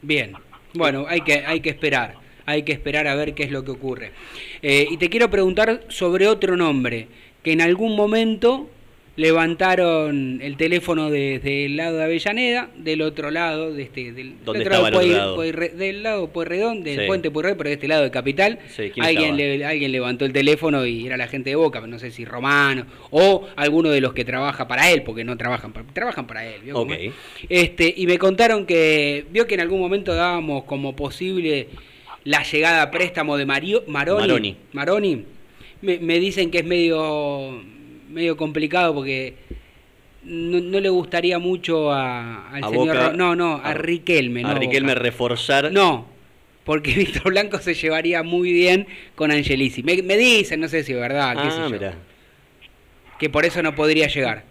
Bien, 0.02 0.34
bueno, 0.74 1.06
hay 1.08 1.20
que, 1.22 1.44
hay 1.44 1.60
que 1.60 1.70
esperar, 1.70 2.14
hay 2.46 2.62
que 2.62 2.72
esperar 2.72 3.06
a 3.08 3.14
ver 3.14 3.34
qué 3.34 3.42
es 3.42 3.50
lo 3.50 3.64
que 3.64 3.72
ocurre. 3.72 4.12
Eh, 4.62 4.86
y 4.88 4.96
te 4.98 5.10
quiero 5.10 5.28
preguntar 5.30 5.82
sobre 5.88 6.28
otro 6.28 6.56
nombre, 6.56 7.08
que 7.42 7.52
en 7.52 7.60
algún 7.60 7.96
momento 7.96 8.68
levantaron 9.16 10.40
el 10.42 10.56
teléfono 10.56 11.10
desde 11.10 11.64
el 11.66 11.76
lado 11.76 11.98
de 11.98 12.04
Avellaneda, 12.04 12.68
del 12.76 13.02
otro 13.02 13.30
lado, 13.30 13.72
de 13.72 13.82
este, 13.84 14.12
del, 14.12 14.34
¿Dónde 14.44 14.66
otro 14.66 14.86
Puey- 15.00 15.08
lado? 15.12 15.36
Pueyrre- 15.36 15.72
del 15.72 16.02
lado 16.02 16.28
Pueyrredón, 16.28 16.82
del 16.82 17.00
Sí. 17.00 17.06
puente 17.06 17.30
Pueyrredón, 17.30 17.58
pero 17.58 17.68
de 17.70 17.74
este 17.74 17.88
lado 17.88 18.02
de 18.04 18.10
Capital, 18.10 18.58
Sí, 18.68 18.90
¿quién 18.92 19.04
alguien, 19.06 19.38
estaba? 19.40 19.56
le- 19.56 19.64
alguien 19.64 19.92
levantó 19.92 20.24
el 20.24 20.32
teléfono 20.32 20.86
y 20.86 21.06
era 21.06 21.16
la 21.16 21.28
gente 21.28 21.50
de 21.50 21.56
Boca, 21.56 21.80
no 21.86 21.98
sé 21.98 22.10
si 22.10 22.24
Romano, 22.24 22.86
o 23.10 23.46
alguno 23.56 23.90
de 23.90 24.00
los 24.00 24.12
que 24.12 24.24
trabaja 24.24 24.68
para 24.68 24.90
él, 24.90 25.02
porque 25.02 25.24
no 25.24 25.36
trabajan 25.36 25.72
para, 25.72 25.86
trabajan 25.92 26.26
para 26.26 26.46
él. 26.46 26.60
¿vio 26.64 26.74
cómo 26.74 26.92
Ok. 26.94 26.98
es? 27.00 27.12
Este, 27.48 27.92
y 27.96 28.06
me 28.06 28.18
contaron 28.18 28.66
que 28.66 29.26
vio 29.30 29.46
que 29.46 29.54
en 29.54 29.60
algún 29.60 29.80
momento 29.80 30.14
dábamos 30.14 30.64
como 30.64 30.94
posible 30.96 31.68
la 32.24 32.42
llegada 32.42 32.82
a 32.82 32.90
préstamo 32.90 33.36
de 33.36 33.46
Mario, 33.46 33.84
Maroni. 33.86 34.20
Maroni. 34.26 34.56
Maroni. 34.72 35.24
Me, 35.82 35.98
me 35.98 36.18
dicen 36.18 36.50
que 36.50 36.58
es 36.58 36.64
medio, 36.64 37.62
medio 38.08 38.36
complicado 38.36 38.94
porque 38.94 39.34
no, 40.22 40.60
no 40.60 40.80
le 40.80 40.88
gustaría 40.88 41.38
mucho 41.38 41.92
a, 41.92 42.48
al 42.50 42.64
A 42.64 42.68
señor... 42.68 42.96
Boca- 42.96 43.12
no, 43.12 43.36
no, 43.36 43.54
a, 43.56 43.70
a- 43.70 43.74
Riquelme. 43.74 44.40
A 44.44 44.54
no 44.54 44.58
Riquelme 44.58 44.92
Boca. 44.92 45.02
reforzar. 45.02 45.72
No, 45.72 46.06
porque 46.64 46.92
Víctor 46.96 47.24
Blanco 47.30 47.58
se 47.58 47.74
llevaría 47.74 48.22
muy 48.22 48.52
bien 48.52 48.86
con 49.14 49.30
Angelici. 49.30 49.82
Me, 49.82 50.02
me 50.02 50.16
dicen, 50.16 50.60
no 50.60 50.68
sé 50.68 50.82
si 50.82 50.92
es 50.92 50.98
verdad, 51.00 51.34
qué 51.42 51.50
sé 51.50 51.60
Ah, 51.62 51.68
yo, 51.68 51.98
que 53.18 53.30
por 53.30 53.44
eso 53.44 53.62
no 53.62 53.74
podría 53.74 54.08
llegar. 54.08 54.44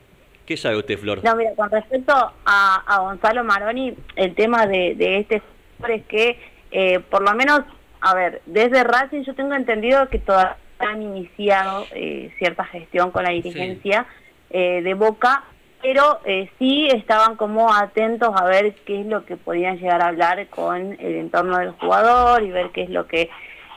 ¿Qué 0.46 0.58
sabe 0.58 0.78
usted, 0.78 0.98
Flor? 1.00 1.24
No, 1.24 1.36
mira, 1.36 1.52
con 1.56 1.70
respecto 1.72 2.14
a, 2.14 2.76
a 2.86 3.00
Gonzalo 3.00 3.44
Maroni, 3.44 3.94
el 4.16 4.36
tema 4.36 4.68
de, 4.68 4.94
de 4.96 5.18
este 5.20 5.42
es 5.90 6.04
que, 6.06 6.40
eh, 6.72 7.00
por 7.00 7.22
lo 7.24 7.34
menos, 7.36 7.62
a 8.02 8.14
ver, 8.14 8.42
desde 8.46 8.84
Racing 8.84 9.24
yo 9.24 9.34
tengo 9.34 9.56
entendido 9.56 10.08
que 10.10 10.20
todavía 10.20 10.58
han 10.80 11.02
iniciado 11.02 11.86
eh, 11.94 12.34
cierta 12.38 12.66
gestión 12.66 13.12
con 13.12 13.24
la 13.24 13.30
dirigencia 13.32 14.06
eh, 14.50 14.82
de 14.82 14.94
Boca, 14.94 15.44
pero 15.82 16.20
eh, 16.26 16.50
sí 16.58 16.88
estaban 16.88 17.36
como 17.36 17.74
atentos 17.74 18.30
a 18.36 18.46
ver 18.46 18.74
qué 18.86 19.02
es 19.02 19.06
lo 19.06 19.26
que 19.26 19.38
podían 19.38 19.78
llegar 19.78 20.02
a 20.02 20.08
hablar 20.08 20.48
con 20.48 20.94
el 21.00 21.16
entorno 21.16 21.58
del 21.58 21.72
jugador 21.72 22.44
y 22.44 22.52
ver 22.52 22.72
qué 22.72 22.84
es 22.84 22.90
lo 22.90 23.08
que 23.08 23.30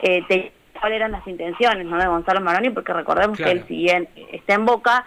eh, 0.02 0.22
te- 0.28 0.52
cuáles 0.80 0.96
eran 0.96 1.12
las 1.12 1.26
intenciones 1.26 1.84
¿no? 1.86 1.98
de 1.98 2.06
Gonzalo 2.06 2.40
Maroni, 2.40 2.70
porque 2.70 2.92
recordemos 2.92 3.36
Claro. 3.36 3.52
que 3.52 3.58
él, 3.58 3.64
si 3.68 3.76
bien 3.76 4.08
está 4.32 4.54
en 4.54 4.64
Boca, 4.64 5.04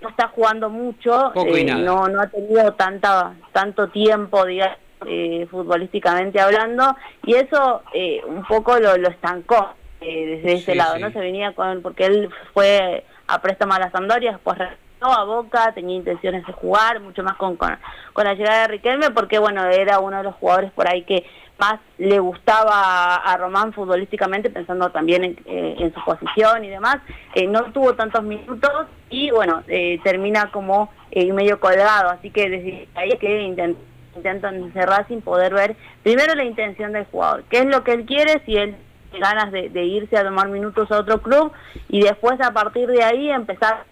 no 0.00 0.08
está 0.08 0.28
jugando 0.28 0.70
mucho, 0.70 1.32
no, 1.34 2.08
no 2.08 2.20
ha 2.20 2.26
tenido 2.28 2.72
tanta, 2.74 3.34
tanto 3.52 3.88
tiempo, 3.88 4.44
digamos, 4.46 4.76
eh, 5.06 5.46
futbolísticamente 5.50 6.40
hablando, 6.40 6.96
y 7.24 7.34
eso 7.34 7.82
eh, 7.92 8.22
un 8.26 8.44
poco 8.44 8.78
lo, 8.78 8.96
lo 8.96 9.08
estancó 9.08 9.74
eh, 10.04 10.26
desde 10.36 10.52
ese 10.54 10.72
Sí, 10.72 10.78
lado, 10.78 10.96
sí. 10.96 11.02
¿no? 11.02 11.10
Se 11.12 11.18
venía 11.20 11.52
con, 11.52 11.82
porque 11.82 12.06
él 12.06 12.30
fue 12.52 13.04
a 13.26 13.40
préstamo 13.40 13.74
a 13.74 13.78
la 13.78 13.90
Sampdoria, 13.90 14.32
después 14.32 14.58
regresó 14.58 14.78
a 15.00 15.24
Boca, 15.24 15.72
tenía 15.74 15.96
intenciones 15.96 16.46
de 16.46 16.52
jugar, 16.52 17.00
mucho 17.00 17.22
más 17.22 17.36
con, 17.36 17.56
con, 17.56 17.76
con 18.12 18.24
la 18.24 18.34
llegada 18.34 18.62
de 18.62 18.68
Riquelme, 18.68 19.10
porque 19.10 19.38
bueno, 19.38 19.64
era 19.66 19.98
uno 20.00 20.18
de 20.18 20.22
los 20.24 20.34
jugadores 20.36 20.70
por 20.72 20.88
ahí 20.88 21.02
que 21.02 21.24
más 21.58 21.78
le 21.98 22.18
gustaba 22.18 23.16
a, 23.16 23.36
Román 23.36 23.72
futbolísticamente, 23.72 24.50
pensando 24.50 24.90
también 24.90 25.22
en, 25.24 25.36
eh, 25.46 25.76
en 25.78 25.94
su 25.94 26.00
posición 26.04 26.64
y 26.64 26.68
demás. 26.68 26.96
Eh, 27.34 27.46
no 27.46 27.64
tuvo 27.72 27.94
tantos 27.94 28.22
minutos 28.24 28.86
y 29.10 29.30
bueno, 29.30 29.62
eh, 29.68 30.00
termina 30.02 30.50
como 30.50 30.90
eh, 31.10 31.32
medio 31.32 31.60
colgado, 31.60 32.10
así 32.10 32.30
que 32.30 32.48
desde 32.48 32.88
ahí 32.94 33.10
es 33.10 33.18
que 33.20 33.42
intent- 33.42 33.76
intentan 34.16 34.66
desde 34.66 34.86
Racing 34.86 35.20
poder 35.20 35.54
ver 35.54 35.76
primero 36.02 36.34
la 36.34 36.44
intención 36.44 36.92
del 36.92 37.04
jugador, 37.06 37.44
qué 37.48 37.58
es 37.58 37.66
lo 37.66 37.84
que 37.84 37.92
él 37.92 38.06
quiere, 38.06 38.40
si 38.44 38.56
él 38.56 38.76
ganas 39.18 39.52
de, 39.52 39.68
de 39.68 39.84
irse 39.84 40.16
a 40.16 40.24
tomar 40.24 40.48
minutos 40.48 40.90
a 40.90 40.98
otro 41.00 41.20
club 41.20 41.52
y 41.88 42.02
después 42.02 42.40
a 42.40 42.52
partir 42.52 42.88
de 42.88 43.02
ahí 43.02 43.30
empezar 43.30 43.84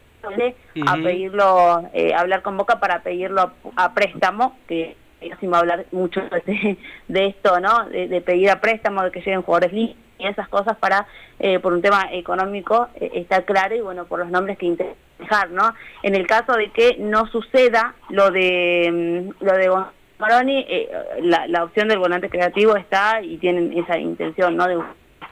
a 0.87 0.95
pedirlo, 0.97 1.89
eh, 1.93 2.13
hablar 2.15 2.43
con 2.43 2.57
Boca 2.57 2.79
para 2.79 3.03
pedirlo 3.03 3.53
a, 3.77 3.85
a 3.85 3.95
préstamo, 3.95 4.59
que 4.69 4.97
ellos 5.21 5.39
sí 5.41 5.47
me 5.47 5.53
va 5.53 5.59
a 5.59 5.61
hablar 5.61 5.87
mucho 5.93 6.21
de, 6.47 6.77
de 7.09 7.27
esto, 7.27 7.61
¿no? 7.61 7.87
De, 7.87 8.09
de 8.09 8.21
pedir 8.21 8.51
a 8.51 8.61
préstamo, 8.61 9.03
de 9.03 9.11
que 9.11 9.21
lleguen 9.21 9.43
jugadores 9.43 9.73
libres 9.73 9.97
y 10.21 10.27
esas 10.27 10.49
cosas 10.49 10.77
para, 10.77 11.07
eh, 11.39 11.59
por 11.59 11.73
un 11.73 11.83
tema 11.83 12.09
económico, 12.13 12.89
eh, 12.95 13.11
está 13.15 13.43
claro 13.43 13.75
y 13.75 13.81
bueno, 13.81 14.05
por 14.05 14.19
los 14.19 14.31
nombres 14.31 14.59
que 14.59 14.67
intentan 14.67 14.97
dejar, 15.19 15.51
¿no? 15.51 15.75
En 16.03 16.15
el 16.15 16.27
caso 16.27 16.53
de 16.53 16.71
que 16.71 16.97
no 16.99 17.27
suceda 17.27 17.95
lo 18.09 18.31
de 18.31 19.31
mm, 19.41 19.45
lo 19.45 19.53
de 19.53 19.71
Maroni, 20.19 20.67
eh, 20.69 20.91
la, 21.23 21.47
la 21.47 21.65
opción 21.65 21.89
del 21.89 21.99
volante 21.99 22.29
creativo 22.29 22.77
está 22.77 23.23
y 23.23 23.39
tienen 23.39 23.77
esa 23.77 23.99
intención, 23.99 24.57
¿no? 24.57 24.67
De 24.67 24.79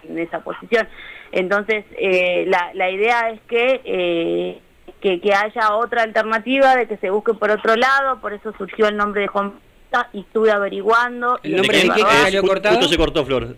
en 0.04 0.18
esa 0.18 0.40
posición. 0.40 0.86
Entonces, 1.32 1.84
eh, 1.98 2.44
la, 2.46 2.70
la 2.74 2.90
idea 2.90 3.30
es 3.30 3.40
que, 3.48 3.80
eh, 3.84 4.60
que 5.00 5.20
que 5.20 5.32
haya 5.32 5.74
otra 5.74 6.02
alternativa, 6.02 6.76
de 6.76 6.86
que 6.86 6.96
se 6.98 7.10
busque 7.10 7.34
por 7.34 7.50
otro 7.50 7.76
lado, 7.76 8.20
por 8.20 8.32
eso 8.32 8.52
surgió 8.58 8.88
el 8.88 8.96
nombre 8.96 9.22
de 9.22 9.28
Juan 9.28 9.52
Pita, 9.52 10.08
y 10.12 10.20
estuve 10.20 10.50
averiguando. 10.50 11.38
¿El 11.42 11.56
nombre 11.56 11.78
de 11.78 11.90
qué 11.90 12.00
salió 12.00 12.42
cortado? 12.42 12.76
Justo 12.76 12.90
se 12.90 12.96
cortó, 12.98 13.24
Flor. 13.24 13.56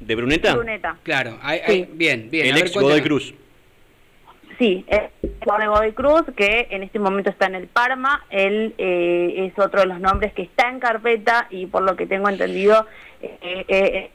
¿De 0.00 0.14
Bruneta? 0.14 0.54
Bruneta. 0.54 0.96
Claro, 1.02 1.38
Sí. 1.66 1.86
bien, 1.92 2.30
bien. 2.30 2.46
El 2.46 2.52
a 2.52 2.54
ver, 2.56 2.64
ex 2.64 2.74
Godoy. 2.74 3.02
Cruz. 3.02 3.34
Sí, 4.58 4.84
es 4.88 5.02
Juan 5.44 5.60
de 5.60 5.66
Godoy 5.68 5.92
Cruz, 5.92 6.22
que 6.36 6.66
en 6.70 6.82
este 6.82 6.98
momento 6.98 7.30
está 7.30 7.46
en 7.46 7.54
el 7.54 7.66
Parma. 7.66 8.24
Él 8.28 8.74
eh, 8.76 9.46
es 9.46 9.58
otro 9.64 9.80
de 9.80 9.86
los 9.86 10.00
nombres 10.00 10.34
que 10.34 10.42
está 10.42 10.68
en 10.68 10.80
carpeta 10.80 11.46
y 11.48 11.66
por 11.66 11.82
lo 11.82 11.96
que 11.96 12.06
tengo 12.06 12.28
entendido, 12.28 12.86
eh, 13.22 13.64
eh, 13.68 14.10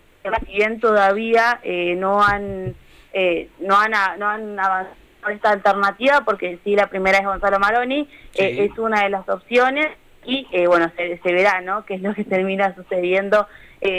si 0.45 0.53
bien 0.53 0.79
todavía 0.79 1.59
eh, 1.63 1.95
no 1.95 2.23
han 2.23 2.75
eh, 3.13 3.49
no 3.59 3.77
han 3.77 3.91
no 4.19 4.27
han 4.29 4.59
avanzado 4.59 4.95
esta 5.29 5.51
alternativa, 5.51 6.21
porque 6.25 6.59
sí 6.63 6.75
la 6.75 6.87
primera 6.87 7.17
es 7.19 7.25
Gonzalo 7.25 7.59
Maroni, 7.59 8.07
Sí. 8.31 8.43
eh, 8.43 8.65
es 8.71 8.77
una 8.77 9.03
de 9.03 9.09
las 9.09 9.27
opciones 9.29 9.87
y 10.25 10.47
eh, 10.51 10.67
bueno 10.67 10.91
se, 10.95 11.17
se 11.19 11.33
verá, 11.33 11.61
¿no? 11.61 11.85
Qué 11.85 11.95
es 11.95 12.01
lo 12.01 12.13
que 12.13 12.23
termina 12.23 12.73
sucediendo 12.75 13.47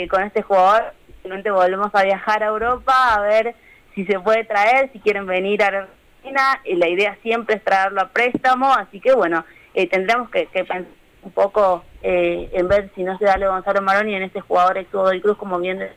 con 0.09 0.21
este 0.23 0.41
jugador. 0.41 0.93
Finalmente 1.23 1.49
volvemos 1.49 1.89
a 1.93 2.03
viajar 2.03 2.43
a 2.43 2.47
Europa 2.47 3.15
a 3.15 3.21
ver 3.21 3.55
si 3.95 4.05
se 4.05 4.19
puede 4.19 4.43
traer, 4.43 4.91
si 4.91 4.99
quieren 4.99 5.25
venir 5.25 5.63
a 5.63 5.67
Argentina, 5.67 6.61
la 6.65 6.87
idea 6.89 7.17
siempre 7.23 7.55
es 7.55 7.63
traerlo 7.63 8.01
a 8.01 8.09
préstamo, 8.09 8.73
así 8.73 8.99
que 8.99 9.13
bueno, 9.13 9.45
eh, 9.73 9.87
tendremos 9.87 10.29
que, 10.29 10.47
que 10.47 10.65
pensar 10.65 10.91
un 11.23 11.31
poco 11.31 11.83
eh, 12.03 12.49
en 12.53 12.67
ver 12.67 12.89
si 12.95 13.03
no 13.03 13.17
se 13.17 13.25
da 13.25 13.37
lo 13.37 13.49
Gonzalo 13.51 13.81
Maroni 13.81 14.15
en 14.15 14.23
este 14.23 14.41
jugador 14.41 14.77
ex 14.77 14.89
Cruz, 14.91 15.37
como 15.37 15.57
bien 15.59 15.89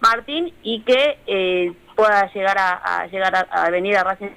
Martín, 0.00 0.52
y 0.62 0.82
que 0.82 1.18
eh, 1.26 1.72
pueda 1.96 2.30
llegar 2.32 2.56
a, 2.58 3.00
a 3.02 3.06
llegar 3.06 3.34
a, 3.34 3.40
a 3.40 3.70
venir 3.70 3.96
a 3.96 4.04
Racing 4.04 4.28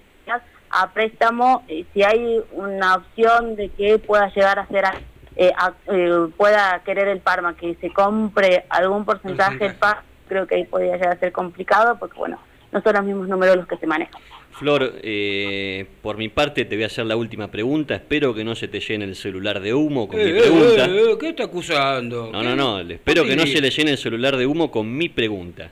a 0.73 0.89
préstamo, 0.91 1.63
eh, 1.67 1.85
si 1.93 2.01
hay 2.01 2.39
una 2.53 2.95
opción 2.95 3.57
de 3.57 3.67
que 3.69 3.99
pueda 3.99 4.29
llegar 4.29 4.57
a 4.57 4.65
ser 4.67 4.85
a- 4.85 4.95
eh, 5.35 5.51
a- 5.57 5.73
eh, 5.87 6.27
pueda 6.37 6.79
querer 6.85 7.09
el 7.09 7.19
Parma, 7.19 7.57
que 7.57 7.75
se 7.81 7.91
compre 7.91 8.65
algún 8.69 9.03
porcentaje 9.03 9.57
del 9.65 9.75
Parma, 9.75 10.03
creo 10.29 10.47
que 10.47 10.55
ahí 10.55 10.63
podría 10.63 10.93
llegar 10.95 11.17
a 11.17 11.19
ser 11.19 11.33
complicado, 11.33 11.97
porque 11.99 12.17
bueno, 12.17 12.39
no 12.71 12.81
son 12.81 12.93
los 12.93 13.03
mismos 13.03 13.27
números 13.27 13.57
los 13.57 13.67
que 13.67 13.75
se 13.77 13.85
manejan. 13.85 14.21
Flor, 14.51 14.95
eh, 15.01 15.85
por 16.01 16.17
mi 16.17 16.29
parte 16.29 16.65
te 16.65 16.75
voy 16.75 16.83
a 16.83 16.87
hacer 16.87 17.05
la 17.05 17.15
última 17.15 17.49
pregunta. 17.49 17.95
Espero 17.95 18.33
que 18.33 18.43
no 18.43 18.53
se 18.55 18.67
te 18.67 18.79
llene 18.79 19.05
el 19.05 19.15
celular 19.15 19.59
de 19.59 19.73
humo 19.73 20.07
con 20.07 20.17
mi 20.17 20.25
Eh, 20.25 20.37
eh, 20.37 20.41
pregunta. 20.41 20.85
eh, 20.85 21.11
eh, 21.13 21.17
¿Qué 21.19 21.29
está 21.29 21.43
acusando? 21.45 22.29
No, 22.31 22.39
¿Qué? 22.41 22.45
no, 22.47 22.55
no. 22.55 22.83
le- 22.83 22.95
Espero 22.95 23.23
que 23.25 23.35
no 23.35 23.45
se 23.47 23.61
le 23.61 23.69
llene 23.69 23.91
el 23.91 23.97
celular 23.97 24.37
de 24.37 24.45
humo 24.45 24.69
con 24.69 24.95
mi 24.95 25.09
pregunta. 25.09 25.71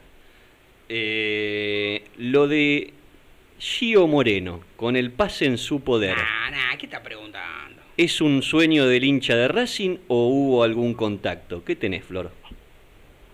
Eh, 0.88 2.04
lo 2.18 2.48
de 2.48 2.94
Gio 3.60 4.08
Moreno, 4.08 4.62
con 4.76 4.96
el 4.96 5.12
pase 5.12 5.46
en 5.46 5.58
su 5.58 5.82
poder, 5.82 6.16
Nah, 6.18 6.50
nah, 6.50 6.78
¿qué 6.78 6.86
está 6.86 7.04
preguntando? 7.04 7.82
¿es 7.98 8.22
un 8.22 8.42
sueño 8.42 8.88
del 8.88 9.04
hincha 9.04 9.36
de 9.36 9.50
Racing 9.50 9.98
o 10.08 10.28
hubo 10.30 10.64
algún 10.64 10.94
contacto? 10.94 11.64
¿Qué 11.66 11.76
tenés, 11.76 12.06
Flor? 12.06 12.32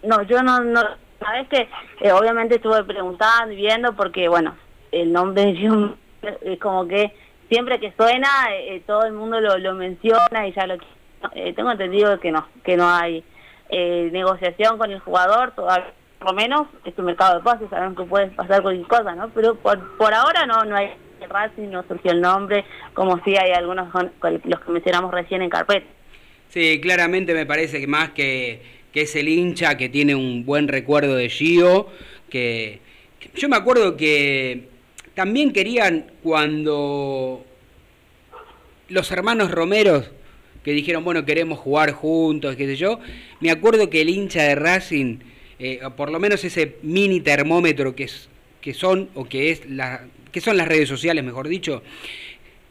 No, 0.03 0.23
yo 0.23 0.41
no, 0.41 0.59
no, 0.63 0.81
sabes 1.19 1.47
que 1.49 1.67
eh, 2.01 2.11
obviamente 2.11 2.55
estuve 2.55 2.83
preguntando 2.83 3.53
y 3.53 3.57
viendo 3.57 3.95
porque, 3.95 4.27
bueno, 4.27 4.57
el 5.01 5.11
nombre 5.11 5.53
de 5.53 5.89
es 6.41 6.59
como 6.59 6.87
que 6.87 7.11
siempre 7.49 7.79
que 7.79 7.93
suena 7.97 8.27
eh, 8.51 8.75
eh, 8.75 8.83
todo 8.87 9.05
el 9.05 9.13
mundo 9.13 9.39
lo, 9.39 9.57
lo 9.57 9.73
menciona 9.73 10.47
y 10.47 10.53
ya 10.53 10.65
lo 10.65 10.77
eh, 11.33 11.53
tengo 11.53 11.71
entendido 11.71 12.19
que 12.19 12.31
no, 12.31 12.47
que 12.63 12.77
no 12.77 12.89
hay 12.89 13.23
eh, 13.69 14.09
negociación 14.11 14.77
con 14.77 14.91
el 14.91 14.99
jugador, 14.99 15.53
todavía, 15.55 15.93
por 16.19 16.29
lo 16.29 16.33
menos 16.33 16.67
es 16.85 16.93
un 16.97 17.05
mercado 17.05 17.37
de 17.37 17.43
pases, 17.43 17.69
sabemos 17.69 17.97
que 17.97 18.03
puede 18.05 18.27
pasar 18.27 18.61
cualquier 18.61 18.87
cosa, 18.87 19.15
¿no? 19.15 19.29
Pero 19.29 19.55
por, 19.55 19.97
por 19.97 20.13
ahora 20.13 20.45
no, 20.45 20.63
no 20.63 20.75
hay 20.75 20.91
Racing, 21.27 21.69
no 21.69 21.83
surgió 21.87 22.11
el 22.11 22.21
nombre, 22.21 22.65
como 22.93 23.23
si 23.23 23.35
hay 23.35 23.51
algunos 23.51 23.87
los 24.43 24.59
que 24.59 24.71
mencionamos 24.71 25.11
recién 25.11 25.41
en 25.41 25.49
carpeta. 25.49 25.87
Sí, 26.49 26.79
claramente 26.79 27.33
me 27.33 27.47
parece 27.47 27.79
que 27.79 27.87
más 27.87 28.11
que, 28.11 28.61
que 28.91 29.01
es 29.01 29.15
el 29.15 29.27
hincha 29.27 29.75
que 29.75 29.89
tiene 29.89 30.13
un 30.13 30.45
buen 30.45 30.67
recuerdo 30.67 31.15
de 31.15 31.29
Gio, 31.29 31.87
que 32.29 32.79
yo 33.33 33.49
me 33.49 33.55
acuerdo 33.55 33.97
que 33.97 34.69
también 35.15 35.51
querían 35.51 36.11
cuando 36.21 37.43
los 38.89 39.11
hermanos 39.11 39.49
Romeros 39.49 40.11
que 40.63 40.71
dijeron, 40.71 41.03
bueno, 41.03 41.25
queremos 41.25 41.59
jugar 41.59 41.91
juntos, 41.91 42.55
qué 42.55 42.65
sé 42.65 42.75
yo, 42.75 42.99
me 43.39 43.51
acuerdo 43.51 43.89
que 43.89 44.01
el 44.01 44.09
hincha 44.09 44.43
de 44.43 44.55
Racing, 44.55 45.19
eh, 45.59 45.79
por 45.95 46.11
lo 46.11 46.19
menos 46.19 46.43
ese 46.43 46.77
mini 46.81 47.21
termómetro 47.21 47.95
que, 47.95 48.05
es, 48.05 48.29
que 48.61 48.73
son, 48.73 49.09
o 49.13 49.25
que 49.25 49.51
es 49.51 49.69
la, 49.69 50.05
que 50.31 50.41
son 50.41 50.57
las 50.57 50.67
redes 50.67 50.89
sociales, 50.89 51.23
mejor 51.23 51.47
dicho, 51.47 51.83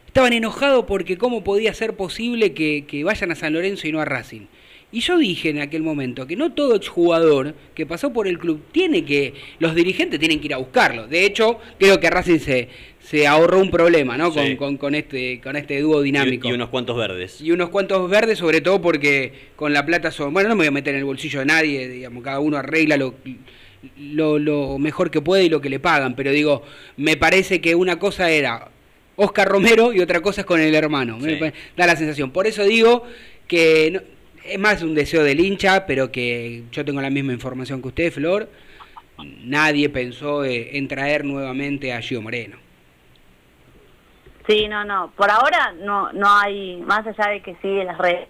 estaban 0.07 0.33
enojados 0.33 0.83
porque 0.85 1.17
cómo 1.17 1.43
podía 1.43 1.73
ser 1.73 1.95
posible 1.95 2.53
que, 2.53 2.83
que 2.85 3.03
vayan 3.05 3.31
a 3.31 3.35
San 3.35 3.53
Lorenzo 3.53 3.87
y 3.87 3.93
no 3.93 4.01
a 4.01 4.05
Racing. 4.05 4.47
Y 4.95 5.01
yo 5.01 5.17
dije 5.17 5.49
en 5.49 5.59
aquel 5.59 5.83
momento 5.83 6.25
que 6.25 6.37
no 6.37 6.53
todo 6.53 6.73
exjugador 6.75 7.53
que 7.73 7.85
pasó 7.85 8.13
por 8.13 8.29
el 8.29 8.39
club 8.39 8.61
tiene 8.71 9.03
que, 9.03 9.33
los 9.59 9.75
dirigentes 9.75 10.21
tienen 10.21 10.39
que 10.39 10.45
ir 10.45 10.53
a 10.53 10.57
buscarlo. 10.57 11.05
De 11.07 11.25
hecho, 11.25 11.59
creo 11.77 11.99
que 11.99 12.09
Racing 12.09 12.39
se, 12.39 12.69
se 13.01 13.27
ahorró 13.27 13.59
un 13.59 13.69
problema, 13.71 14.17
¿no? 14.17 14.31
Con, 14.31 14.45
Sí. 14.47 14.55
con, 14.55 14.77
con 14.77 14.95
este, 14.95 15.41
con 15.41 15.57
este 15.57 15.81
dúo 15.81 16.01
dinámico. 16.01 16.47
Y, 16.47 16.51
y 16.51 16.53
unos 16.53 16.69
cuantos 16.69 16.95
verdes. 16.95 17.41
Y 17.41 17.51
unos 17.51 17.69
cuantos 17.71 18.09
verdes, 18.09 18.37
sobre 18.39 18.61
todo 18.61 18.81
porque 18.81 19.33
con 19.57 19.73
la 19.73 19.85
plata 19.85 20.11
son. 20.11 20.33
Bueno, 20.33 20.47
no 20.47 20.55
me 20.55 20.59
voy 20.59 20.67
a 20.67 20.71
meter 20.71 20.93
en 20.93 20.99
el 20.99 21.05
bolsillo 21.05 21.39
de 21.39 21.45
nadie, 21.45 21.89
digamos, 21.89 22.23
cada 22.23 22.39
uno 22.39 22.55
arregla 22.55 22.95
lo, 22.95 23.15
lo, 23.97 24.39
lo 24.39 24.77
mejor 24.79 25.11
que 25.11 25.19
puede 25.19 25.43
y 25.43 25.49
lo 25.49 25.59
que 25.59 25.69
le 25.69 25.79
pagan. 25.81 26.15
Pero 26.15 26.31
digo, 26.31 26.63
me 26.95 27.17
parece 27.17 27.59
que 27.59 27.75
una 27.75 27.99
cosa 27.99 28.31
era 28.31 28.69
Oscar 29.17 29.49
Romero 29.49 29.91
y 29.91 29.99
otra 29.99 30.21
cosa 30.21 30.39
es 30.41 30.47
con 30.47 30.61
el 30.61 30.73
hermano. 30.73 31.17
Me 31.19 31.37
Sí. 31.37 31.53
da 31.75 31.85
la 31.85 31.97
sensación. 31.97 32.31
Por 32.31 32.47
eso 32.47 32.63
digo 32.63 33.03
que 33.45 33.91
no- 33.91 34.14
es 34.47 34.59
más 34.59 34.81
un 34.81 34.95
deseo 34.95 35.23
del 35.23 35.39
hincha, 35.39 35.85
pero 35.85 36.11
que 36.11 36.63
yo 36.71 36.85
tengo 36.85 37.01
la 37.01 37.09
misma 37.09 37.33
información 37.33 37.81
que 37.81 37.87
usted, 37.89 38.11
Flor. 38.11 38.49
Nadie 39.43 39.89
pensó 39.89 40.43
en 40.43 40.87
traer 40.87 41.23
nuevamente 41.23 41.93
a 41.93 42.01
Gio 42.01 42.21
Moreno. 42.21 42.57
Sí, 44.47 44.67
no, 44.67 44.83
no. 44.83 45.11
Por 45.15 45.31
ahora 45.31 45.73
no 45.79 46.11
no 46.13 46.27
hay, 46.29 46.77
más 46.85 47.07
allá 47.07 47.31
de 47.31 47.41
que 47.41 47.55
sí, 47.61 47.83
las 47.83 47.97
redes 47.97 48.27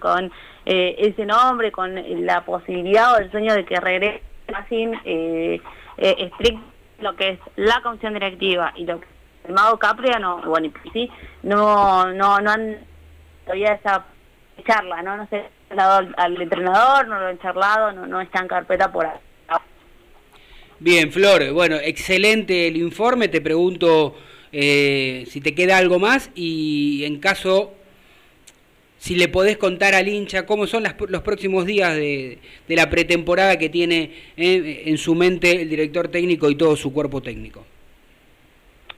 con 0.00 0.30
eh, 0.66 0.94
ese 0.98 1.24
nombre, 1.24 1.72
con 1.72 1.94
la 2.26 2.44
posibilidad 2.44 3.14
o 3.14 3.18
el 3.18 3.30
sueño 3.30 3.54
de 3.54 3.64
que 3.64 3.80
regrese 3.80 4.22
Racing, 4.46 4.94
eh, 5.04 5.60
eh, 5.98 6.14
estricto 6.18 6.62
lo 7.00 7.14
que 7.14 7.30
es 7.30 7.38
la 7.56 7.80
comisión 7.82 8.14
directiva 8.14 8.72
y 8.74 8.84
lo 8.84 9.00
que 9.00 9.06
el 9.44 9.54
Mago 9.54 9.78
Capria, 9.78 10.18
no, 10.18 10.42
bueno, 10.42 10.70
sí, 10.92 11.08
no, 11.42 12.12
no, 12.12 12.40
no 12.40 12.50
han 12.50 12.78
todavía 13.44 13.74
esa 13.74 14.04
charla, 14.64 15.02
¿no? 15.02 15.16
No 15.16 15.26
sé, 15.28 15.42
hablado 15.70 15.98
al, 15.98 16.14
al 16.16 16.40
entrenador, 16.42 17.08
no 17.08 17.18
lo 17.20 17.26
han 17.26 17.38
charlado, 17.38 17.92
no, 17.92 18.06
no 18.06 18.20
está 18.20 18.40
en 18.40 18.48
carpeta 18.48 18.90
por 18.92 19.06
ahí. 19.06 19.18
Bien, 20.80 21.10
Flor, 21.10 21.50
bueno, 21.52 21.74
excelente 21.76 22.68
el 22.68 22.76
informe. 22.76 23.26
Te 23.26 23.40
pregunto 23.40 24.16
eh, 24.52 25.24
si 25.28 25.40
te 25.40 25.52
queda 25.52 25.76
algo 25.76 25.98
más 25.98 26.30
y 26.36 27.02
en 27.04 27.18
caso, 27.18 27.74
si 28.98 29.16
le 29.16 29.26
podés 29.26 29.56
contar 29.58 29.94
al 29.96 30.06
hincha 30.06 30.46
cómo 30.46 30.68
son 30.68 30.84
las- 30.84 30.94
los 31.08 31.22
próximos 31.22 31.66
días 31.66 31.96
de, 31.96 32.38
de 32.68 32.76
la 32.76 32.88
pretemporada 32.90 33.58
que 33.58 33.68
tiene 33.68 34.12
eh, 34.36 34.84
en 34.86 34.98
su 34.98 35.16
mente 35.16 35.62
el 35.62 35.68
director 35.68 36.06
técnico 36.08 36.48
y 36.48 36.54
todo 36.54 36.76
su 36.76 36.92
cuerpo 36.92 37.20
técnico. 37.20 37.66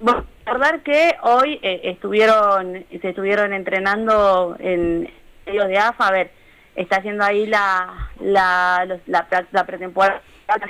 Bueno, 0.01 0.27
recordar 0.45 0.83
que 0.83 1.15
hoy 1.23 1.59
eh, 1.63 1.81
estuvieron 1.85 2.85
se 2.91 3.09
estuvieron 3.09 3.55
entrenando 3.55 4.55
en 4.59 5.11
medios 5.47 5.69
de 5.69 5.79
AFA, 5.79 6.09
a 6.09 6.13
ver, 6.13 6.31
está 6.77 6.97
haciendo 6.97 7.25
ahí 7.25 7.47
la 7.47 8.09
la, 8.21 8.85
los- 8.87 9.01
la, 9.07 9.27
la 9.53 9.65
pretemporada. 9.67 10.23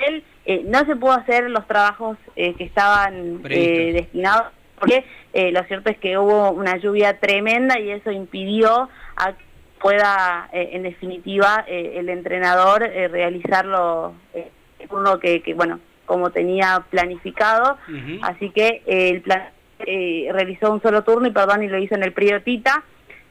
Él, 0.07 0.23
eh, 0.45 0.61
no 0.65 0.85
se 0.85 0.95
pudo 0.95 1.13
hacer 1.13 1.49
los 1.49 1.65
trabajos 1.67 2.17
eh, 2.35 2.53
que 2.55 2.63
estaban 2.63 3.41
eh, 3.49 3.93
destinados 3.93 4.51
porque 4.79 5.05
eh, 5.33 5.51
lo 5.51 5.63
cierto 5.65 5.89
es 5.91 5.97
que 5.97 6.17
hubo 6.17 6.51
una 6.51 6.77
lluvia 6.77 7.19
tremenda 7.19 7.79
y 7.79 7.91
eso 7.91 8.11
impidió 8.11 8.89
a 9.15 9.33
que 9.33 9.43
pueda 9.79 10.47
en 10.53 10.83
definitiva 10.83 11.65
el 11.67 12.07
entrenador 12.09 12.81
realizarlo 12.81 14.13
el 14.33 14.87
turno 14.87 15.17
que, 15.19 15.41
que 15.41 15.55
bueno 15.55 15.79
como 16.05 16.29
tenía 16.29 16.83
planificado. 16.91 17.77
Así 18.21 18.51
que 18.51 18.83
el 18.85 19.21
plan 19.21 19.49
realizó 19.79 20.71
un 20.71 20.81
solo 20.83 21.03
turno 21.03 21.27
y 21.27 21.31
perdón 21.31 21.63
y 21.63 21.67
lo 21.67 21.79
hizo 21.79 21.95
en 21.95 22.03
el 22.03 22.13
Prío 22.13 22.43
Tita. 22.43 22.83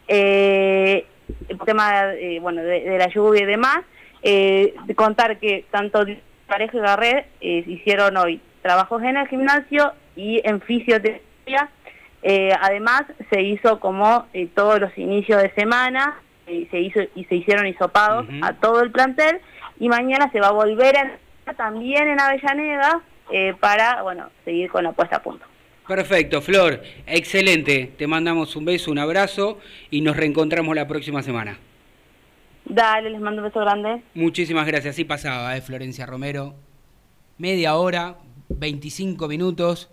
Eh, 0.09 1.07
el 1.49 1.59
tema 1.59 2.13
eh, 2.15 2.39
bueno 2.41 2.63
de, 2.63 2.81
de 2.81 2.99
la 2.99 3.09
lluvia 3.09 3.43
y 3.43 3.47
demás. 3.47 3.79
Eh, 4.23 4.75
contar 4.97 5.39
que 5.39 5.65
tanto 5.71 6.05
Parejo 6.47 6.79
y 6.79 6.81
Garret 6.81 7.27
eh, 7.41 7.65
hicieron 7.67 8.17
hoy 8.17 8.41
trabajos 8.63 9.03
en 9.03 9.17
el 9.17 9.27
gimnasio 9.29 9.93
y 10.17 10.41
en 10.45 10.61
fisioterapia. 10.61 11.71
Eh, 12.23 12.53
además 12.61 13.05
se 13.31 13.41
hizo 13.41 13.81
como 13.81 14.27
eh, 14.35 14.47
todos 14.55 14.79
los 14.79 14.97
inicios 14.99 15.41
de 15.43 15.51
semana 15.53 16.21
se 16.71 16.81
hizo 16.81 17.01
y 17.15 17.25
se 17.25 17.37
hicieron 17.37 17.67
hisopados 17.67 18.27
a 18.43 18.55
todo 18.55 18.83
el 18.83 18.91
plantel 18.91 19.41
y 19.79 19.89
mañana 19.89 20.31
se 20.33 20.41
va 20.41 20.49
a 20.49 20.53
volver 20.53 20.97
a 20.97 21.55
también 21.55 22.09
en 22.09 22.21
Avellaneda 22.21 23.01
eh, 23.31 23.55
para 23.59 24.03
bueno 24.03 24.29
seguir 24.45 24.71
con 24.71 24.85
la 24.85 24.93
puesta 24.93 25.17
a 25.17 25.23
punto. 25.23 25.45
Perfecto, 25.91 26.41
Flor, 26.41 26.85
excelente. 27.05 27.93
Te 27.99 28.07
mandamos 28.07 28.55
un 28.55 28.65
beso, 28.65 28.93
un 28.93 29.01
abrazo 29.01 29.59
y 29.91 30.03
nos 30.03 30.17
reencontramos 30.17 30.77
la 30.77 30.87
próxima 30.87 31.21
semana. 31.21 31.59
Dale, 32.65 33.11
les 33.11 33.21
mando 33.21 33.43
un 33.43 33.49
beso 33.49 33.59
grande. 33.59 34.01
Muchísimas 34.15 34.69
gracias. 34.69 34.95
Así 34.95 35.03
pasaba, 35.03 35.57
¿eh? 35.57 35.61
Florencia 35.61 36.07
Romero. 36.07 36.55
Media 37.39 37.75
hora, 37.75 38.19
25 38.51 39.27
minutos, 39.27 39.91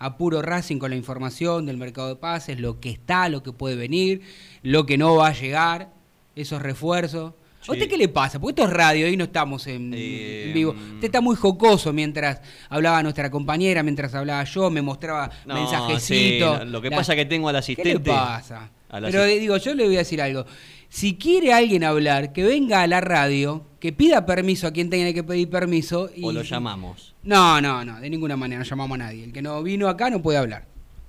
a 0.00 0.16
puro 0.16 0.42
Racing 0.42 0.78
con 0.78 0.90
la 0.90 0.96
información 0.96 1.64
del 1.64 1.76
mercado 1.76 2.08
de 2.08 2.16
pases, 2.16 2.58
lo 2.58 2.80
que 2.80 2.90
está, 2.90 3.28
lo 3.28 3.44
que 3.44 3.52
puede 3.52 3.76
venir, 3.76 4.22
lo 4.64 4.84
que 4.84 4.98
no 4.98 5.14
va 5.14 5.28
a 5.28 5.32
llegar, 5.32 5.90
esos 6.34 6.60
refuerzos. 6.60 7.34
¿A 7.68 7.72
usted 7.72 7.88
qué 7.88 7.96
le 7.96 8.08
pasa? 8.08 8.38
Porque 8.40 8.60
esto 8.60 8.70
es 8.70 8.76
radio 8.76 9.08
y 9.08 9.16
no 9.16 9.24
estamos 9.24 9.66
en, 9.66 9.92
Eh, 9.94 10.44
en 10.48 10.54
vivo. 10.54 10.70
Usted 10.72 11.04
está 11.06 11.20
muy 11.20 11.36
jocoso 11.36 11.92
mientras 11.92 12.40
hablaba 12.68 13.02
nuestra 13.02 13.30
compañera, 13.30 13.82
mientras 13.82 14.14
hablaba 14.14 14.44
yo, 14.44 14.70
me 14.70 14.82
mostraba 14.82 15.30
No, 15.46 15.54
mensajecitos. 15.54 16.60
sí, 16.60 16.66
lo 16.66 16.80
que 16.80 16.90
La- 16.90 16.96
pasa 16.96 17.12
es 17.14 17.16
que 17.18 17.24
tengo 17.26 17.48
al 17.48 17.54
¿Qué 17.54 17.58
asistente. 17.58 17.92
le 17.94 18.00
pasa? 18.00 18.70
Pero 18.90 19.08
asist- 19.08 19.40
digo, 19.40 19.56
yo 19.56 19.74
le 19.74 19.84
voy 19.84 19.96
a 19.96 19.98
decir 19.98 20.22
algo. 20.22 20.44
Si 20.88 21.16
quiere 21.16 21.52
alguien 21.52 21.82
hablar, 21.82 22.32
que 22.32 22.44
venga 22.44 22.82
a 22.82 22.86
la 22.86 23.00
radio, 23.00 23.66
que 23.80 23.92
pida 23.92 24.24
permiso 24.24 24.68
a 24.68 24.70
quien 24.70 24.88
tenga 24.88 25.12
que 25.12 25.24
pedir 25.24 25.50
permiso. 25.50 26.08
Y... 26.14 26.24
O 26.24 26.32
lo 26.32 26.42
llamamos. 26.42 27.14
No, 27.24 27.60
no, 27.60 27.84
no, 27.84 28.00
de 28.00 28.08
ninguna 28.08 28.36
manera, 28.36 28.60
no 28.60 28.64
llamamos 28.64 28.94
a 28.94 28.98
nadie. 28.98 29.24
El 29.24 29.32
que 29.32 29.42
no 29.42 29.60
vino 29.64 29.88
acá 29.88 30.08
no 30.10 30.22
puede 30.22 30.38
hablar. 30.38 30.66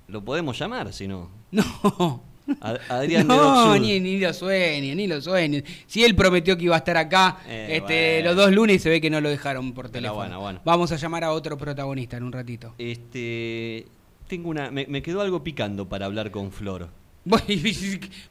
Lo 0.08 0.24
podemos 0.24 0.58
llamar, 0.58 0.92
si 0.92 1.06
no. 1.06 1.30
No. 1.52 2.22
Ad- 2.60 2.78
Adrián 2.88 3.26
no, 3.26 3.76
ni, 3.78 4.00
ni 4.00 4.18
lo 4.18 4.32
sueñe, 4.32 4.94
ni 4.94 5.06
lo 5.06 5.20
sueñe. 5.20 5.62
Si 5.86 6.04
él 6.04 6.14
prometió 6.14 6.56
que 6.56 6.64
iba 6.64 6.74
a 6.74 6.78
estar 6.78 6.96
acá 6.96 7.38
Eh, 7.46 7.76
este, 7.76 8.14
bueno. 8.22 8.28
los 8.30 8.36
dos 8.36 8.52
lunes 8.54 8.76
y 8.76 8.78
se 8.78 8.90
ve 8.90 9.00
que 9.00 9.10
no 9.10 9.20
lo 9.20 9.28
dejaron 9.28 9.72
por 9.72 9.88
teléfono. 9.88 10.18
bueno, 10.20 10.40
bueno. 10.40 10.60
Vamos 10.64 10.90
a 10.92 10.96
llamar 10.96 11.24
a 11.24 11.32
otro 11.32 11.56
protagonista 11.58 12.16
en 12.16 12.22
un 12.24 12.32
ratito. 12.32 12.74
Este. 12.78 13.86
Tengo 14.28 14.50
una. 14.50 14.70
Me, 14.70 14.86
me 14.86 15.00
quedó 15.02 15.20
algo 15.22 15.42
picando 15.42 15.88
para 15.88 16.06
hablar 16.06 16.30
con 16.30 16.52
Flor. 16.52 16.88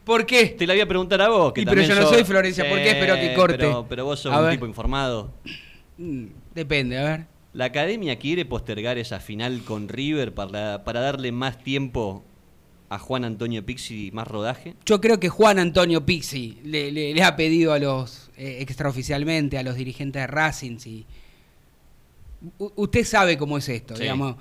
¿Por 0.04 0.26
qué? 0.26 0.46
Te 0.46 0.66
la 0.66 0.74
voy 0.74 0.80
a 0.80 0.86
preguntar 0.88 1.20
a 1.22 1.28
vos. 1.28 1.52
Que 1.52 1.60
Y 1.62 1.64
pero 1.64 1.82
yo 1.82 1.94
no 1.94 2.02
sos- 2.02 2.10
soy 2.10 2.24
Florencia, 2.24 2.68
¿por 2.68 2.78
qué 2.78 2.90
espero 2.90 3.14
que 3.16 3.34
corte? 3.34 3.58
Pero, 3.58 3.86
pero 3.88 4.04
vos 4.04 4.20
sos 4.20 4.32
A 4.32 4.38
un 4.38 4.44
ver. 4.46 4.52
tipo 4.54 4.66
informado. 4.66 5.32
Mm, 5.98 6.26
Depende, 6.54 6.98
a 6.98 7.04
ver. 7.04 7.26
¿La 7.52 7.66
academia 7.66 8.18
quiere 8.18 8.44
postergar 8.44 8.98
esa 8.98 9.20
final 9.20 9.62
con 9.64 9.88
River 9.88 10.34
para, 10.34 10.84
para 10.84 11.00
darle 11.00 11.32
más 11.32 11.62
tiempo 11.62 12.24
a 12.90 12.98
Juan 12.98 13.24
Antonio 13.24 13.64
Pixi 13.66 14.10
más 14.12 14.26
rodaje? 14.26 14.74
Yo 14.86 15.00
creo 15.00 15.20
que 15.20 15.28
Juan 15.28 15.58
Antonio 15.58 16.04
Pixi 16.06 16.58
le, 16.64 16.90
le- 16.90 17.12
le 17.14 17.22
ha 17.22 17.36
pedido 17.36 17.72
a 17.72 17.78
los, 17.78 18.30
eh, 18.36 18.58
extraoficialmente, 18.60 19.58
a 19.58 19.62
los 19.62 19.74
dirigentes 19.76 20.22
de 20.22 20.26
Racing, 20.26 20.78
si... 20.78 21.04
U- 22.58 22.72
usted 22.76 23.04
sabe 23.04 23.36
cómo 23.36 23.58
es 23.58 23.68
esto, 23.68 23.96
Sí. 23.96 24.02
digamos. 24.02 24.36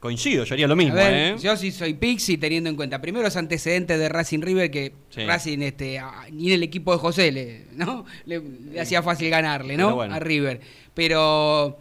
Coincido, 0.00 0.44
yo 0.44 0.52
haría 0.54 0.68
lo 0.68 0.76
mismo, 0.76 0.94
ver, 0.94 1.14
¿eh? 1.14 1.36
yo 1.40 1.56
sí 1.56 1.72
soy 1.72 1.94
Pixi, 1.94 2.36
teniendo 2.36 2.68
en 2.68 2.76
cuenta 2.76 3.00
primero 3.00 3.24
los 3.24 3.36
antecedentes 3.36 3.98
de 3.98 4.08
Racing 4.08 4.40
River, 4.40 4.70
que 4.70 4.92
Sí. 5.10 5.24
Racing, 5.24 5.60
este, 5.60 6.00
ni 6.32 6.48
en 6.48 6.52
el 6.54 6.62
equipo 6.62 6.92
de 6.92 6.98
José, 6.98 7.32
le, 7.32 7.64
¿no? 7.72 8.04
Le, 8.26 8.40
le 8.72 8.80
hacía 8.80 9.02
fácil 9.02 9.30
ganarle, 9.30 9.76
¿no? 9.76 9.94
Bueno. 9.94 10.14
A 10.14 10.18
River. 10.18 10.60
Pero, 10.92 11.78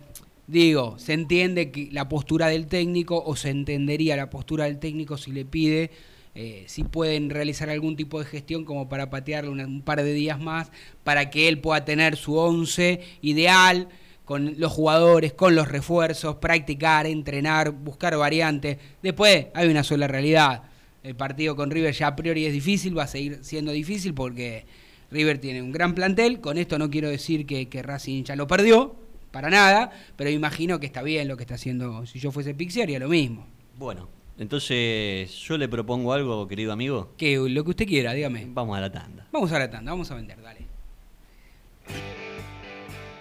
digo, 0.48 0.98
se 1.00 1.14
entiende 1.14 1.72
que 1.72 1.90
la 1.92 2.08
postura 2.10 2.48
del 2.48 2.68
técnico, 2.68 3.24
o 3.26 3.36
se 3.36 3.50
entendería 3.50 4.16
la 4.16 4.30
postura 4.30 4.66
del 4.66 4.80
técnico 4.80 5.18
si 5.18 5.32
le 5.32 5.46
pide, 5.46 5.92
eh, 6.36 6.66
si 6.68 6.84
pueden 6.84 7.30
realizar 7.30 7.70
algún 7.70 7.96
tipo 7.96 8.20
de 8.20 8.26
gestión 8.26 8.66
como 8.66 8.90
para 8.90 9.10
patearle 9.10 9.50
una- 9.50 9.66
un 9.66 9.82
par 9.82 10.04
de 10.04 10.14
días 10.14 10.40
más, 10.40 10.72
para 11.04 11.30
que 11.30 11.48
él 11.48 11.60
pueda 11.60 11.86
tener 11.86 12.16
su 12.18 12.36
once 12.36 13.00
ideal 13.22 13.88
con 14.26 14.56
los 14.60 14.72
jugadores, 14.72 15.34
con 15.34 15.56
los 15.56 15.68
refuerzos, 15.70 16.36
practicar, 16.38 17.06
entrenar, 17.06 17.72
buscar 17.72 18.18
variantes. 18.18 18.78
Después 19.02 19.48
hay 19.54 19.70
una 19.70 19.84
sola 19.84 20.08
realidad. 20.08 20.64
El 21.04 21.16
partido 21.16 21.56
con 21.56 21.70
River 21.72 21.94
ya 21.94 22.08
a 22.08 22.16
priori 22.16 22.46
es 22.46 22.52
difícil, 22.54 22.98
va 22.98 23.04
a 23.04 23.08
seguir 23.08 23.40
siendo 23.44 23.72
difícil 23.72 24.14
porque 24.16 24.66
River 25.12 25.38
tiene 25.38 25.62
un 25.62 25.72
gran 25.72 25.94
plantel. 25.94 26.42
Con 26.42 26.58
esto 26.58 26.80
no 26.80 26.90
quiero 26.90 27.08
decir 27.10 27.46
que, 27.46 27.70
que 27.70 27.84
Racing 27.84 28.24
ya 28.24 28.36
lo 28.36 28.48
perdió, 28.48 28.96
para 29.36 29.50
nada, 29.50 29.92
pero 30.16 30.30
imagino 30.30 30.80
que 30.80 30.86
está 30.86 31.02
bien 31.04 31.28
lo 31.28 31.36
que 31.36 31.44
está 31.44 31.56
haciendo. 31.56 32.06
Si 32.06 32.20
yo 32.20 32.32
fuese 32.32 32.56
Pixie 32.56 32.84
haría 32.84 33.00
lo 33.00 33.10
mismo. 33.10 33.46
Bueno, 33.76 34.08
entonces 34.38 35.30
yo 35.30 35.58
le 35.58 35.68
propongo 35.68 36.14
algo, 36.14 36.48
querido 36.48 36.72
amigo. 36.72 37.12
Que 37.18 37.36
lo 37.36 37.66
que 37.66 37.72
usted 37.72 37.86
quiera, 37.86 38.14
dígame. 38.14 38.48
Vamos 38.48 38.78
a 38.78 38.80
la 38.80 38.90
tanda. 38.90 39.28
Vamos 39.34 39.52
a 39.52 39.60
la 39.60 39.70
tanda, 39.70 39.92
vamos 39.92 40.10
a 40.10 40.16
vender, 40.16 40.42
dale. 40.42 40.62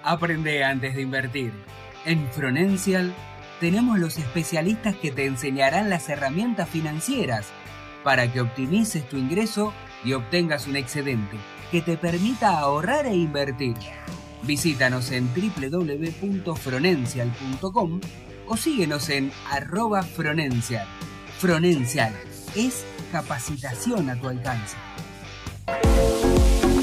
Aprende 0.05 0.62
antes 0.62 0.94
de 0.94 1.03
invertir. 1.03 1.50
En 2.07 2.31
Fronencial 2.31 3.12
tenemos 3.59 3.98
los 3.98 4.16
especialistas 4.16 4.94
que 4.94 5.11
te 5.11 5.27
enseñarán 5.27 5.90
las 5.90 6.09
herramientas 6.09 6.68
financieras 6.68 7.48
para 8.05 8.33
que 8.33 8.40
optimices 8.40 9.09
tu 9.09 9.16
ingreso 9.16 9.72
y 10.05 10.12
obtengas 10.12 10.68
un 10.68 10.77
excedente 10.77 11.37
que 11.72 11.83
te 11.83 11.96
permita 11.96 12.57
ahorrar 12.57 13.07
e 13.07 13.16
invertir. 13.16 13.74
Visítanos 14.46 15.11
en 15.11 15.28
www.fronencial.com 15.35 18.00
o 18.46 18.57
síguenos 18.57 19.09
en 19.09 19.33
arroba 19.50 20.02
Fronencial. 20.02 20.87
Fronencial 21.38 22.12
es 22.54 22.85
capacitación 23.11 24.11
a 24.11 24.20
tu 24.20 24.28
alcance. 24.28 24.76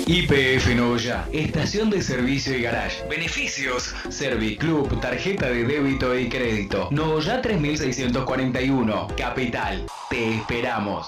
IPF 0.07 0.75
Novoya, 0.75 1.25
estación 1.31 1.89
de 1.89 2.01
servicio 2.01 2.57
y 2.57 2.63
garage. 2.63 3.07
Beneficios: 3.07 3.95
Serviclub, 4.09 4.99
tarjeta 4.99 5.49
de 5.49 5.63
débito 5.63 6.17
y 6.17 6.27
crédito. 6.27 6.89
Novoya 6.91 7.41
3641, 7.41 9.07
Capital. 9.15 9.85
Te 10.09 10.35
esperamos. 10.35 11.07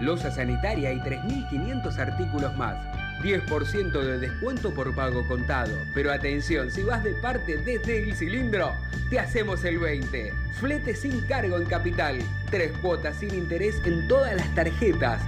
losa 0.00 0.30
sanitaria 0.30 0.92
y 0.92 1.00
3.500 1.00 1.98
artículos 1.98 2.56
más. 2.56 2.76
10% 3.22 4.02
de 4.02 4.18
descuento 4.18 4.72
por 4.72 4.94
pago 4.94 5.26
contado. 5.26 5.76
Pero 5.94 6.12
atención, 6.12 6.70
si 6.70 6.82
vas 6.82 7.02
de 7.04 7.12
parte 7.14 7.56
desde 7.58 8.02
el 8.02 8.14
cilindro, 8.14 8.74
te 9.10 9.18
hacemos 9.18 9.62
el 9.64 9.78
20. 9.78 10.32
Flete 10.54 10.94
sin 10.94 11.20
cargo 11.22 11.58
en 11.58 11.66
capital. 11.66 12.18
Tres 12.50 12.72
cuotas 12.80 13.16
sin 13.16 13.34
interés 13.34 13.82
en 13.84 14.08
todas 14.08 14.34
las 14.34 14.54
tarjetas. 14.54 15.20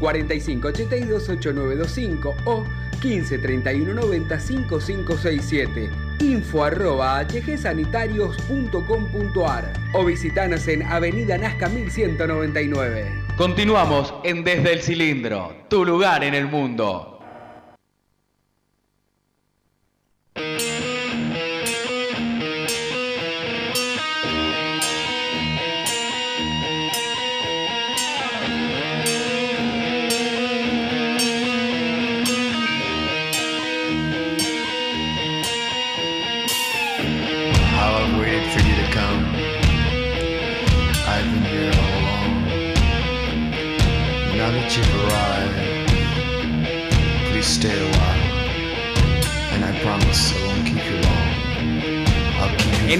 45 0.00 0.68
82 0.68 1.28
8925 1.28 2.36
o 2.44 2.64
15 3.00 3.38
31 3.38 3.94
90 3.94 4.40
5567. 4.40 5.90
Info 6.20 6.64
arroba 6.64 7.24
hgsanitarios.com.ar 7.24 9.72
o 9.92 10.04
visitanos 10.04 10.66
en 10.68 10.82
Avenida 10.82 11.38
Nazca 11.38 11.68
1199. 11.68 13.27
Continuamos 13.38 14.12
en 14.24 14.42
Desde 14.42 14.72
el 14.72 14.82
Cilindro, 14.82 15.52
tu 15.68 15.84
lugar 15.84 16.24
en 16.24 16.34
el 16.34 16.48
mundo. 16.48 17.17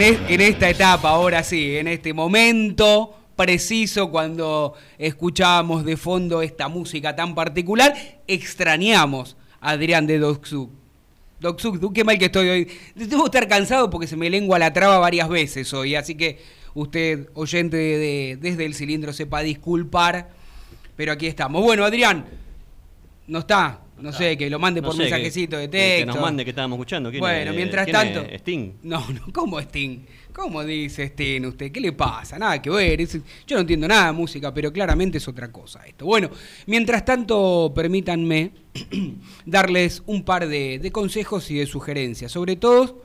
En 0.08 0.40
esta 0.40 0.70
etapa, 0.70 1.10
ahora 1.10 1.42
sí, 1.42 1.76
en 1.76 1.88
este 1.88 2.12
momento 2.14 3.14
preciso, 3.36 4.10
cuando 4.10 4.74
escuchábamos 4.98 5.84
de 5.84 5.96
fondo 5.96 6.42
esta 6.42 6.68
música 6.68 7.14
tan 7.14 7.34
particular, 7.34 7.94
extrañamos 8.26 9.36
a 9.60 9.70
Adrián 9.70 10.06
de 10.06 10.18
Doxuk. 10.18 10.70
Doxuk, 11.40 11.92
qué 11.92 12.04
mal 12.04 12.18
que 12.18 12.24
estoy 12.26 12.48
hoy. 12.48 12.68
Debo 12.94 13.26
estar 13.26 13.46
cansado 13.46 13.90
porque 13.90 14.06
se 14.06 14.16
me 14.16 14.28
lengua 14.30 14.58
la 14.58 14.72
traba 14.72 14.98
varias 14.98 15.28
veces 15.28 15.72
hoy, 15.74 15.94
así 15.94 16.14
que 16.14 16.38
usted, 16.74 17.28
oyente 17.34 17.76
de- 17.76 18.38
desde 18.40 18.64
el 18.64 18.74
cilindro, 18.74 19.12
sepa 19.12 19.42
disculpar, 19.42 20.30
pero 20.96 21.12
aquí 21.12 21.26
estamos. 21.26 21.62
Bueno, 21.62 21.84
Adrián, 21.84 22.24
no 23.26 23.40
está, 23.40 23.80
no 24.00 24.12
sé, 24.12 24.36
que 24.36 24.48
lo 24.50 24.58
mande 24.58 24.80
No 24.80 24.88
por 24.88 24.96
sé, 24.96 25.04
que- 25.04 25.10
mensajecito 25.10 25.56
de 25.56 25.68
texto. 25.68 25.98
Que 26.00 26.06
nos 26.06 26.20
mande 26.20 26.44
que 26.44 26.50
estábamos 26.50 26.76
escuchando. 26.76 27.10
¿Quién 27.10 27.20
Bueno, 27.20 27.50
es? 27.50 27.56
mientras 27.56 27.84
¿Quién 27.84 27.94
tanto. 27.96 28.20
es? 28.20 28.40
Sting. 28.40 28.72
No, 28.82 29.04
no, 29.10 29.32
¿cómo 29.32 29.58
Sting? 29.60 30.00
¿Cómo 30.32 30.64
dice 30.64 31.04
Sting 31.08 31.46
usted? 31.46 31.72
¿Qué 31.72 31.80
le 31.80 31.92
pasa? 31.92 32.38
Nada 32.38 32.62
que 32.62 32.70
ver. 32.70 33.00
es- 33.00 33.18
yo 33.46 33.56
no 33.56 33.60
entiendo 33.62 33.88
nada 33.88 34.06
de 34.06 34.12
música, 34.12 34.52
pero 34.54 34.72
claramente 34.72 35.18
es 35.18 35.26
otra 35.26 35.50
cosa 35.50 35.84
esto. 35.86 36.04
Bueno, 36.06 36.30
mientras 36.66 37.04
tanto, 37.04 37.72
permítanme 37.74 38.52
darles 39.46 40.02
un 40.06 40.24
par 40.24 40.46
de, 40.48 40.78
de 40.78 40.92
consejos 40.92 41.50
y 41.50 41.56
de 41.56 41.66
sugerencias. 41.66 42.30
Sobre 42.32 42.56
todo, 42.56 43.04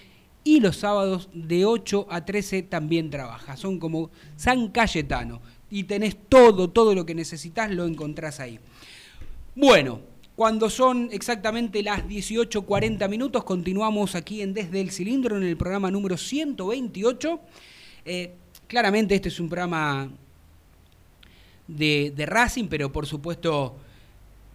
y 0.46 0.60
los 0.60 0.76
sábados 0.76 1.28
de 1.34 1.64
8 1.66 2.06
a 2.08 2.24
13 2.24 2.62
también 2.62 3.10
trabaja. 3.10 3.56
Son 3.56 3.78
como 3.80 4.10
San 4.36 4.68
Cayetano. 4.68 5.40
Y 5.70 5.84
tenés 5.84 6.16
todo, 6.28 6.70
todo 6.70 6.94
lo 6.94 7.04
que 7.04 7.14
necesitas, 7.16 7.70
lo 7.70 7.84
encontrás 7.84 8.38
ahí. 8.40 8.58
Bueno, 9.54 10.00
Cuando 10.36 10.68
son 10.68 11.08
exactamente 11.12 11.82
las 11.82 12.04
18.40 12.06 13.08
minutos, 13.08 13.42
continuamos 13.42 14.14
aquí 14.14 14.42
en 14.42 14.52
Desde 14.52 14.82
el 14.82 14.90
Cilindro 14.90 15.36
en 15.38 15.42
el 15.44 15.56
programa 15.56 15.90
número 15.90 16.16
128. 16.18 17.40
Eh, 18.04 18.32
claramente 18.68 19.14
este 19.14 19.30
es 19.30 19.40
un 19.40 19.48
programa 19.48 20.10
de, 21.66 22.12
de 22.14 22.26
Racing, 22.26 22.66
pero 22.68 22.92
por 22.92 23.06
supuesto 23.06 23.76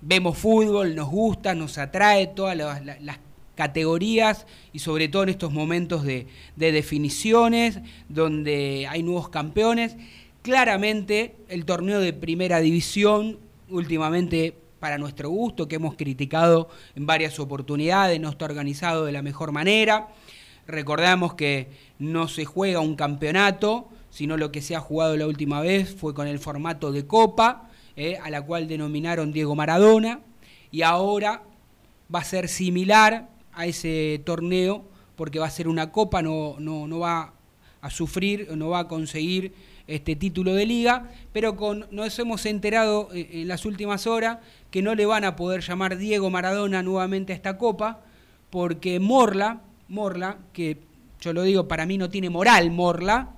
vemos 0.01 0.37
fútbol, 0.37 0.95
nos 0.95 1.09
gusta, 1.09 1.53
nos 1.55 1.77
atrae 1.77 2.27
todas 2.27 2.55
las, 2.55 2.85
las- 3.01 3.19
categorías 3.55 4.47
y 4.73 4.79
sobre 4.79 5.07
todo 5.07 5.23
en 5.23 5.29
estos 5.29 5.51
momentos 5.51 6.03
de, 6.03 6.27
de 6.55 6.71
definiciones, 6.71 7.79
donde 8.09 8.87
hay 8.89 9.03
nuevos 9.03 9.29
campeones. 9.29 9.95
Claramente 10.41 11.35
el 11.49 11.65
torneo 11.65 11.99
de 11.99 12.13
primera 12.13 12.59
división, 12.59 13.39
últimamente 13.69 14.55
para 14.79 14.97
nuestro 14.97 15.29
gusto, 15.29 15.67
que 15.67 15.75
hemos 15.75 15.95
criticado 15.95 16.69
en 16.95 17.05
varias 17.05 17.39
oportunidades, 17.39 18.19
no 18.19 18.29
está 18.29 18.45
organizado 18.45 19.05
de 19.05 19.11
la 19.11 19.21
mejor 19.21 19.51
manera. 19.51 20.07
Recordamos 20.65 21.35
que 21.35 21.69
no 21.99 22.27
se 22.27 22.45
juega 22.45 22.79
un 22.79 22.95
campeonato, 22.95 23.89
sino 24.09 24.37
lo 24.37 24.51
que 24.51 24.61
se 24.61 24.75
ha 24.75 24.79
jugado 24.79 25.15
la 25.17 25.27
última 25.27 25.61
vez 25.61 25.93
fue 25.93 26.15
con 26.15 26.27
el 26.27 26.39
formato 26.39 26.91
de 26.91 27.05
copa, 27.05 27.69
eh, 27.95 28.17
a 28.17 28.29
la 28.31 28.41
cual 28.41 28.67
denominaron 28.67 29.31
Diego 29.31 29.55
Maradona, 29.55 30.21
y 30.71 30.81
ahora 30.81 31.43
va 32.13 32.19
a 32.19 32.23
ser 32.23 32.47
similar 32.47 33.29
a 33.53 33.65
ese 33.65 34.21
torneo, 34.25 34.85
porque 35.15 35.39
va 35.39 35.47
a 35.47 35.51
ser 35.51 35.67
una 35.67 35.91
copa, 35.91 36.21
no, 36.21 36.55
no, 36.59 36.87
no 36.87 36.99
va 36.99 37.33
a 37.81 37.89
sufrir, 37.89 38.49
no 38.55 38.69
va 38.69 38.79
a 38.79 38.87
conseguir 38.87 39.53
este 39.87 40.15
título 40.15 40.53
de 40.53 40.65
liga, 40.65 41.09
pero 41.33 41.55
con, 41.55 41.85
nos 41.91 42.17
hemos 42.19 42.45
enterado 42.45 43.09
eh, 43.13 43.29
en 43.33 43.47
las 43.47 43.65
últimas 43.65 44.07
horas 44.07 44.37
que 44.69 44.81
no 44.81 44.95
le 44.95 45.05
van 45.05 45.25
a 45.25 45.35
poder 45.35 45.61
llamar 45.61 45.97
Diego 45.97 46.29
Maradona 46.29 46.81
nuevamente 46.81 47.33
a 47.33 47.35
esta 47.35 47.57
copa, 47.57 48.01
porque 48.49 48.99
Morla, 48.99 49.61
Morla, 49.89 50.37
que 50.53 50.77
yo 51.19 51.33
lo 51.33 51.43
digo, 51.43 51.67
para 51.67 51.85
mí 51.85 51.97
no 51.97 52.09
tiene 52.09 52.29
moral 52.29 52.71
Morla, 52.71 53.29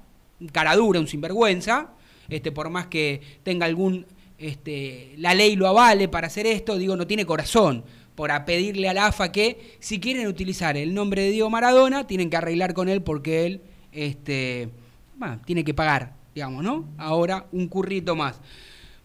cara 0.52 0.76
dura, 0.76 1.00
un 1.00 1.08
sinvergüenza, 1.08 1.90
este, 2.30 2.52
por 2.52 2.70
más 2.70 2.88
que 2.88 3.22
tenga 3.44 3.66
algún, 3.66 4.06
este, 4.38 5.16
la 5.18 5.34
ley 5.34 5.56
lo 5.56 5.68
avale 5.68 6.08
para 6.08 6.28
hacer 6.28 6.46
esto, 6.46 6.78
digo, 6.78 6.96
no 6.96 7.08
tiene 7.08 7.26
corazón, 7.26 7.84
para 8.16 8.46
pedirle 8.46 8.90
a 8.90 8.94
la 8.94 9.08
AFA 9.08 9.32
que 9.32 9.76
si 9.80 10.00
quieren 10.00 10.28
utilizar 10.28 10.78
el 10.78 10.94
nombre 10.94 11.24
de 11.24 11.32
Diego 11.32 11.50
Maradona, 11.50 12.06
tienen 12.08 12.30
que 12.30 12.38
arreglar 12.38 12.74
con 12.74 12.90
él 12.90 13.02
porque 13.02 13.46
él, 13.46 13.62
este, 13.92 14.70
bueno, 15.16 15.40
tiene 15.46 15.64
que 15.64 15.74
pagar, 15.74 16.14
digamos, 16.36 16.64
¿no? 16.64 16.90
Ahora 16.98 17.46
un 17.52 17.68
currito 17.68 18.16
más. 18.16 18.40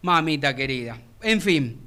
Mamita 0.02 0.54
querida. 0.54 0.98
En 1.22 1.40
fin, 1.40 1.80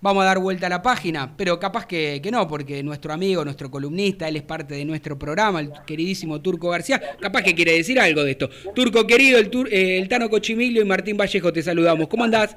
vamos 0.00 0.22
a 0.22 0.26
dar 0.26 0.38
vuelta 0.38 0.66
a 0.66 0.70
la 0.70 0.80
página, 0.80 1.36
pero 1.36 1.58
capaz 1.58 1.86
que, 1.86 2.20
que 2.22 2.30
no, 2.30 2.46
porque 2.48 2.82
nuestro 2.82 3.12
amigo, 3.12 3.44
nuestro 3.44 3.70
columnista, 3.70 4.28
él 4.28 4.36
es 4.36 4.42
parte 4.42 4.74
de 4.74 4.84
nuestro 4.84 5.18
programa, 5.18 5.60
el 5.60 5.72
queridísimo 5.86 6.40
Turco 6.40 6.70
García, 6.70 7.02
capaz 7.20 7.42
que 7.42 7.54
quiere 7.54 7.72
decir 7.72 7.98
algo 8.00 8.22
de 8.22 8.30
esto. 8.30 8.48
Turco 8.74 9.06
querido, 9.06 9.38
el, 9.38 9.50
tur- 9.50 9.68
eh, 9.70 9.98
el 9.98 10.08
Tano 10.08 10.30
Cochimilio 10.30 10.82
y 10.82 10.84
Martín 10.84 11.16
Vallejo, 11.16 11.52
te 11.52 11.62
saludamos. 11.62 12.08
¿Cómo 12.08 12.24
andás? 12.24 12.56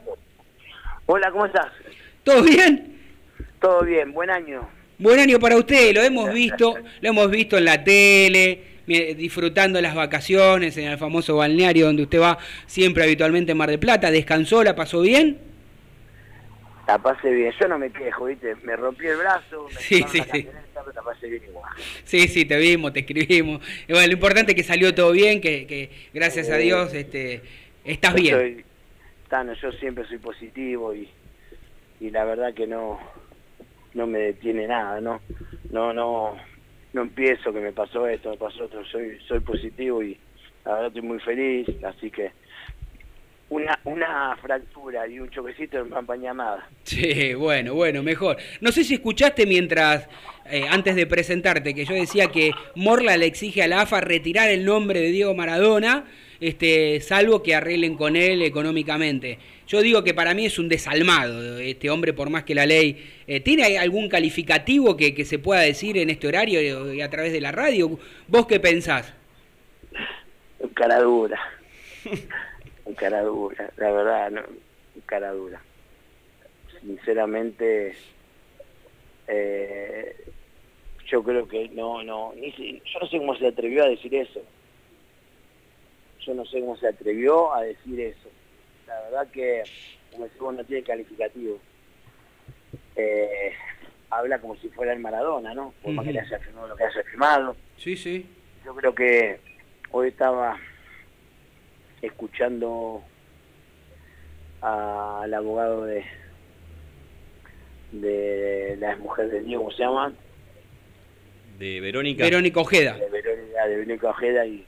Hola, 1.05 1.31
¿cómo 1.31 1.45
estás? 1.45 1.67
¿Todo 2.23 2.43
bien? 2.43 2.96
Todo 3.59 3.83
bien, 3.83 4.11
buen 4.13 4.29
año. 4.29 4.67
Buen 4.99 5.19
año 5.19 5.39
para 5.39 5.57
usted, 5.57 5.93
lo 5.93 6.01
hemos 6.01 6.31
visto, 6.33 6.75
lo 7.01 7.09
hemos 7.09 7.29
visto 7.29 7.57
en 7.57 7.65
la 7.65 7.83
tele, 7.83 8.61
disfrutando 8.87 9.79
las 9.81 9.93
vacaciones 9.93 10.75
en 10.77 10.85
el 10.87 10.97
famoso 10.97 11.35
balneario 11.37 11.85
donde 11.85 12.03
usted 12.03 12.19
va 12.19 12.37
siempre 12.65 13.03
habitualmente 13.03 13.51
en 13.51 13.57
Mar 13.57 13.69
del 13.69 13.79
Plata. 13.79 14.09
¿Descansó? 14.09 14.63
¿La 14.63 14.75
pasó 14.75 15.01
bien? 15.01 15.37
La 16.87 16.97
pasé 16.97 17.29
bien, 17.31 17.53
yo 17.59 17.67
no 17.67 17.77
me 17.77 17.91
quejo, 17.91 18.25
¿viste? 18.25 18.55
Me 18.63 18.75
rompí 18.77 19.05
el 19.07 19.17
brazo, 19.17 19.67
me 19.75 19.81
Sí, 19.81 20.03
sí, 20.09 20.17
la 20.19 20.23
sí. 20.23 20.29
camioneta, 20.29 20.81
pero 20.85 20.93
la 20.95 21.01
pasé 21.01 21.27
bien 21.27 21.43
igual. 21.43 21.73
Sí, 22.05 22.27
sí, 22.29 22.45
te 22.45 22.57
vimos, 22.57 22.93
te 22.93 23.01
escribimos. 23.01 23.61
Y 23.87 23.91
bueno, 23.91 24.07
lo 24.07 24.13
importante 24.13 24.53
es 24.53 24.55
que 24.55 24.63
salió 24.63 24.95
todo 24.95 25.11
bien, 25.11 25.41
que, 25.41 25.67
que 25.67 25.91
gracias 26.13 26.49
a 26.49 26.55
Dios 26.55 26.93
este, 26.93 27.41
estás 27.83 28.15
Yo 28.15 28.21
bien. 28.21 28.35
soy- 28.35 28.65
Tano, 29.27 29.51
yo 29.61 29.69
siempre 29.73 30.07
soy 30.07 30.17
positivo 30.19 30.95
y, 30.95 31.09
y 31.99 32.09
la 32.09 32.23
verdad 32.23 32.53
que 32.53 32.65
no 32.65 32.97
no 33.97 34.07
me 34.07 34.19
detiene 34.19 34.67
nada, 34.67 35.01
¿no? 35.01 35.19
No, 35.71 35.91
no, 35.91 36.37
no 36.93 37.01
empiezo 37.01 37.51
que 37.51 37.59
me 37.59 37.73
pasó 37.73 38.07
esto, 38.07 38.29
me 38.29 38.37
pasó 38.37 38.65
otro, 38.65 38.85
soy, 38.85 39.17
soy 39.27 39.39
positivo 39.39 40.01
y 40.01 40.17
la 40.63 40.73
verdad 40.73 40.87
estoy 40.87 41.01
muy 41.01 41.19
feliz, 41.19 41.67
así 41.83 42.11
que 42.11 42.31
una, 43.49 43.79
una 43.85 44.37
fractura 44.41 45.07
y 45.07 45.19
un 45.19 45.29
choquecito 45.29 45.79
no 45.79 45.95
me 45.95 45.99
empaña 45.99 46.33
nada. 46.33 46.69
Sí, 46.83 47.33
bueno, 47.33 47.73
bueno, 47.73 48.03
mejor. 48.03 48.37
No 48.61 48.71
sé 48.71 48.83
si 48.83 48.93
escuchaste 48.93 49.45
mientras, 49.45 50.07
eh, 50.49 50.65
antes 50.69 50.95
de 50.95 51.07
presentarte, 51.07 51.73
que 51.73 51.85
yo 51.85 51.95
decía 51.95 52.27
que 52.27 52.51
Morla 52.75 53.17
le 53.17 53.25
exige 53.25 53.63
a 53.63 53.67
la 53.67 53.81
AFA 53.81 54.01
retirar 54.01 54.49
el 54.49 54.63
nombre 54.63 55.01
de 55.01 55.11
Diego 55.11 55.33
Maradona, 55.33 56.05
este, 56.39 57.01
salvo 57.01 57.43
que 57.43 57.55
arreglen 57.55 57.95
con 57.95 58.15
él 58.15 58.41
económicamente. 58.41 59.39
Yo 59.67 59.81
digo 59.81 60.03
que 60.03 60.13
para 60.13 60.33
mí 60.33 60.45
es 60.45 60.59
un 60.59 60.69
desalmado 60.69 61.59
este 61.59 61.89
hombre, 61.89 62.13
por 62.13 62.29
más 62.29 62.43
que 62.43 62.55
la 62.55 62.65
ley... 62.65 63.05
eh, 63.27 63.39
¿Tiene 63.41 63.77
algún 63.77 64.07
calificativo 64.09 64.95
que, 64.95 65.13
que 65.13 65.25
se 65.25 65.39
pueda 65.39 65.61
decir 65.61 65.97
en 65.97 66.09
este 66.09 66.27
horario 66.27 66.93
y 66.93 67.01
a 67.01 67.09
través 67.09 67.33
de 67.33 67.41
la 67.41 67.51
radio? 67.51 67.99
¿Vos 68.27 68.47
qué 68.47 68.59
pensás? 68.59 69.13
Cara 70.73 70.99
dura. 71.01 71.39
cara 72.95 73.21
dura, 73.21 73.69
la 73.77 73.91
verdad, 73.91 74.31
no, 74.31 74.41
cara 75.05 75.31
dura. 75.31 75.61
Sinceramente, 76.81 77.95
eh, 79.27 80.15
yo 81.07 81.23
creo 81.23 81.47
que 81.47 81.69
no, 81.69 82.03
no, 82.03 82.33
ni 82.35 82.51
yo 82.51 82.99
no 82.99 83.07
sé 83.07 83.17
cómo 83.17 83.35
se 83.35 83.47
atrevió 83.47 83.83
a 83.83 83.89
decir 83.89 84.13
eso. 84.15 84.41
Yo 86.25 86.33
no 86.33 86.45
sé 86.45 86.59
cómo 86.59 86.77
se 86.77 86.87
atrevió 86.87 87.53
a 87.53 87.61
decir 87.61 87.99
eso. 87.99 88.29
La 88.87 88.99
verdad 89.01 89.27
que, 89.31 89.63
como 90.11 90.25
decimos, 90.25 90.55
no 90.55 90.63
tiene 90.63 90.83
calificativo. 90.83 91.59
Eh, 92.95 93.53
habla 94.09 94.39
como 94.39 94.55
si 94.57 94.69
fuera 94.69 94.93
el 94.93 94.99
Maradona, 94.99 95.53
¿no? 95.53 95.73
Por 95.81 95.93
más 95.93 96.05
que 96.05 96.13
le 96.13 96.19
haya 96.21 96.39
firmado 96.39 96.67
lo 96.69 96.75
que 96.75 96.83
haya 96.83 97.03
firmado 97.03 97.55
Sí, 97.77 97.95
sí. 97.95 98.25
yo 98.65 98.73
creo 98.75 98.95
que 98.95 99.39
hoy 99.91 100.07
estaba 100.09 100.57
escuchando 102.01 103.03
al 104.61 105.33
abogado 105.33 105.85
de 105.85 106.03
de 107.91 108.75
la 108.79 108.95
mujer 108.97 109.29
de 109.29 109.41
Diego, 109.41 109.63
¿cómo 109.63 109.75
se 109.75 109.83
llama? 109.83 110.13
De 111.57 111.79
Verónica. 111.79 112.23
Verónica 112.23 112.59
Ojeda. 112.59 112.93
De 112.97 113.09
Verónica, 113.09 113.67
de 113.67 113.75
Verónica 113.77 114.09
Ojeda 114.09 114.45
y 114.45 114.65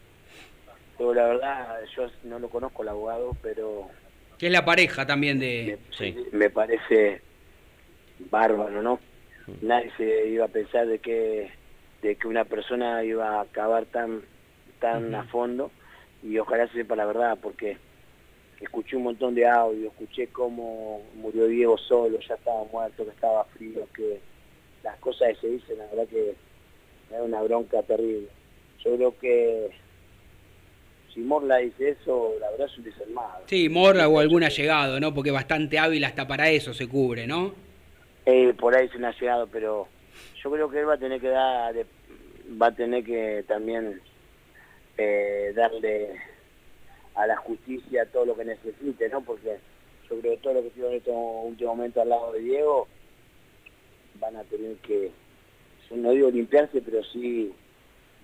pero 1.00 1.14
la 1.14 1.28
verdad 1.28 1.80
yo 1.95 2.08
no 2.26 2.39
lo 2.39 2.50
conozco 2.50 2.84
el 2.84 2.89
abogado, 2.89 3.32
pero 3.41 3.88
Que 4.38 4.47
es 4.47 4.52
la 4.52 4.66
pareja 4.66 5.08
también 5.08 5.39
de... 5.39 5.80
Sí. 5.97 6.14
me 6.34 6.50
parece 6.50 7.22
bárbaro, 8.30 8.82
¿no? 8.82 9.00
Nadie 9.62 9.91
se 9.95 10.28
iba 10.28 10.45
a 10.45 10.50
pensar 10.50 10.86
de 10.86 11.00
que 11.00 11.52
de 12.02 12.16
que 12.16 12.28
una 12.28 12.45
persona 12.45 13.04
iba 13.04 13.38
a 13.38 13.41
acabar 13.41 13.86
tan 13.86 14.22
tan 14.80 15.16
a 15.16 15.24
fondo 15.24 15.72
y 16.22 16.38
ojalá 16.38 16.68
sepa 16.68 16.95
la 16.95 17.06
verdad 17.06 17.38
porque 17.41 17.78
escuché 18.60 18.97
un 18.97 19.04
montón 19.04 19.36
de 19.36 19.47
audio, 19.47 19.88
escuché 19.88 20.28
cómo 20.28 21.02
murió 21.16 21.47
Diego 21.47 21.78
solo, 21.78 22.20
ya 22.20 22.36
estaba 22.36 22.66
muerto, 22.66 23.06
que 23.06 23.12
estaba 23.12 23.45
frío, 23.45 23.88
que 23.95 24.20
las 24.84 24.97
cosas 25.00 25.30
que 25.30 25.36
se 25.36 25.47
dicen, 25.47 25.78
la 25.78 25.86
verdad 25.88 26.08
que 26.08 26.36
me 27.10 27.18
da 27.18 27.24
una 27.24 27.41
bronca 27.41 27.82
terrible. 27.84 28.28
Yo 28.84 28.95
creo 28.95 29.18
que 29.18 29.72
si 31.14 31.22
Morla 31.22 31.57
dice 31.57 31.89
eso, 31.89 32.34
la 32.39 32.49
verdad 32.51 32.68
es 32.68 32.78
un 32.78 32.84
desalmado. 32.84 33.43
Sí, 33.47 33.70
Morla 33.70 34.07
o 34.07 34.20
algún 34.20 34.43
allegado, 34.43 34.99
¿no? 34.99 35.14
Porque 35.14 35.32
bastante 35.32 35.80
hábil 35.80 36.03
hasta 36.03 36.28
para 36.28 36.49
eso 36.49 36.74
se 36.74 36.88
cubre, 36.88 37.28
¿no? 37.28 37.53
Eh, 38.26 38.53
por 38.53 38.76
ahí 38.76 38.88
se 38.89 38.97
me 38.97 39.07
ha 39.07 39.20
llegado, 39.20 39.47
pero 39.47 39.88
yo 40.43 40.51
creo 40.51 40.70
que 40.70 40.80
él 40.80 40.89
va 40.89 40.93
a 40.93 40.99
tener 40.99 41.20
que 41.20 41.30
dar, 41.30 41.76
va 42.62 42.68
a 42.68 42.76
tener 42.76 43.03
que 43.03 43.43
también 43.47 44.01
eh, 44.97 45.51
darle 45.55 46.20
a 47.16 47.26
la 47.26 47.38
justicia 47.38 48.05
todo 48.05 48.26
lo 48.26 48.36
que 48.36 48.45
necesite, 48.45 49.10
¿no? 49.10 49.22
Porque 49.22 49.57
yo 50.10 50.20
creo 50.20 50.34
que 50.34 50.41
todo 50.41 50.53
lo 50.53 50.62
que 50.62 50.68
estuvo 50.68 50.88
en 50.89 50.95
este 50.95 51.12
último 51.12 51.76
momento 51.76 52.01
al 52.01 52.10
lado 52.10 52.34
de 52.34 52.39
Diego 52.39 52.88
van 54.20 54.36
a 54.36 54.43
tener 54.43 54.76
que, 54.78 55.12
no 55.91 56.12
digo 56.12 56.30
limpiarse, 56.30 56.82
pero 56.82 57.03
sí 57.03 57.51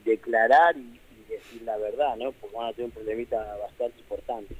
declarar 0.03 0.75
y, 0.77 0.99
y 1.29 1.33
decir 1.33 1.61
la 1.63 1.77
verdad, 1.77 2.15
¿no? 2.17 2.31
Porque 2.33 2.55
van 2.55 2.67
a 2.67 2.73
tener 2.73 2.85
un 2.85 2.91
problemita 2.91 3.37
bastante 3.57 3.99
importante. 3.99 4.55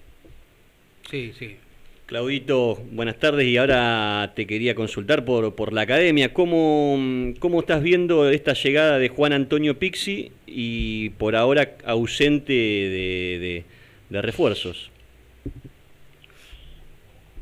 Sí, 1.10 1.34
sí. 1.38 1.58
Claudito, 2.06 2.76
buenas 2.92 3.18
tardes 3.18 3.48
y 3.48 3.58
ahora 3.58 4.32
te 4.36 4.46
quería 4.46 4.76
consultar 4.76 5.26
por, 5.26 5.56
por 5.56 5.74
la 5.74 5.82
academia. 5.82 6.34
¿Cómo, 6.34 7.34
¿Cómo 7.40 7.60
estás 7.62 7.82
viendo 7.82 8.30
esta 8.30 8.54
llegada 8.54 9.00
de 9.00 9.10
Juan 9.10 9.34
Antonio 9.34 9.80
Pixi 9.80 10.32
y 10.46 11.10
por 11.12 11.36
ahora 11.36 11.76
ausente 11.84 12.54
de, 12.54 13.40
de- 13.40 13.64
de 14.10 14.22
refuerzos? 14.22 14.92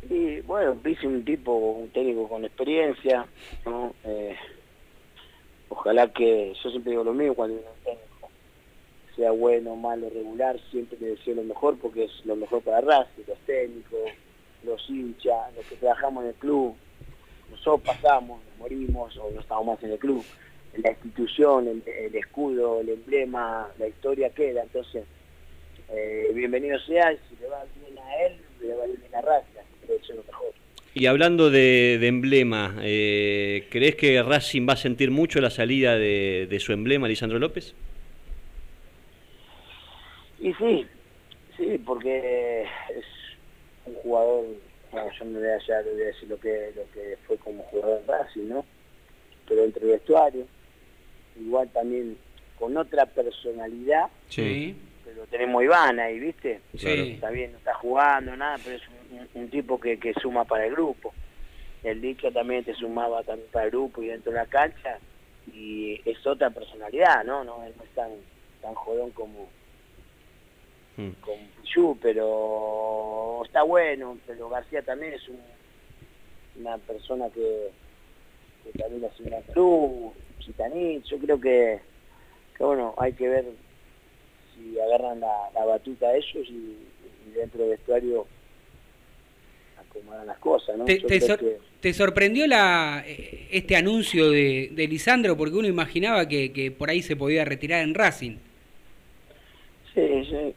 Y 0.09 0.39
bueno, 0.41 0.76
Pizzi 0.76 1.07
un 1.07 1.26
tipo, 1.26 1.51
un 1.55 1.89
técnico 1.89 2.28
con 2.30 2.45
experiencia, 2.45 3.26
¿no? 3.65 3.93
Eh, 4.05 4.36
ojalá 5.69 6.07
que, 6.13 6.53
yo 6.63 6.69
siempre 6.69 6.91
digo 6.91 7.03
lo 7.03 7.13
mismo, 7.13 7.34
cuando 7.36 7.55
un 7.57 7.63
técnico 7.84 8.03
sea 9.16 9.32
bueno, 9.32 9.76
malo, 9.76 10.09
regular, 10.09 10.59
siempre 10.72 10.97
le 10.99 11.07
deseo 11.07 11.36
lo 11.36 11.43
mejor 11.43 11.78
porque 11.78 12.05
es 12.05 12.26
lo 12.26 12.36
mejor 12.36 12.61
para 12.61 12.82
Racing, 12.82 13.24
los 13.28 13.38
técnicos, 13.39 14.11
los 14.64 14.89
hinchas, 14.89 15.53
los 15.55 15.66
que 15.66 15.76
trabajamos 15.76 16.24
en 16.24 16.30
el 16.30 16.36
club, 16.36 16.76
nosotros 17.51 17.82
pasamos, 17.82 18.41
nos 18.43 18.57
morimos 18.57 19.16
o 19.18 19.30
no 19.32 19.39
estamos 19.39 19.66
más 19.66 19.84
en 19.84 19.91
el 19.91 19.99
club, 19.99 20.24
la 20.78 20.89
institución, 20.89 21.84
el, 21.86 22.16
escudo, 22.16 22.82
el 22.82 22.89
emblema, 22.89 23.70
la 23.78 23.88
historia 23.88 24.30
queda, 24.32 24.64
entonces 24.64 25.05
eh, 25.89 26.32
bienvenido 26.34 26.80
sea, 26.80 27.14
y 27.14 27.18
si 27.30 27.36
le 27.41 27.47
va 27.47 27.64
bien 27.80 27.97
a 27.99 28.26
él, 28.26 28.38
le 28.61 28.74
va 28.74 28.86
bien 28.86 29.16
a 29.16 29.22
Racing, 29.22 29.59
eso 29.84 29.95
es 30.14 30.16
lo 30.16 30.24
mejor. 30.24 30.53
Y 30.95 31.07
hablando 31.07 31.49
de, 31.49 31.97
de 31.99 32.07
emblema, 32.07 32.78
eh, 32.82 33.68
¿crees 33.70 33.95
que 33.95 34.22
Racing 34.22 34.68
va 34.68 34.74
a 34.74 34.78
sentir 34.78 35.11
mucho 35.11 35.41
la 35.41 35.49
salida 35.49 35.97
de, 35.97 36.47
de 36.49 36.59
su 36.59 36.72
emblema, 36.72 37.07
Lisandro 37.07 37.39
López? 37.39 37.76
Y 40.43 40.53
sí, 40.55 40.85
sí, 41.55 41.77
porque 41.85 42.63
es 42.63 43.05
un 43.85 43.95
jugador, 43.95 44.43
bueno, 44.91 45.09
yo 45.17 45.23
no 45.23 45.39
le 45.39 45.47
voy 45.47 45.55
a, 45.55 45.65
ya 45.65 45.81
voy 45.89 46.01
a 46.01 46.05
decir 46.05 46.27
lo 46.27 46.37
que, 46.37 46.73
lo 46.75 46.83
que 46.93 47.17
fue 47.25 47.37
como 47.37 47.63
jugador 47.63 48.01
en 48.01 48.07
Racing, 48.09 48.49
¿no? 48.49 48.65
Pero 49.47 49.63
entre 49.63 49.85
vestuario, 49.85 50.45
igual 51.39 51.69
también 51.69 52.17
con 52.59 52.75
otra 52.75 53.05
personalidad, 53.05 54.09
Sí. 54.27 54.75
pero 55.05 55.25
tenemos 55.27 55.61
a 55.61 55.63
Iván 55.63 55.99
ahí, 56.01 56.19
¿viste? 56.19 56.59
Sí. 56.77 57.13
Está 57.13 57.29
bien, 57.29 57.53
no 57.53 57.59
está 57.59 57.75
jugando, 57.75 58.35
nada, 58.35 58.57
pero 58.65 58.75
es 58.75 58.83
un, 59.35 59.49
tipo 59.49 59.79
que, 59.79 59.97
que 59.97 60.13
suma 60.15 60.43
para 60.43 60.65
el 60.65 60.73
grupo. 60.73 61.13
El 61.85 62.01
dicho 62.01 62.29
también 62.33 62.65
te 62.65 62.73
sumaba 62.73 63.23
también 63.23 63.47
para 63.49 63.63
el 63.63 63.71
grupo 63.71 64.03
y 64.03 64.07
dentro 64.07 64.33
de 64.33 64.39
la 64.39 64.45
cancha, 64.45 64.99
y 65.53 66.01
es 66.03 66.27
otra 66.27 66.49
personalidad, 66.49 67.23
¿no? 67.23 67.45
No, 67.45 67.63
Él 67.63 67.73
no 67.77 67.83
es 67.85 67.89
tan, 67.91 68.11
tan 68.61 68.73
jodón 68.73 69.11
como, 69.11 69.47
Mm. 70.97 71.09
con 71.21 71.35
Pichu, 71.61 71.97
pero 72.01 73.41
está 73.45 73.63
bueno, 73.63 74.17
pero 74.27 74.47
García 74.49 74.81
también 74.83 75.13
es 75.13 75.27
un- 75.27 75.39
una 76.61 76.77
persona 76.77 77.29
que, 77.31 77.69
que 78.63 78.77
también 78.77 79.03
hace 79.05 79.23
una 79.23 79.39
cruz, 79.41 80.13
Chitanit, 80.39 81.03
yo 81.05 81.17
creo 81.17 81.41
que, 81.41 81.79
que 82.57 82.63
bueno, 82.63 82.93
hay 82.97 83.13
que 83.13 83.27
ver 83.27 83.45
si 84.53 84.79
agarran 84.79 85.19
la, 85.19 85.49
la 85.53 85.65
batuta 85.65 86.09
a 86.09 86.15
ellos 86.15 86.47
y, 86.47 86.77
y 87.27 87.31
dentro 87.33 87.61
del 87.61 87.71
vestuario 87.71 88.27
acomodan 89.79 90.27
las 90.27 90.37
cosas, 90.37 90.77
¿no? 90.77 90.85
¿Te, 90.85 90.97
te 90.97 91.07
creo 91.07 91.19
sor- 91.21 91.39
que- 91.39 91.57
te 91.81 91.93
sorprendió 91.93 92.45
la, 92.47 93.03
eh, 93.05 93.47
este 93.51 93.75
anuncio 93.75 94.29
de, 94.29 94.69
de 94.73 94.87
Lisandro? 94.87 95.35
Porque 95.35 95.55
uno 95.55 95.67
imaginaba 95.67 96.27
que, 96.27 96.53
que 96.53 96.69
por 96.71 96.89
ahí 96.89 97.01
se 97.01 97.15
podía 97.15 97.43
retirar 97.45 97.81
en 97.81 97.93
Racing. 97.95 98.37
Sí, 99.93 100.25
sí, 100.25 100.55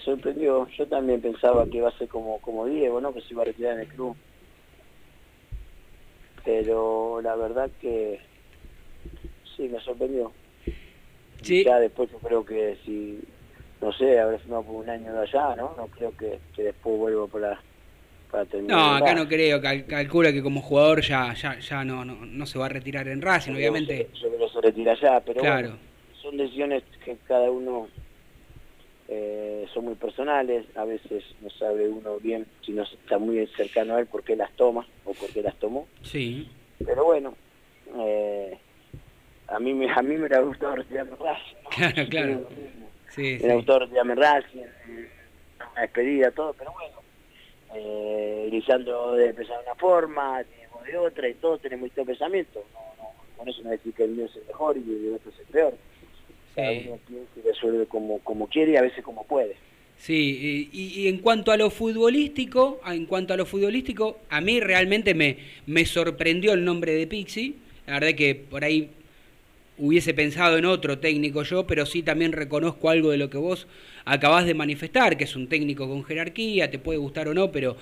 sorprendió. 0.00 0.66
Yo 0.76 0.86
también 0.86 1.20
pensaba 1.20 1.64
que 1.66 1.78
iba 1.78 1.88
a 1.88 1.98
ser 1.98 2.08
como, 2.08 2.38
como 2.40 2.66
Diego, 2.66 3.00
¿no? 3.00 3.12
Que 3.14 3.20
se 3.22 3.32
iba 3.34 3.42
a 3.42 3.46
retirar 3.46 3.74
en 3.74 3.80
el 3.80 3.88
club. 3.88 4.16
Pero 6.44 7.20
la 7.22 7.36
verdad 7.36 7.70
que 7.80 8.20
sí, 9.56 9.68
me 9.68 9.80
sorprendió. 9.80 10.32
Sí. 11.42 11.64
Ya 11.64 11.78
después 11.78 12.10
yo 12.10 12.18
creo 12.18 12.44
que 12.44 12.78
si, 12.84 13.20
no 13.80 13.92
sé, 13.92 14.18
habrá 14.18 14.38
firmado 14.38 14.62
por 14.64 14.74
un 14.76 14.88
año 14.90 15.12
de 15.12 15.20
allá, 15.20 15.54
¿no? 15.56 15.74
No 15.76 15.86
creo 15.88 16.16
que, 16.16 16.38
que 16.54 16.62
después 16.64 16.98
vuelva 16.98 17.26
para, 17.26 17.60
para 18.30 18.44
terminar. 18.46 18.76
No, 18.78 18.94
acá 18.96 19.14
no 19.14 19.28
creo. 19.28 19.60
Cal- 19.60 19.86
calcula 19.86 20.32
que 20.32 20.42
como 20.42 20.60
jugador 20.62 21.02
ya, 21.02 21.32
ya, 21.34 21.58
ya 21.58 21.84
no, 21.84 22.04
no, 22.04 22.14
no 22.24 22.46
se 22.46 22.58
va 22.58 22.66
a 22.66 22.70
retirar 22.70 23.08
en 23.08 23.20
Racing, 23.22 23.52
obviamente. 23.52 24.08
Yo 24.14 24.28
creo 24.28 24.46
que 24.48 24.52
se 24.54 24.60
retira 24.60 24.92
allá, 24.92 25.20
pero 25.20 25.40
Claro. 25.40 25.68
bueno, 25.68 25.82
son 26.22 26.36
decisiones 26.36 26.82
que 27.04 27.16
cada 27.26 27.50
uno 27.50 27.88
eh, 29.12 29.66
son 29.74 29.86
muy 29.86 29.96
personales, 29.96 30.64
a 30.76 30.84
veces 30.84 31.24
no 31.40 31.50
sabe 31.50 31.88
uno 31.88 32.18
bien 32.20 32.46
si 32.64 32.70
no 32.70 32.84
está 32.84 33.18
muy 33.18 33.44
cercano 33.56 33.96
a 33.96 34.00
él 34.00 34.06
por 34.06 34.22
qué 34.22 34.36
las 34.36 34.52
toma 34.52 34.86
o 35.04 35.12
por 35.14 35.28
qué 35.30 35.42
las 35.42 35.56
tomó, 35.56 35.88
Sí. 36.02 36.48
pero 36.84 37.04
bueno, 37.04 37.34
eh, 37.98 38.56
a 39.48 39.58
mí 39.58 39.74
me, 39.74 39.90
a 39.90 40.00
mí 40.00 40.10
me 40.14 40.20
hubiera 40.20 40.40
gustado 40.40 40.76
retirarme 40.76 41.16
Racing, 41.16 41.56
¿no? 41.64 41.70
Claro, 41.70 42.08
claro. 42.08 42.48
Sí, 43.10 43.38
Me 43.42 43.48
sí. 43.48 43.52
gustado 43.56 43.78
retirarme 43.80 44.14
Racing, 44.14 44.60
una 45.72 45.80
despedida, 45.82 46.30
todo, 46.30 46.52
pero 46.54 46.72
bueno, 46.72 46.96
eh, 47.74 48.48
Lisandro 48.52 49.12
debe 49.14 49.34
pensar 49.34 49.58
de 49.58 49.64
una 49.64 49.74
forma, 49.74 50.42
Diego 50.44 50.80
de 50.84 50.96
otra, 50.98 51.28
y 51.28 51.34
todos 51.34 51.60
tenemos 51.60 51.86
distintos 51.86 52.06
pensamientos, 52.16 52.62
no, 52.72 53.02
no, 53.02 53.10
con 53.36 53.48
eso 53.48 53.60
no 53.64 53.70
decir 53.70 53.92
que 53.92 54.04
el 54.04 54.10
mío 54.12 54.26
es 54.26 54.36
el 54.36 54.46
mejor 54.46 54.76
y 54.76 54.82
el 55.08 55.14
otro 55.14 55.30
es 55.32 55.38
el 55.40 55.46
peor. 55.46 55.74
Cada 56.54 56.72
uno 56.72 56.98
resuelve 57.44 57.86
como, 57.86 58.18
como 58.20 58.48
quiere 58.48 58.72
y 58.72 58.76
a 58.76 58.82
veces 58.82 59.02
como 59.04 59.24
puede. 59.24 59.56
Sí, 59.98 60.68
y, 60.72 61.02
y- 61.04 61.08
en 61.08 61.18
cuanto 61.18 61.52
a 61.52 61.56
lo 61.58 61.70
futbolístico, 61.70 62.80
a- 62.82 62.94
en 62.94 63.06
cuanto 63.06 63.34
a 63.34 63.36
lo 63.36 63.44
futbolístico, 63.46 64.18
a 64.30 64.40
mí 64.40 64.58
realmente 64.60 65.14
me, 65.14 65.36
me 65.66 65.84
sorprendió 65.84 66.52
el 66.54 66.64
nombre 66.64 66.92
de 66.94 67.06
Pixi. 67.06 67.56
La 67.86 67.94
verdad 67.94 68.14
que 68.16 68.34
por 68.34 68.64
ahí 68.64 68.88
hubiese 69.78 70.14
pensado 70.14 70.58
en 70.58 70.64
otro 70.66 70.98
técnico 70.98 71.42
yo, 71.42 71.66
pero 71.66 71.86
sí 71.86 72.02
también 72.02 72.32
reconozco 72.32 72.90
algo 72.90 73.10
de 73.10 73.18
lo 73.18 73.30
que 73.30 73.38
vos 73.38 73.66
acabás 74.04 74.46
de 74.46 74.54
manifestar, 74.54 75.16
que 75.16 75.24
es 75.24 75.36
un 75.36 75.48
técnico 75.48 75.88
con 75.88 76.04
jerarquía, 76.04 76.70
te 76.70 76.78
puede 76.78 76.98
gustar 76.98 77.28
o 77.28 77.34
no, 77.34 77.50
pero 77.52 77.76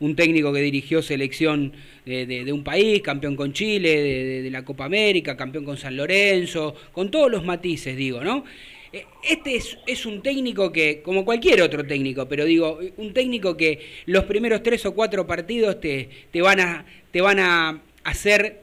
un, 0.00 0.16
técnico 0.16 0.52
que 0.52 0.60
dirigió 0.60 1.02
selección 1.02 1.72
de, 2.04 2.52
un 2.52 2.62
país, 2.64 3.00
campeón 3.02 3.36
con 3.36 3.52
Chile, 3.52 3.90
de, 4.02 4.24
de- 4.24 4.42
de 4.42 4.50
la 4.50 4.64
Copa 4.64 4.84
América, 4.84 5.36
campeón 5.36 5.64
con 5.64 5.76
San 5.76 5.96
Lorenzo, 5.96 6.74
con 6.92 7.10
todos 7.10 7.30
los 7.30 7.44
matices, 7.44 7.96
digo, 7.96 8.22
¿no? 8.22 8.44
Eh, 8.92 9.04
Este 9.28 9.56
es, 9.56 9.78
es 9.86 10.06
un 10.06 10.22
técnico 10.22 10.70
que, 10.72 11.02
como 11.02 11.24
cualquier 11.24 11.62
otro 11.62 11.84
técnico, 11.86 12.28
pero 12.28 12.44
digo, 12.44 12.78
un 12.96 13.12
técnico 13.12 13.56
que 13.56 13.80
los 14.06 14.24
primeros 14.24 14.62
tres 14.62 14.84
o 14.86 14.94
cuatro 14.94 15.26
partidos 15.26 15.80
te, 15.80 16.08
te, 16.30 16.40
van, 16.42 16.60
a, 16.60 16.86
te 17.10 17.20
van 17.20 17.40
a 17.40 17.82
hacer 18.04 18.62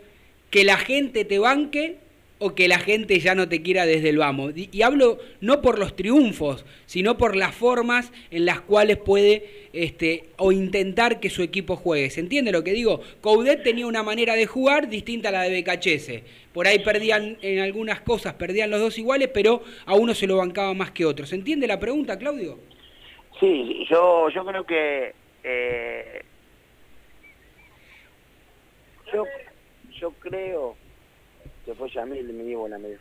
que 0.50 0.64
la 0.64 0.78
gente 0.78 1.26
te 1.26 1.40
banque 1.40 1.98
o 2.44 2.56
que 2.56 2.68
la 2.68 2.80
gente 2.80 3.20
ya 3.20 3.36
no 3.36 3.48
te 3.48 3.62
quiera 3.62 3.86
desde 3.86 4.10
el 4.10 4.18
vamos. 4.18 4.54
Y, 4.56 4.82
hablo 4.82 5.20
no 5.42 5.62
por 5.62 5.78
los 5.78 5.96
triunfos, 5.96 6.66
sino 6.88 7.16
por 7.16 7.36
las 7.36 7.54
formas 7.54 8.12
en 8.32 8.46
las 8.46 8.62
cuales 8.62 8.98
puede 8.98 9.70
este, 9.74 10.26
o 10.38 10.52
intentar 10.52 11.20
que 11.20 11.30
su 11.30 11.44
equipo 11.44 11.76
juegue. 11.76 12.10
¿Se 12.10 12.20
entiende 12.20 12.52
lo 12.52 12.64
que 12.64 12.74
digo? 12.74 13.02
Coudet 13.22 13.62
tenía 13.62 13.86
una 13.86 14.02
manera 14.02 14.34
de 14.34 14.48
jugar 14.48 14.90
distinta 14.90 15.30
a 15.30 15.34
la 15.34 15.44
de 15.44 15.52
Becachese. 15.52 16.24
Por 16.52 16.66
ahí 16.66 16.80
perdían 16.80 17.38
en 17.44 17.60
algunas 17.60 18.02
cosas, 18.02 18.34
perdían 18.34 18.72
los 18.72 18.80
dos 18.80 18.98
iguales, 18.98 19.30
pero 19.32 19.62
a 19.86 19.94
uno 19.94 20.16
se 20.16 20.26
lo 20.26 20.38
bancaba 20.38 20.74
más 20.74 20.90
que 20.90 21.06
otro. 21.06 21.28
¿Se 21.28 21.36
entiende 21.36 21.68
la 21.68 21.80
pregunta, 21.80 22.18
Claudio? 22.18 22.58
Sí, 23.40 23.66
sí, 23.68 23.86
yo, 23.88 24.30
yo 24.30 24.44
creo 24.44 24.66
que 24.66 25.14
eh, 25.44 26.24
yo, 29.14 29.26
yo 30.00 30.12
creo 30.20 30.81
que 31.66 31.74
fue 31.76 31.90
Yamil 31.90 32.32
me 32.34 32.44
dijo 32.44 32.62
buena 32.62 32.78
medio. 32.80 33.00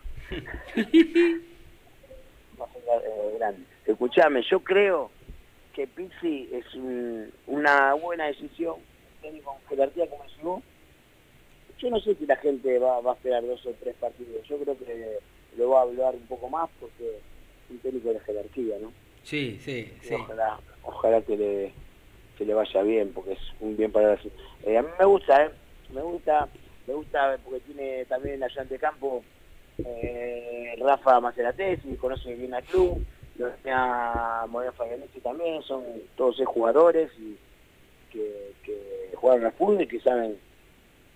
Eh, 2.85 3.35
grande. 3.39 3.63
Escuchame, 3.87 4.43
yo 4.43 4.61
creo 4.61 5.11
que 5.75 5.87
Pixi 5.87 6.49
es 6.53 6.75
un- 6.75 7.33
una 7.47 7.95
buena 7.95 8.27
decisión, 8.27 8.77
técnico 9.23 9.53
con 9.55 9.69
jerarquía 9.69 10.07
como 10.09 10.23
decís 10.25 10.43
vos. 10.43 10.63
Yo 11.79 11.89
no 11.91 11.99
sé 12.01 12.15
si 12.17 12.27
la 12.27 12.37
gente 12.37 12.79
va, 12.79 13.01
va 13.01 13.13
a 13.13 13.15
esperar 13.15 13.43
dos 13.47 13.65
o 13.65 13.73
tres 13.81 13.95
partidos. 13.97 14.47
Yo 14.47 14.59
creo 14.59 14.79
que 14.79 15.19
lo 15.57 15.71
va 15.71 15.79
a 15.81 15.83
hablar 15.83 16.15
un 16.15 16.27
poco 16.27 16.49
más 16.51 16.69
porque 16.79 17.09
es 17.09 17.71
un 17.71 17.79
técnico 17.79 18.13
de 18.13 18.21
jerarquía, 18.21 18.77
¿no? 18.81 18.93
Sí, 19.23 19.59
sí, 19.63 19.91
Y 20.03 20.05
sí. 20.07 20.15
Ojalá, 20.15 20.59
ojalá 20.83 21.23
que 21.23 21.37
le, 21.37 21.73
que 22.37 22.45
le 22.45 22.53
vaya 22.55 22.83
bien, 22.83 23.13
porque 23.15 23.33
es 23.33 23.41
un 23.61 23.77
bien 23.77 23.91
para 23.93 24.09
la 24.15 24.21
eh, 24.65 24.77
A 24.77 24.83
mí 24.83 24.89
me 24.99 25.05
gusta, 25.07 25.47
¿eh? 25.47 25.51
Me 25.95 26.03
gusta, 26.03 26.49
me 26.91 26.97
gusta 26.97 27.39
porque 27.45 27.61
tiene 27.61 28.05
también 28.07 28.43
allá 28.43 28.65
de 28.65 28.79
campo 28.79 29.23
eh, 29.79 30.75
Rafa 30.81 31.21
Maceratesi, 31.21 31.95
conoce 31.97 32.35
bien 32.35 32.53
al 32.53 32.65
club, 32.65 33.05
lo 33.39 33.49
tenía 33.63 34.45
Moreno 34.49 34.73
Fabianetti 34.73 35.21
también, 35.21 35.63
son 35.63 35.85
todos 36.17 36.37
seis 36.37 36.49
jugadores 36.49 37.11
y 37.19 37.37
que, 38.13 38.53
que 38.65 39.13
juegan 39.15 39.47
al 39.47 39.53
fútbol 39.53 39.83
y 39.83 39.87
que 39.87 40.01
saben 40.01 40.37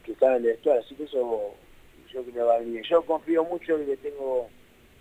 que 0.05 0.15
saben 0.15 0.43
de 0.43 0.51
vestuario, 0.51 0.83
así 0.83 0.95
que 0.95 1.05
eso 1.05 1.55
yo 2.13 2.23
creo 2.23 2.35
que 2.35 2.41
va 2.41 2.55
a. 2.55 2.83
Yo 2.89 3.03
confío 3.03 3.45
mucho 3.45 3.81
y 3.83 3.87
le 3.87 3.97
tengo 3.97 4.49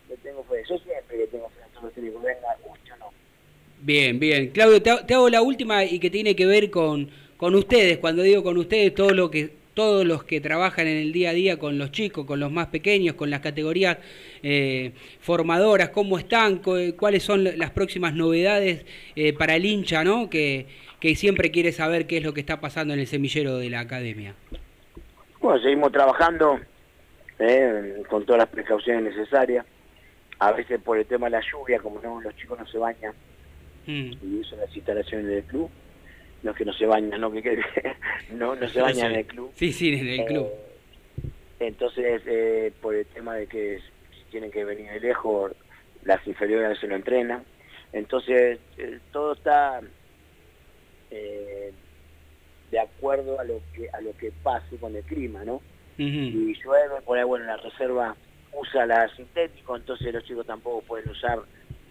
le 0.09 0.17
tengo 0.17 0.43
fe. 0.45 0.63
Yo 0.67 0.77
siempre 0.79 1.17
le 1.17 1.27
tengo 1.27 1.49
fe 1.49 1.61
a 1.61 1.67
todos 1.67 1.83
los 1.83 1.93
técnicos, 1.93 2.23
venga, 2.23 2.47
guste 2.65 2.91
o 2.93 2.97
no. 2.97 3.09
Bien, 3.81 4.19
bien. 4.19 4.49
Claudio, 4.49 4.81
te 4.81 5.13
hago 5.13 5.29
la 5.29 5.41
última 5.41 5.83
y 5.83 5.99
que 5.99 6.09
tiene 6.09 6.35
que 6.35 6.45
ver 6.45 6.71
con, 6.71 7.09
con 7.37 7.53
ustedes. 7.53 7.99
Cuando 7.99 8.23
digo 8.23 8.41
con 8.43 8.57
ustedes, 8.57 8.95
todo 8.95 9.11
lo 9.11 9.29
que, 9.29 9.62
todos 9.73 10.05
los 10.05 10.23
que 10.23 10.39
trabajan 10.41 10.87
en 10.87 10.97
el 10.97 11.11
día 11.11 11.31
a 11.31 11.33
día 11.33 11.57
con 11.57 11.77
los 11.77 11.91
chicos, 11.91 12.25
con 12.25 12.39
los 12.39 12.51
más 12.51 12.67
pequeños, 12.67 13.15
con 13.15 13.29
las 13.29 13.39
categorías 13.39 13.97
eh, 14.43 14.91
formadoras, 15.19 15.89
cómo 15.89 16.17
están, 16.19 16.57
cu- 16.59 16.95
cuáles 16.97 17.23
son 17.23 17.43
las 17.43 17.71
próximas 17.71 18.13
novedades 18.13 18.85
eh, 19.15 19.33
para 19.33 19.55
el 19.55 19.65
hincha, 19.65 20.03
¿no? 20.03 20.29
Que, 20.29 20.67
que 20.99 21.15
siempre 21.15 21.51
quiere 21.51 21.71
saber 21.71 22.05
qué 22.07 22.17
es 22.17 22.23
lo 22.23 22.33
que 22.33 22.39
está 22.41 22.61
pasando 22.61 22.93
en 22.93 22.99
el 22.99 23.07
semillero 23.07 23.57
de 23.57 23.69
la 23.69 23.79
academia. 23.81 24.35
Bueno, 25.41 25.61
seguimos 25.61 25.91
trabajando 25.91 26.59
eh, 27.39 28.03
con 28.09 28.25
todas 28.25 28.39
las 28.39 28.49
precauciones 28.49 29.03
necesarias. 29.15 29.65
A 30.39 30.51
veces 30.51 30.79
por 30.81 30.97
el 30.97 31.05
tema 31.05 31.27
de 31.27 31.31
la 31.31 31.41
lluvia, 31.41 31.79
como 31.79 32.01
no 32.01 32.19
los 32.21 32.35
chicos 32.35 32.59
no 32.59 32.67
se 32.67 32.77
bañan 32.77 33.13
Mm. 33.85 34.11
y 34.23 34.39
usan 34.39 34.59
las 34.59 34.73
instalaciones 34.73 35.27
del 35.27 35.43
club, 35.43 35.69
no 36.43 36.51
es 36.51 36.57
que 36.57 36.65
no 36.65 36.73
se 36.73 36.85
bañan, 36.85 37.19
no 37.19 37.31
que 37.31 37.59
no, 38.33 38.55
no 38.55 38.67
se 38.67 38.81
bañan 38.81 39.11
en 39.11 39.19
el 39.19 39.25
club. 39.25 39.51
Sí, 39.55 39.71
sí, 39.71 39.93
en 39.93 40.07
el 40.07 40.25
club. 40.25 40.47
Eh, 40.47 41.67
entonces, 41.67 42.21
eh, 42.25 42.71
por 42.81 42.93
el 42.93 43.05
tema 43.07 43.35
de 43.35 43.47
que 43.47 43.79
si 44.11 44.23
tienen 44.29 44.51
que 44.51 44.65
venir 44.65 44.91
de 44.91 44.99
lejos, 44.99 45.53
las 46.03 46.25
inferiores 46.27 46.77
se 46.79 46.87
lo 46.87 46.95
entrenan. 46.95 47.45
Entonces, 47.93 48.59
eh, 48.77 48.99
todo 49.11 49.33
está 49.33 49.79
eh, 51.11 51.71
de 52.71 52.79
acuerdo 52.79 53.39
a 53.39 53.45
lo 53.45 53.61
que 53.73 53.87
a 53.93 54.01
lo 54.01 54.15
que 54.17 54.31
pase 54.43 54.75
con 54.77 54.95
el 54.95 55.03
clima, 55.03 55.45
¿no? 55.45 55.55
Ujú. 55.55 55.63
Y 55.97 56.59
llueve, 56.61 57.01
por 57.05 57.17
ahí, 57.17 57.23
bueno, 57.23 57.45
la 57.45 57.57
reserva 57.57 58.17
usa 58.51 58.85
la 58.85 59.07
sintético, 59.15 59.77
entonces 59.77 60.13
los 60.13 60.25
chicos 60.25 60.45
tampoco 60.45 60.81
pueden 60.81 61.09
usar 61.09 61.39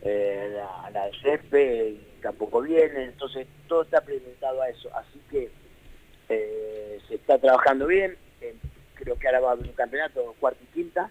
la, 0.04 0.90
la 0.92 1.06
de 1.06 1.12
césped, 1.22 1.94
tampoco 2.22 2.62
vienen, 2.62 3.10
entonces 3.10 3.46
todo 3.68 3.82
está 3.82 3.98
implementado 3.98 4.62
a 4.62 4.68
eso. 4.68 4.88
Así 4.96 5.20
que 5.30 5.50
eh, 6.28 7.00
se 7.08 7.16
está 7.16 7.38
trabajando 7.38 7.86
bien, 7.86 8.16
eh, 8.40 8.54
creo 8.94 9.18
que 9.18 9.26
ahora 9.26 9.40
va 9.40 9.48
a 9.50 9.52
haber 9.52 9.66
un 9.66 9.74
campeonato 9.74 10.34
cuarta 10.40 10.62
y 10.62 10.66
quinta, 10.68 11.10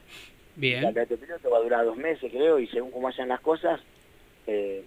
el 0.56 0.62
Bien. 0.62 0.82
campeonato 0.82 1.16
de 1.16 1.26
piloto 1.26 1.50
va 1.50 1.58
a 1.58 1.62
durar 1.62 1.86
dos 1.86 1.98
meses 1.98 2.32
creo, 2.32 2.58
y 2.60 2.68
según 2.68 2.92
cómo 2.92 3.08
vayan 3.08 3.28
las 3.30 3.42
cosas, 3.42 3.80
eh, 4.48 4.84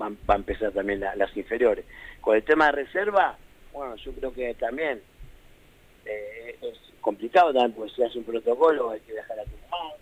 va, 0.00 0.08
va 0.28 0.34
a 0.34 0.38
empezar 0.38 0.72
también 0.72 1.00
la- 1.00 1.14
las 1.14 1.36
inferiores. 1.36 1.84
Con 2.20 2.36
el 2.36 2.42
tema 2.44 2.66
de 2.66 2.72
reserva, 2.72 3.38
bueno, 3.72 3.94
yo 3.96 4.12
creo 4.12 4.32
que 4.32 4.54
también 4.54 5.02
eh, 6.06 6.56
es 6.60 6.78
complicado 7.00 7.52
también 7.52 7.72
porque 7.72 7.92
si 7.94 8.02
hace 8.02 8.18
un 8.18 8.24
protocolo 8.24 8.90
hay 8.90 9.00
que 9.00 9.12
dejar 9.14 9.38
a 9.40 9.44
Tucumán, 9.44 9.92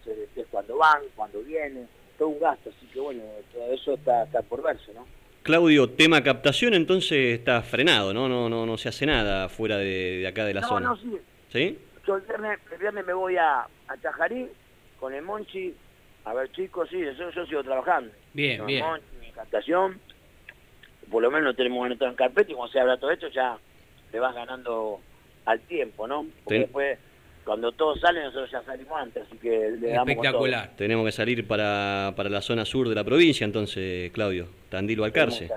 hacer 0.00 0.18
el 0.18 0.28
test 0.28 0.50
cuando 0.50 0.76
van, 0.76 1.02
cuando 1.14 1.40
vienen, 1.42 1.88
todo 2.20 2.28
un 2.28 2.38
gasto, 2.38 2.68
así 2.70 2.86
que 2.92 3.00
bueno, 3.00 3.22
todo 3.52 3.72
eso 3.72 3.94
está, 3.94 4.24
está 4.24 4.42
por 4.42 4.62
verse, 4.62 4.92
¿no? 4.94 5.06
Claudio, 5.42 5.88
tema 5.88 6.22
captación 6.22 6.74
entonces 6.74 7.38
está 7.38 7.62
frenado, 7.62 8.12
¿no? 8.12 8.28
No, 8.28 8.50
no, 8.50 8.66
no 8.66 8.76
se 8.76 8.90
hace 8.90 9.06
nada 9.06 9.48
fuera 9.48 9.78
de, 9.78 10.18
de 10.18 10.26
acá 10.28 10.44
de 10.44 10.52
la 10.54 10.60
no, 10.60 10.68
zona. 10.68 10.86
no, 10.90 10.96
sí, 10.98 11.16
¿Sí? 11.48 11.78
yo 12.06 12.16
el 12.16 12.22
viernes, 12.22 12.58
el 12.72 12.78
viernes 12.78 13.06
me 13.06 13.14
voy 13.14 13.36
a, 13.38 13.60
a 13.62 13.96
Chajarí 14.02 14.46
con 15.00 15.14
el 15.14 15.22
Monchi, 15.22 15.74
a 16.26 16.34
ver 16.34 16.52
chicos, 16.52 16.88
sí, 16.90 16.98
yo, 17.18 17.30
yo 17.30 17.46
sigo 17.46 17.64
trabajando. 17.64 18.12
Bien, 18.34 18.58
Con 18.58 18.66
bien. 18.66 18.84
Monchi, 18.84 19.06
mi 19.18 19.32
captación, 19.32 19.98
por 21.10 21.22
lo 21.22 21.30
menos 21.30 21.46
lo 21.46 21.54
tenemos 21.54 21.86
anotado 21.86 22.10
en 22.10 22.16
carpeta 22.18 22.52
y 22.52 22.54
cuando 22.54 22.72
se 22.72 22.80
habla 22.80 22.98
todo 22.98 23.10
esto 23.10 23.28
ya 23.28 23.56
le 24.12 24.20
vas 24.20 24.34
ganando 24.34 25.00
al 25.46 25.58
tiempo, 25.60 26.06
¿no? 26.06 26.26
Porque 26.44 26.56
Sí. 26.56 26.60
después, 26.64 26.98
cuando 27.50 27.72
todos 27.72 27.98
salen, 27.98 28.22
nosotros 28.22 28.48
ya 28.52 28.62
salimos 28.62 28.96
antes, 28.96 29.24
así 29.26 29.36
que 29.38 29.48
le 29.48 29.88
damos 29.88 30.04
todo. 30.06 30.12
Espectacular. 30.12 30.70
Tenemos 30.76 31.04
que 31.04 31.10
salir 31.10 31.48
para, 31.48 32.12
para 32.14 32.30
la 32.30 32.40
zona 32.42 32.64
sur 32.64 32.88
de 32.88 32.94
la 32.94 33.02
provincia, 33.02 33.44
entonces, 33.44 34.12
Claudio, 34.12 34.46
Tandil 34.68 35.00
o 35.00 35.04
Alcarce. 35.04 35.50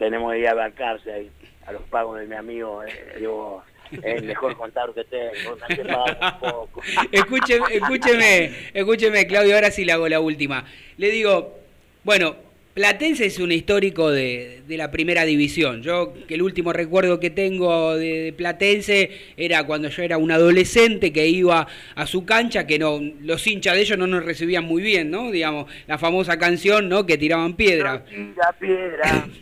Tenemos, 0.00 0.32
que- 0.32 0.40
ir 0.40 0.48
a 0.48 0.54
Balcarce 0.54 1.12
ahí, 1.12 1.30
a 1.64 1.70
los 1.70 1.82
pagos 1.82 2.18
de 2.18 2.26
mi 2.26 2.34
amigo, 2.34 2.82
eh, 2.82 3.14
digo, 3.20 3.62
es 4.02 4.24
mejor 4.24 4.56
contador 4.56 4.94
que 4.94 5.04
tengo, 5.04 5.52
un 5.52 6.40
poco. 6.40 6.82
Escúcheme, 7.12 7.66
escúcheme, 7.70 8.52
escúcheme, 8.74 9.26
Claudio, 9.28 9.54
ahora 9.54 9.70
sí 9.70 9.84
le 9.84 9.92
hago 9.92 10.08
la 10.08 10.18
última. 10.18 10.64
Le 10.96 11.08
digo, 11.10 11.56
bueno, 12.02 12.34
Platense 12.74 13.26
es 13.26 13.38
un 13.38 13.52
histórico 13.52 14.10
de, 14.10 14.62
de 14.66 14.76
la 14.78 14.90
primera 14.90 15.24
división. 15.26 15.82
Yo, 15.82 16.14
que 16.26 16.34
el 16.34 16.42
último 16.42 16.72
recuerdo 16.72 17.20
que 17.20 17.28
tengo 17.28 17.94
de, 17.96 18.22
de 18.22 18.32
Platense 18.32 19.10
era 19.36 19.64
cuando 19.64 19.88
yo 19.90 20.02
era 20.02 20.16
un 20.16 20.30
adolescente 20.30 21.12
que 21.12 21.26
iba 21.28 21.66
a 21.94 22.06
su 22.06 22.24
cancha, 22.24 22.66
que 22.66 22.78
no, 22.78 22.98
los 23.20 23.46
hinchas 23.46 23.74
de 23.74 23.82
ellos 23.82 23.98
no 23.98 24.06
nos 24.06 24.24
recibían 24.24 24.64
muy 24.64 24.80
bien, 24.82 25.10
¿no? 25.10 25.30
Digamos, 25.30 25.70
la 25.86 25.98
famosa 25.98 26.38
canción, 26.38 26.88
¿no? 26.88 27.04
Que 27.04 27.18
tiraban 27.18 27.56
piedra. 27.56 28.04
Tira 28.06 28.52
piedra. 28.58 29.28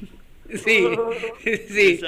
Sí, 0.53 0.85
sí. 1.69 2.01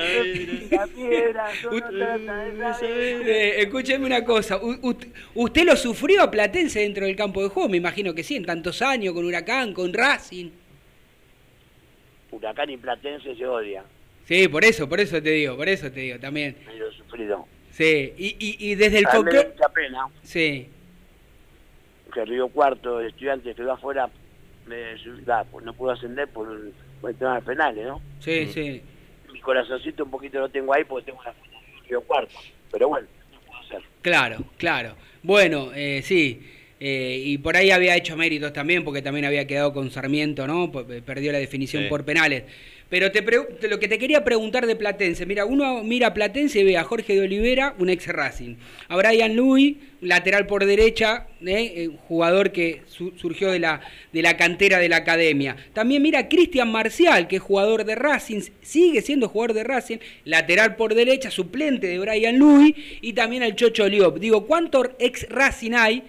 Eh, 3.24 3.54
escúcheme 3.58 4.06
una 4.06 4.24
cosa, 4.24 4.56
u- 4.60 4.96
¿usted 5.34 5.64
lo 5.64 5.76
sufrió 5.76 6.22
a 6.22 6.30
Platense 6.30 6.80
dentro 6.80 7.06
del 7.06 7.14
campo 7.16 7.42
de 7.42 7.48
juego? 7.50 7.68
Me 7.68 7.76
imagino 7.76 8.14
que 8.14 8.24
sí, 8.24 8.34
en 8.36 8.44
tantos 8.44 8.82
años, 8.82 9.14
con 9.14 9.24
Huracán, 9.24 9.72
con 9.72 9.92
Racing. 9.92 10.50
Huracán 12.32 12.70
y 12.70 12.76
Platense 12.76 13.36
se 13.36 13.46
odian, 13.46 13.84
Sí, 14.24 14.48
por 14.48 14.64
eso, 14.64 14.88
por 14.88 14.98
eso 15.00 15.22
te 15.22 15.30
digo, 15.30 15.56
por 15.56 15.68
eso 15.68 15.90
te 15.92 16.00
digo 16.00 16.18
también. 16.18 16.56
me 16.66 16.74
lo 16.76 16.88
he 16.88 16.92
sufrido. 16.94 17.46
Sí, 17.70 18.12
y, 18.16 18.36
y, 18.38 18.70
y 18.70 18.74
desde 18.74 18.98
el 18.98 19.06
folclore... 19.06 19.48
mucha 19.48 19.68
pena 19.68 20.06
Sí, 20.22 20.68
que 22.12 22.24
Río 22.24 22.48
Cuarto, 22.48 23.00
el 23.00 23.08
estudiante 23.08 23.54
quedó 23.54 23.72
afuera, 23.72 24.08
me, 24.66 24.94
da, 25.24 25.44
pues 25.44 25.64
no 25.64 25.72
pudo 25.72 25.92
ascender 25.92 26.28
por 26.28 26.50
el, 26.50 26.72
por 27.00 27.10
el 27.10 27.16
tema 27.16 27.36
de 27.36 27.42
penales, 27.42 27.86
¿no? 27.86 28.00
sí, 28.20 28.46
sí. 28.52 28.82
Mi 29.32 29.40
corazoncito 29.40 30.04
un 30.04 30.10
poquito 30.10 30.38
lo 30.40 30.48
tengo 30.50 30.74
ahí 30.74 30.84
porque 30.84 31.06
tengo 31.06 31.22
de 31.22 31.30
Río 31.88 32.02
Cuarto, 32.02 32.34
pero 32.70 32.88
bueno, 32.88 33.08
no 33.32 33.40
puedo 33.40 33.62
ser. 33.64 33.82
Claro, 34.02 34.44
claro. 34.58 34.94
Bueno, 35.22 35.70
eh, 35.74 36.02
sí. 36.04 36.46
Eh, 36.84 37.22
y 37.24 37.38
por 37.38 37.56
ahí 37.56 37.70
había 37.70 37.96
hecho 37.96 38.16
méritos 38.16 38.52
también, 38.52 38.82
porque 38.82 39.02
también 39.02 39.24
había 39.24 39.46
quedado 39.46 39.72
con 39.72 39.90
Sarmiento, 39.92 40.48
¿no? 40.48 40.72
Perdió 40.72 41.30
la 41.30 41.38
definición 41.38 41.84
Sí. 41.84 41.88
por 41.88 42.04
penales. 42.04 42.42
Pero 42.88 43.10
te 43.10 43.22
lo 43.68 43.78
que 43.80 43.88
te 43.88 43.96
quería 43.98 44.22
preguntar 44.22 44.66
de 44.66 44.76
Platense, 44.76 45.24
mira, 45.24 45.46
uno 45.46 45.82
mira 45.82 46.08
a 46.08 46.12
Platense 46.14 46.60
y 46.60 46.64
ve 46.64 46.76
a 46.76 46.84
Jorge 46.84 47.14
de 47.14 47.20
Olivera, 47.22 47.74
un 47.78 47.88
ex 47.88 48.06
Racing. 48.08 48.56
A 48.88 48.96
Brian 48.98 49.34
Louis, 49.34 49.76
lateral 50.02 50.46
por 50.46 50.66
derecha, 50.66 51.26
¿eh? 51.40 51.72
Eh, 51.74 51.90
jugador 52.06 52.52
que 52.52 52.82
su- 52.88 53.12
surgió 53.16 53.50
de 53.50 53.60
la, 53.60 53.80
de 54.12 54.20
la 54.20 54.36
cantera 54.36 54.78
de 54.78 54.90
la 54.90 54.96
academia. 54.96 55.56
También 55.72 56.02
mira 56.02 56.18
a 56.18 56.28
Cristian 56.28 56.70
Marcial, 56.70 57.28
que 57.28 57.36
es 57.36 57.42
jugador 57.42 57.84
de 57.86 57.94
Racing, 57.94 58.40
sigue 58.60 59.00
siendo 59.00 59.28
jugador 59.30 59.54
de 59.54 59.64
Racing, 59.64 59.96
lateral 60.26 60.76
por 60.76 60.94
derecha, 60.94 61.30
suplente 61.30 61.86
de 61.86 61.98
Brian 61.98 62.38
Louis, 62.38 62.74
y 63.00 63.14
también 63.14 63.42
al 63.42 63.54
Chocho 63.56 63.88
Liop. 63.88 64.18
Digo, 64.18 64.46
¿cuántos 64.46 64.88
ex 64.98 65.26
Racing 65.30 65.72
hay? 65.72 66.02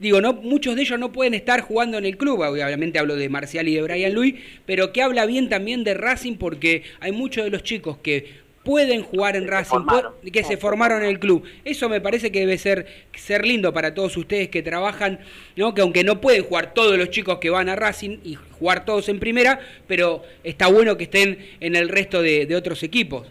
Digo, 0.00 0.20
no, 0.20 0.32
muchos 0.32 0.74
de 0.76 0.82
ellos 0.82 0.98
no 0.98 1.12
pueden 1.12 1.34
estar 1.34 1.60
jugando 1.60 1.98
en 1.98 2.06
el 2.06 2.16
club, 2.16 2.40
obviamente 2.40 2.98
hablo 2.98 3.16
de 3.16 3.28
Marcial 3.28 3.68
y 3.68 3.74
de 3.74 3.82
Brian 3.82 4.14
Luis, 4.14 4.34
pero 4.64 4.92
que 4.92 5.02
habla 5.02 5.26
bien 5.26 5.48
también 5.50 5.84
de 5.84 5.92
Racing 5.94 6.36
porque 6.36 6.82
hay 7.00 7.12
muchos 7.12 7.44
de 7.44 7.50
los 7.50 7.62
chicos 7.62 7.98
que 7.98 8.40
pueden 8.64 9.02
jugar 9.02 9.36
en 9.36 9.44
se 9.44 9.50
Racing, 9.50 9.76
pu- 9.76 10.30
que 10.32 10.42
se 10.42 10.56
formaron 10.56 11.02
en 11.02 11.08
el 11.10 11.18
club. 11.18 11.44
Eso 11.64 11.88
me 11.90 12.00
parece 12.00 12.32
que 12.32 12.40
debe 12.40 12.56
ser, 12.56 12.86
ser 13.14 13.46
lindo 13.46 13.72
para 13.74 13.92
todos 13.94 14.16
ustedes 14.16 14.48
que 14.48 14.62
trabajan, 14.62 15.20
¿no? 15.56 15.74
que 15.74 15.82
aunque 15.82 16.02
no 16.02 16.20
pueden 16.20 16.44
jugar 16.44 16.72
todos 16.72 16.96
los 16.96 17.10
chicos 17.10 17.38
que 17.38 17.50
van 17.50 17.68
a 17.68 17.76
Racing 17.76 18.18
y 18.24 18.36
jugar 18.58 18.84
todos 18.86 19.08
en 19.10 19.18
primera, 19.20 19.60
pero 19.86 20.22
está 20.44 20.66
bueno 20.68 20.96
que 20.96 21.04
estén 21.04 21.38
en 21.60 21.76
el 21.76 21.90
resto 21.90 22.22
de, 22.22 22.46
de 22.46 22.56
otros 22.56 22.82
equipos. 22.82 23.26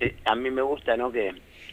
Eh, 0.00 0.14
a 0.26 0.34
mí 0.34 0.50
me 0.50 0.62
gusta, 0.62 0.96
¿no? 0.96 1.10
Que, 1.10 1.32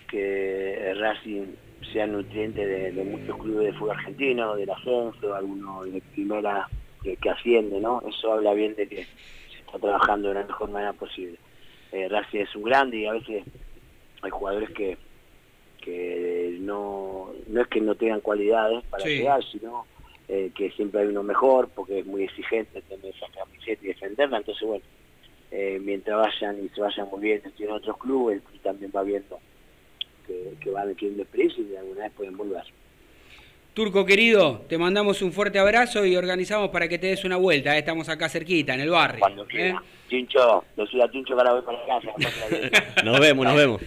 que 0.10 0.94
Racing 0.96 1.46
sea 1.92 2.08
nutriente 2.08 2.66
de, 2.66 2.92
de 2.92 3.04
muchos 3.04 3.38
clubes 3.38 3.68
de 3.68 3.74
fútbol 3.74 3.92
argentino, 3.98 4.56
del 4.56 4.70
ascenso, 4.70 5.34
algunos 5.34 5.92
de 5.92 6.02
primera 6.14 6.68
que, 7.04 7.16
que 7.18 7.30
asciende, 7.30 7.80
¿no? 7.80 8.02
Eso 8.08 8.34
habla 8.34 8.54
bien 8.54 8.76
de 8.76 8.88
que 8.88 9.04
se 9.06 9.60
está 9.66 9.80
trabajando 9.80 10.30
de 10.30 10.36
la 10.36 10.46
mejor 10.46 10.70
manera 10.70 10.94
posible. 10.94 11.38
Eh, 11.92 12.08
Racing 12.10 12.40
es 12.40 12.56
un 12.56 12.64
grande 12.64 12.98
y 12.98 13.06
a 13.08 13.14
veces 13.14 13.44
hay 14.22 14.30
jugadores 14.32 14.70
que 14.72 14.98
que 15.82 16.58
no 16.60 17.32
no 17.48 17.62
es 17.62 17.68
que 17.68 17.80
no 17.82 17.96
tengan 17.96 18.20
cualidades 18.22 18.84
para 18.86 19.06
Sí. 19.06 19.18
llegar, 19.18 19.44
sino 19.46 19.86
eh, 20.28 20.52
que 20.54 20.70
siempre 20.72 21.02
hay 21.02 21.08
uno 21.08 21.24
mejor 21.24 21.70
porque 21.74 22.00
es 22.00 22.06
muy 22.06 22.24
exigente 22.24 22.82
tener 22.84 23.06
esa 23.16 23.26
camiseta 23.34 23.84
y 23.84 23.88
defenderla, 23.88 24.38
entonces 24.38 24.68
bueno, 24.68 24.84
eh, 25.52 25.80
mientras 25.82 26.18
vayan 26.18 26.64
y 26.64 26.70
se 26.70 26.82
vayan 26.82 27.10
moviendo 27.10 27.50
en 27.58 27.72
otros 27.72 27.98
clubes, 27.98 28.36
el 28.38 28.44
club 28.44 28.62
también 28.62 28.92
va 28.96 29.02
viendo 29.04 29.40
que, 30.30 30.54
que 30.62 30.70
van 30.70 30.90
adquiriendo 30.90 31.24
experiencia 31.24 31.64
y 31.64 31.76
alguna 31.76 32.04
vez 32.04 32.12
pueden 32.14 32.38
volver. 32.38 32.64
Turco 33.74 34.06
querido, 34.06 34.66
te 34.68 34.78
mandamos 34.78 35.22
un 35.22 35.32
fuerte 35.32 35.58
abrazo 35.58 36.06
y 36.06 36.16
organizamos 36.16 36.70
para 36.70 36.88
que 36.88 36.98
te 36.98 37.08
des 37.08 37.24
una 37.24 37.38
vuelta. 37.38 37.76
¿eh? 37.76 37.80
Estamos 37.80 38.10
acá 38.10 38.28
cerquita, 38.28 38.74
en 38.74 38.82
el 38.82 38.90
barrio. 38.90 39.20
Cuando 39.22 39.44
¿eh? 39.44 39.48
quiera. 39.48 39.84
Chincho, 40.10 40.66
decía 40.76 41.06
a 41.06 41.12
Chincho 41.12 41.34
ahora 41.36 41.54
voy 41.54 41.62
para 41.62 41.86
casa. 41.86 43.04
Nos 43.06 43.20
vemos, 43.20 43.46
nos 43.46 43.56
vemos. 43.56 43.82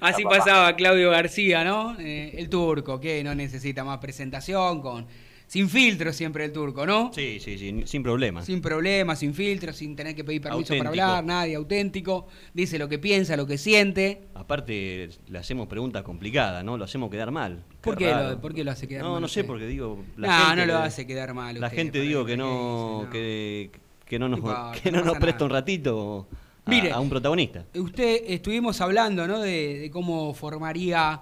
Así 0.00 0.24
pasaba 0.24 0.74
Claudio 0.74 1.10
García, 1.10 1.64
¿no? 1.64 1.96
Eh, 2.00 2.32
el 2.38 2.48
turco, 2.48 2.98
que 2.98 3.22
no 3.22 3.34
necesita 3.34 3.84
más 3.84 3.98
presentación, 3.98 4.80
con 4.80 5.06
sin 5.46 5.68
filtro 5.68 6.12
siempre 6.12 6.44
el 6.44 6.52
turco, 6.52 6.84
¿no? 6.86 7.12
Sí, 7.14 7.38
sí, 7.40 7.56
sí, 7.56 7.82
sin 7.86 8.02
problema. 8.02 8.42
Sin 8.44 8.60
problemas, 8.60 9.20
sin 9.20 9.32
filtro, 9.32 9.72
sin 9.72 9.94
tener 9.94 10.14
que 10.14 10.24
pedir 10.24 10.42
permiso 10.42 10.76
para 10.76 10.90
hablar, 10.90 11.24
nadie 11.24 11.54
auténtico. 11.54 12.26
Dice 12.52 12.78
lo 12.78 12.88
que 12.88 12.98
piensa, 12.98 13.36
lo 13.36 13.46
que 13.46 13.56
siente. 13.56 14.22
Aparte, 14.34 15.08
le 15.28 15.38
hacemos 15.38 15.68
preguntas 15.68 16.02
complicadas, 16.02 16.64
¿no? 16.64 16.76
Lo 16.76 16.84
hacemos 16.84 17.10
quedar 17.10 17.30
mal. 17.30 17.62
¿Por 17.80 17.96
qué, 17.96 18.12
lo, 18.12 18.40
por 18.40 18.54
qué 18.54 18.64
lo 18.64 18.72
hace 18.72 18.88
quedar 18.88 19.04
No, 19.04 19.12
mal 19.12 19.22
no 19.22 19.28
sé, 19.28 19.40
usted? 19.40 19.48
porque 19.48 19.66
digo... 19.66 20.04
no, 20.16 20.28
gente 20.28 20.56
no 20.56 20.66
lo 20.66 20.78
hace 20.78 21.06
quedar 21.06 21.32
mal. 21.32 21.60
La 21.60 21.68
usted, 21.68 21.78
gente 21.78 22.00
digo 22.00 22.24
que 22.24 22.36
no, 22.36 23.00
dice, 23.02 23.12
que, 23.12 23.70
que 24.04 24.18
no 24.18 24.28
nos, 24.28 24.40
que 24.80 24.90
no 24.90 24.98
no 24.98 25.04
nos 25.04 25.18
presta 25.18 25.38
nada. 25.38 25.44
un 25.44 25.50
ratito 25.50 26.26
a, 26.64 26.70
Mire. 26.70 26.90
a 26.90 26.98
un 26.98 27.08
protagonista. 27.08 27.64
Usted, 27.76 28.22
estuvimos 28.26 28.80
hablando, 28.80 29.28
¿no? 29.28 29.38
De, 29.38 29.78
de 29.78 29.90
cómo 29.92 30.34
formaría 30.34 31.20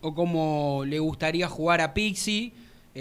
o 0.00 0.12
cómo 0.12 0.82
le 0.84 0.98
gustaría 0.98 1.46
jugar 1.48 1.80
a 1.80 1.94
Pixie. 1.94 2.52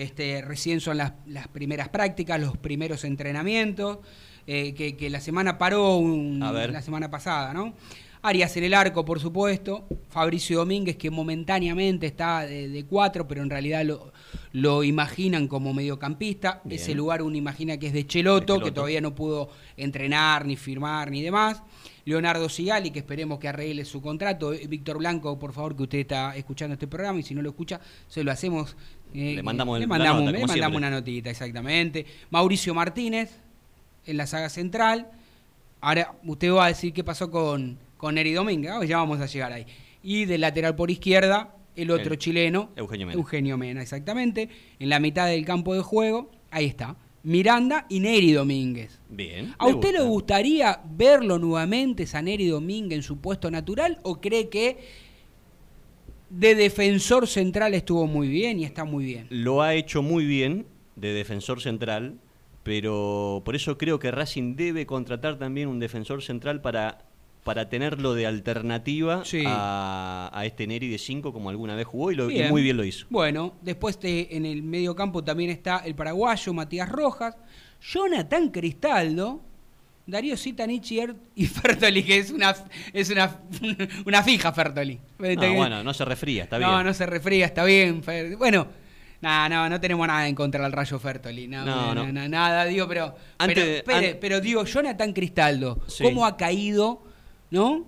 Este, 0.02 0.42
recién 0.42 0.80
son 0.80 0.98
las, 0.98 1.14
las 1.26 1.48
primeras 1.48 1.90
prácticas, 1.90 2.40
los 2.40 2.58
primeros 2.58 3.04
entrenamientos, 3.04 4.00
eh, 4.46 4.74
que, 4.74 4.96
que 4.96 5.10
la 5.10 5.20
semana 5.20 5.58
paró 5.58 5.96
un- 5.98 6.40
la 6.40 6.82
semana 6.82 7.10
pasada, 7.10 7.54
¿no? 7.54 7.74
Arias 8.22 8.58
en 8.58 8.64
el 8.64 8.74
arco, 8.74 9.06
por 9.06 9.20
supuesto. 9.20 9.88
Fabricio 10.10 10.58
Domínguez, 10.60 10.98
que 10.98 11.10
momentáneamente 11.12 12.08
está 12.08 12.42
de, 12.42 12.68
de 12.68 12.84
cuatro, 12.86 13.28
pero 13.28 13.42
en 13.44 13.50
realidad 13.50 13.86
lo, 13.86 14.12
lo 14.54 14.84
imaginan 14.84 15.48
como 15.48 15.74
mediocampista. 15.74 16.62
Bien. 16.64 16.82
Ese 16.82 16.94
lugar 16.96 17.22
uno 17.22 17.36
imagina 17.38 17.78
que 17.78 17.88
es 17.88 17.94
de 17.94 18.06
Cheloto, 18.08 18.54
De 18.54 18.60
que 18.60 18.64
Cheloto. 18.66 18.74
todavía 18.74 19.02
no 19.02 19.14
pudo 19.16 19.50
entrenar, 19.78 20.46
ni 20.46 20.56
firmar, 20.56 21.12
ni 21.12 21.22
demás. 21.22 21.62
Leonardo 22.06 22.48
Sigali, 22.50 22.90
que 22.92 23.00
esperemos 23.00 23.38
que 23.38 23.50
arregle 23.50 23.84
su 23.86 24.02
contrato. 24.02 24.52
Víctor 24.68 24.98
Blanco, 24.98 25.38
por 25.38 25.54
favor, 25.54 25.76
que 25.76 25.84
usted 25.84 26.00
está 26.00 26.36
escuchando 26.36 26.74
este 26.74 26.88
programa 26.88 27.20
y 27.20 27.24
si 27.24 27.36
no 27.36 27.42
lo 27.42 27.50
escucha, 27.50 27.80
se 28.08 28.24
lo 28.24 28.32
hacemos. 28.32 28.76
Eh, 29.14 29.36
Le 29.36 29.44
mandamos 29.44 29.80
le 29.80 29.88
mandamos, 29.88 30.24
nota, 30.24 30.38
le 30.38 30.46
mandamos 30.46 30.78
una 30.78 30.90
notita, 30.90 31.30
exactamente. 31.30 32.06
Mauricio 32.30 32.74
Martínez, 32.74 33.32
en 34.06 34.18
la 34.18 34.28
saga 34.28 34.50
central. 34.50 35.10
Ahora, 35.82 36.14
usted 36.26 36.52
va 36.52 36.66
a 36.66 36.68
decir 36.70 36.94
qué 36.94 37.04
pasó 37.04 37.30
con, 37.30 37.78
con 37.98 38.16
Neri 38.16 38.34
Domínguez, 38.34 38.72
ya 38.88 38.98
vamos 38.98 39.20
a 39.20 39.26
llegar 39.26 39.52
ahí. 39.54 39.66
Y 40.04 40.26
del 40.26 40.42
lateral 40.42 40.76
por 40.76 40.90
izquierda, 40.92 41.54
el 41.76 41.92
otro 41.92 42.14
El- 42.14 42.20
chileno, 42.20 42.70
Eugenio 42.76 43.08
Mena. 43.08 43.18
Eugenio 43.20 43.58
Mena, 43.58 43.82
exactamente. 43.82 44.50
En 44.80 44.90
la 44.90 45.00
mitad 45.00 45.28
del 45.28 45.46
campo 45.46 45.74
de 45.74 45.82
juego, 45.82 46.32
ahí 46.52 46.66
está. 46.66 46.96
Miranda 47.24 47.86
y 47.90 48.00
Neri 48.00 48.32
Domínguez. 48.32 49.00
Bien. 49.10 49.54
¿A 49.58 49.68
usted 49.68 49.90
le 49.92 49.98
gusta. 50.00 50.10
gustaría 50.10 50.80
verlo 50.90 51.38
nuevamente, 51.40 52.08
Saneri 52.08 52.48
Domínguez, 52.48 52.98
en 52.98 53.04
su 53.04 53.18
puesto 53.20 53.52
natural? 53.52 54.00
¿O 54.04 54.22
cree 54.22 54.48
que 54.48 54.78
de 56.30 56.56
defensor 56.56 57.28
central 57.28 57.74
estuvo 57.74 58.06
muy 58.08 58.28
bien 58.28 58.60
y 58.60 58.66
está 58.66 58.84
muy 58.84 59.06
bien? 59.06 59.28
Lo 59.30 59.62
ha 59.62 59.74
hecho 59.76 60.02
muy 60.02 60.26
bien 60.26 60.66
de 60.96 61.14
defensor 61.14 61.62
central, 61.62 62.20
pero 62.64 63.42
por 63.46 63.56
eso 63.56 63.78
creo 63.78 64.00
que 64.00 64.12
Racing 64.12 64.56
debe 64.56 64.86
contratar 64.86 65.38
también 65.40 65.70
un 65.70 65.80
defensor 65.80 66.22
central 66.22 66.62
para, 66.62 66.98
para 67.44 67.70
tenerlo 67.70 68.14
de 68.14 68.26
alternativa 68.28 69.24
Sí. 69.24 69.44
a, 69.46 70.30
a 70.34 70.46
este 70.46 70.68
Neri 70.68 70.90
de 70.90 70.98
5 70.98 71.32
como 71.32 71.50
alguna 71.50 71.76
vez 71.76 71.86
jugó 71.88 72.12
y, 72.12 72.16
lo, 72.16 72.30
y 72.30 72.44
muy 72.50 72.62
bien 72.62 72.76
lo 72.78 72.84
hizo. 72.84 73.06
Bueno, 73.10 73.56
después 73.62 74.00
de- 74.02 74.28
en 74.32 74.46
el 74.46 74.64
medio 74.64 74.96
campo 74.96 75.24
también 75.24 75.50
está 75.50 75.78
el 75.80 75.96
paraguayo 75.96 76.54
Matías 76.54 76.90
Rojas, 76.90 77.38
Jonathan 77.82 78.50
Cristaldo, 78.50 79.42
Darío 80.08 80.36
y 80.36 81.00
Er- 81.00 81.16
y 81.36 81.46
Fertoli, 81.48 82.02
que 82.04 82.18
es 82.18 82.32
una, 82.32 82.56
es 82.94 83.10
una, 83.10 83.42
una 84.06 84.24
fija 84.24 84.54
Fertoli. 84.54 85.00
Ah, 85.20 85.52
bueno, 85.54 85.84
no 85.84 85.94
se 85.94 86.06
refría, 86.06 86.44
está 86.44 86.58
no, 86.60 86.72
bien. 86.74 86.86
no 86.86 86.94
se 86.94 87.06
refría, 87.06 87.46
está 87.46 87.66
bien. 87.66 88.02
Bueno, 88.38 88.68
nada, 89.20 89.50
no, 89.50 89.70
no 89.70 89.82
tenemos 89.82 90.08
nada 90.08 90.28
en 90.28 90.34
contra 90.36 90.64
del 90.64 90.72
Rayo 90.72 90.98
Fertoli. 90.98 91.48
No, 91.50 91.66
No, 91.66 91.94
no, 91.94 92.06
no. 92.06 92.12
no, 92.14 92.30
nada, 92.30 92.64
digo, 92.66 92.88
pero. 92.88 93.16
Antes 93.38 93.56
pero, 93.56 93.68
de- 93.68 93.78
espere, 93.80 94.10
an- 94.12 94.18
pero 94.22 94.40
digo, 94.42 94.64
Jonathan 94.64 95.12
Cristaldo, 95.12 95.82
Sí. 95.88 96.04
¿cómo 96.04 96.26
ha 96.26 96.38
caído, 96.38 97.04
no? 97.52 97.86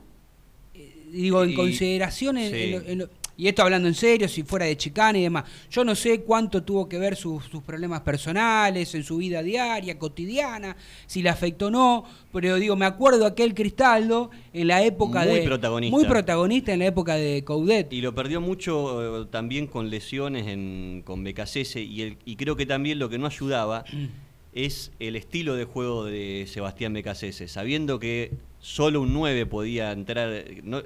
Eh, 0.74 1.07
Digo, 1.11 1.43
en 1.43 1.51
Y- 1.51 1.55
consideración 1.55 2.38
en- 2.38 2.51
sí. 2.51 2.63
en 2.63 2.72
lo- 2.72 2.82
en 2.86 2.97
lo- 2.99 3.09
y 3.40 3.48
esto 3.48 3.62
hablando 3.64 3.88
en 3.88 3.94
serio, 3.96 4.28
si 4.28 4.44
fuera 4.44 4.66
de 4.66 4.76
chicana 4.76 5.18
y 5.18 5.22
demás. 5.24 5.46
Yo 5.72 5.86
no 5.86 5.96
sé 5.96 6.22
cuánto 6.24 6.62
tuvo 6.64 6.90
que 6.90 6.98
ver 7.00 7.16
sus, 7.16 7.46
sus 7.46 7.64
problemas 7.64 8.02
personales, 8.02 8.94
en 8.96 9.04
su 9.06 9.16
vida 9.18 9.42
diaria, 9.42 9.98
cotidiana, 9.98 10.76
si 11.08 11.22
le 11.22 11.30
afectó 11.30 11.68
o 11.68 11.72
no, 11.72 12.04
pero 12.34 12.58
digo, 12.58 12.76
me 12.76 12.86
acuerdo 12.86 13.26
aquel 13.26 13.54
Cristaldo 13.54 14.30
en 14.52 14.68
la 14.68 14.84
época 14.84 15.24
Muy 15.26 15.36
de... 15.40 15.42
protagonista. 15.44 15.96
Muy 15.98 16.06
protagonista 16.06 16.74
en 16.74 16.80
la 16.80 16.86
época 16.88 17.16
de 17.16 17.44
Coudet. 17.46 17.94
Y 17.94 18.02
lo 18.02 18.14
perdió 18.14 18.42
mucho 18.42 19.22
eh, 19.24 19.28
también 19.32 19.68
con 19.68 19.90
lesiones 19.90 20.46
en, 20.48 21.04
con 21.06 21.24
BKCS 21.24 21.78
y, 21.78 22.02
el- 22.02 22.18
y 22.26 22.36
creo 22.36 22.58
que 22.58 22.66
también 22.66 23.00
lo 23.00 23.08
que 23.10 23.18
no 23.18 23.28
ayudaba 23.28 23.86
Mm. 23.94 24.06
es 24.52 24.92
el 25.00 25.16
estilo 25.16 25.56
de 25.56 25.64
juego 25.64 26.04
de 26.04 26.46
Sebastián 26.48 26.94
BKCS, 26.94 27.48
sabiendo 27.50 28.00
que 28.00 28.32
solo 28.60 29.00
un 29.02 29.14
9 29.14 29.46
podía 29.46 29.92
entrar, 29.94 30.30
eh, 30.34 30.60
no- 30.64 30.84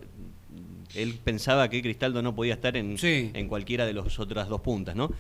él 0.96 1.20
pensaba 1.24 1.70
que 1.70 1.82
Cristaldo 1.82 2.22
no 2.22 2.36
podía 2.36 2.54
estar 2.54 2.76
en, 2.78 2.98
Sí. 2.98 3.32
en 3.34 3.48
cualquiera 3.48 3.86
de 3.86 3.94
las 3.94 4.20
otras 4.20 4.48
dos 4.48 4.62
puntas, 4.62 4.96
¿no? 4.96 5.12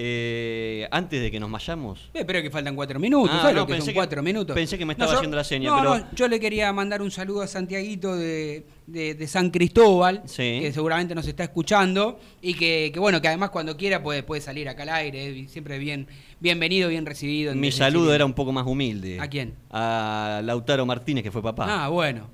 Eh, 0.00 0.86
antes 0.90 1.20
de 1.20 1.30
que 1.30 1.40
nos 1.40 1.50
vayamos, 1.50 2.08
Eh, 2.14 2.24
pero 2.24 2.40
que 2.40 2.50
faltan 2.50 2.76
cuatro 2.76 3.00
minutos, 3.00 3.34
Ah, 3.36 3.40
¿sabes 3.42 3.54
no, 3.56 3.60
lo 3.62 3.66
que 3.66 3.72
pensé 3.72 3.86
son 3.86 3.92
que- 3.94 3.98
cuatro 3.98 4.22
minutos? 4.22 4.54
pensé 4.54 4.78
que 4.78 4.86
me 4.86 4.92
estaba 4.92 5.10
yo- 5.10 5.16
haciendo 5.18 5.36
la 5.36 5.42
seña, 5.44 5.70
no, 5.70 5.76
pero- 5.78 5.98
no, 5.98 6.06
yo 6.14 6.28
le 6.28 6.38
quería 6.38 6.72
mandar 6.72 7.02
un 7.02 7.10
saludo 7.10 7.42
a 7.42 7.46
Santiaguito 7.48 8.14
de, 8.16 8.64
de- 8.86 9.14
de 9.14 9.26
San 9.26 9.50
Cristóbal, 9.50 10.22
Sí. 10.26 10.60
que 10.62 10.72
seguramente 10.72 11.14
nos 11.16 11.26
está 11.26 11.42
escuchando, 11.44 12.20
y 12.40 12.54
que, 12.54 12.90
que, 12.94 13.00
bueno, 13.00 13.20
que 13.20 13.28
además 13.28 13.50
cuando 13.50 13.76
quiera 13.76 14.02
puede, 14.02 14.22
puede 14.22 14.40
salir 14.40 14.68
acá 14.68 14.84
al 14.84 14.90
aire, 14.90 15.40
eh, 15.40 15.48
siempre 15.48 15.78
bien, 15.78 16.06
bienvenido, 16.40 16.88
bien 16.88 17.04
recibido. 17.04 17.54
mi 17.54 17.72
saludo 17.72 18.04
Chile. 18.04 18.14
era 18.14 18.24
un 18.24 18.34
poco 18.34 18.52
más 18.52 18.66
humilde. 18.66 19.18
¿A 19.20 19.26
quién? 19.28 19.54
A 19.70 20.40
Lautaro 20.44 20.86
Martínez, 20.86 21.24
que 21.24 21.30
fue 21.32 21.42
papá. 21.42 21.66
Ah, 21.84 21.88
bueno. 21.88 22.30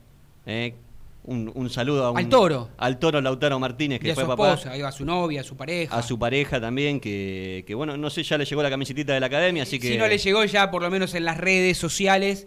Eh, 0.47 0.75
un, 1.25 1.51
un 1.55 1.71
saludo 1.71 2.05
a 2.05 2.11
un- 2.11 2.19
Al 2.19 2.29
toro. 2.29 2.71
Al 2.79 2.99
toro 2.99 3.21
Lautaro 3.21 3.59
Martínez, 3.59 3.99
Y 4.01 4.05
que 4.05 4.13
a 4.13 4.15
fue 4.15 4.25
su 4.25 4.29
papá. 4.29 4.55
esposa, 4.55 4.73
a 4.89 4.93
su 4.93 5.05
novia, 5.05 5.41
a 5.41 5.45
su 5.45 5.57
pareja. 5.57 5.97
A 5.97 6.03
su 6.03 6.19
pareja 6.19 6.61
también, 6.61 7.01
que, 7.01 7.65
que, 7.67 7.75
bueno, 7.75 7.97
no 7.97 8.11
sé, 8.11 8.23
ya 8.23 8.37
le 8.39 8.45
llegó 8.45 8.63
la 8.63 8.71
camiseta 8.71 9.13
de 9.15 9.21
la 9.21 9.27
academia, 9.27 9.63
así 9.65 9.79
que. 9.79 9.89
Si 9.93 9.97
no 9.99 10.07
le 10.07 10.19
llegó 10.19 10.45
ya, 10.45 10.71
por 10.71 10.83
lo 10.83 10.91
menos 10.91 11.15
en 11.15 11.25
las 11.25 11.39
redes 11.39 11.77
sociales, 11.79 12.47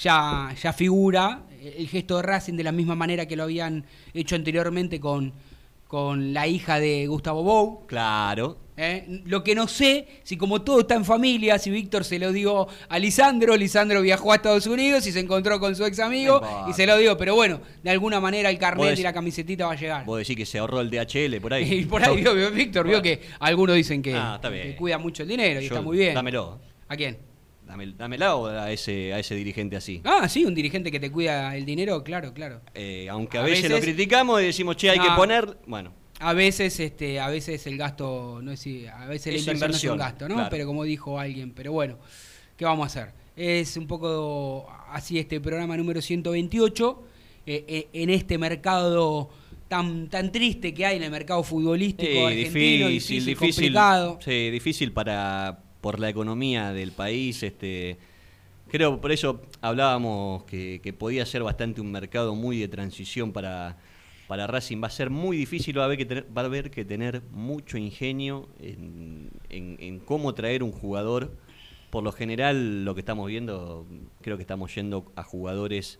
ya, 0.00 0.54
ya 0.62 0.72
figura 0.72 1.42
el 1.60 1.88
gesto 1.88 2.16
de 2.16 2.22
Racing 2.22 2.54
de 2.54 2.62
la 2.64 2.72
misma 2.72 2.94
manera 2.94 3.26
que 3.26 3.34
lo 3.36 3.42
habían 3.44 3.84
hecho 4.14 4.36
anteriormente 4.36 5.00
con, 5.00 5.32
con 5.88 6.32
la 6.34 6.46
hija 6.46 6.78
de 6.78 7.06
Gustavo 7.06 7.42
Bou. 7.42 7.86
Claro. 7.86 8.58
¿eh? 8.76 9.22
Lo 9.24 9.42
que 9.42 9.54
no 9.54 9.66
sé, 9.66 10.06
si 10.22 10.36
como 10.36 10.60
todo 10.62 10.80
está 10.80 10.94
en 10.94 11.04
familia, 11.04 11.58
si 11.58 11.70
Víctor 11.70 12.04
se 12.04 12.18
lo 12.18 12.30
dio 12.30 12.68
a 12.88 12.98
Lisandro, 12.98 13.56
Lisandro 13.56 14.02
viajó 14.02 14.30
a 14.32 14.36
Estados 14.36 14.66
Unidos 14.66 15.06
y 15.06 15.12
se 15.12 15.20
encontró 15.20 15.58
con 15.58 15.74
su 15.74 15.84
ex 15.84 15.98
amigo 15.98 16.40
y 16.68 16.74
se 16.74 16.86
lo 16.86 16.96
dio, 16.98 17.16
pero 17.16 17.34
bueno, 17.34 17.60
de 17.82 17.90
alguna 17.90 18.20
manera 18.20 18.50
el 18.50 18.58
carnet 18.58 18.98
y 18.98 19.02
la 19.02 19.12
camisetita 19.14 19.66
va 19.66 19.72
a 19.72 19.76
llegar. 19.76 20.04
Vos 20.04 20.18
decís 20.18 20.36
que 20.36 20.46
se 20.46 20.58
ahorró 20.58 20.80
el 20.82 20.90
DHL 20.90 21.40
por 21.40 21.54
ahí. 21.54 21.64
Y 21.80 21.84
por 21.86 22.04
ahí 22.04 22.16
vio, 22.22 22.50
Víctor, 22.52 22.86
vio 22.86 23.00
que 23.02 23.22
algunos 23.40 23.74
dicen 23.74 24.02
que, 24.02 24.14
Ah, 24.14 24.38
que 24.42 24.76
cuida 24.76 24.98
mucho 24.98 25.22
el 25.22 25.28
dinero 25.30 25.58
y 25.60 25.64
yo- 25.64 25.68
está 25.74 25.80
muy 25.80 25.96
bien. 25.98 26.14
Dámelo. 26.14 26.60
¿A 26.86 26.96
quién? 26.96 27.18
Dame, 27.68 27.92
dámela 27.92 28.34
o 28.34 28.46
a 28.46 28.72
ese, 28.72 29.12
a 29.12 29.18
ese 29.18 29.34
dirigente 29.34 29.76
así. 29.76 30.00
Ah, 30.04 30.26
sí, 30.28 30.44
un 30.46 30.54
dirigente 30.54 30.90
que 30.90 30.98
te 30.98 31.12
cuida 31.12 31.54
el 31.54 31.66
dinero, 31.66 32.02
claro, 32.02 32.32
claro. 32.32 32.62
Eh, 32.74 33.06
aunque 33.10 33.36
a, 33.36 33.42
A 33.42 33.44
veces, 33.44 33.70
lo 33.70 33.78
criticamos 33.78 34.40
y 34.40 34.46
decimos, 34.46 34.76
che, 34.76 34.88
hay 34.88 34.98
que 34.98 35.10
poner. 35.14 35.58
Bueno, 35.66 35.92
A 36.20 36.32
veces, 36.32 36.80
este, 36.80 37.20
a 37.20 37.28
veces 37.28 37.64
el 37.66 37.76
gasto, 37.76 38.40
no 38.42 38.50
es 38.52 38.58
si- 38.60 38.86
a 38.86 39.04
veces 39.06 39.34
Es 39.36 39.46
la 39.46 39.52
inversión, 39.52 39.70
no 39.70 39.76
es 39.76 39.84
un 39.92 39.98
gasto, 39.98 40.28
¿no? 40.28 40.34
claro. 40.36 40.50
Pero 40.50 40.66
como 40.66 40.82
dijo 40.84 41.18
alguien, 41.20 41.52
pero 41.52 41.70
bueno, 41.72 41.98
¿qué 42.56 42.64
vamos 42.64 42.84
a 42.84 42.86
hacer? 42.86 43.14
Es 43.36 43.76
un 43.76 43.86
poco 43.86 44.66
así 44.90 45.18
este 45.18 45.38
programa 45.40 45.76
número 45.76 46.00
128, 46.02 47.04
eh, 47.46 47.64
eh, 47.68 47.88
en 47.92 48.10
este 48.10 48.36
mercado 48.38 49.30
tan, 49.68 50.08
tan 50.08 50.32
triste 50.32 50.72
que 50.74 50.86
hay 50.86 50.96
en 50.96 51.02
el 51.04 51.10
mercado 51.10 51.42
futbolístico 51.42 52.26
argentino, 52.26 52.88
difícil, 52.88 52.88
difícil, 52.88 53.24
difícil. 53.26 53.54
complicado. 53.54 54.18
Sí, 54.24 54.50
difícil 54.50 54.92
para 54.92 55.62
por 55.80 56.00
la 56.00 56.08
economía 56.08 56.72
del 56.72 56.92
país. 56.92 57.42
Este, 57.42 57.98
creo 58.68 59.00
por 59.00 59.12
eso 59.12 59.42
hablábamos 59.60 60.44
que, 60.44 60.80
que 60.82 60.92
podía 60.92 61.26
ser 61.26 61.42
bastante 61.42 61.80
un 61.80 61.90
mercado 61.92 62.34
muy 62.34 62.58
de 62.58 62.68
transición 62.68 63.32
para, 63.32 63.78
para 64.26 64.46
Racing. 64.46 64.82
Va 64.82 64.88
a 64.88 64.90
ser 64.90 65.10
muy 65.10 65.36
difícil, 65.36 65.78
va 65.78 65.82
a 65.82 65.86
haber 65.86 65.98
que 65.98 66.06
tener, 66.06 66.26
va 66.36 66.42
a 66.42 66.46
haber 66.46 66.70
que 66.70 66.84
tener 66.84 67.22
mucho 67.32 67.78
ingenio 67.78 68.48
en, 68.60 69.30
en- 69.50 69.76
en 69.80 69.98
cómo 70.00 70.34
traer 70.34 70.62
un 70.62 70.72
jugador. 70.72 71.32
Por 71.90 72.04
lo 72.04 72.12
general, 72.12 72.84
lo 72.84 72.94
que 72.94 73.00
estamos 73.00 73.26
viendo, 73.28 73.86
creo 74.20 74.36
que 74.36 74.42
estamos 74.42 74.74
yendo 74.74 75.10
a 75.16 75.22
jugadores 75.22 75.98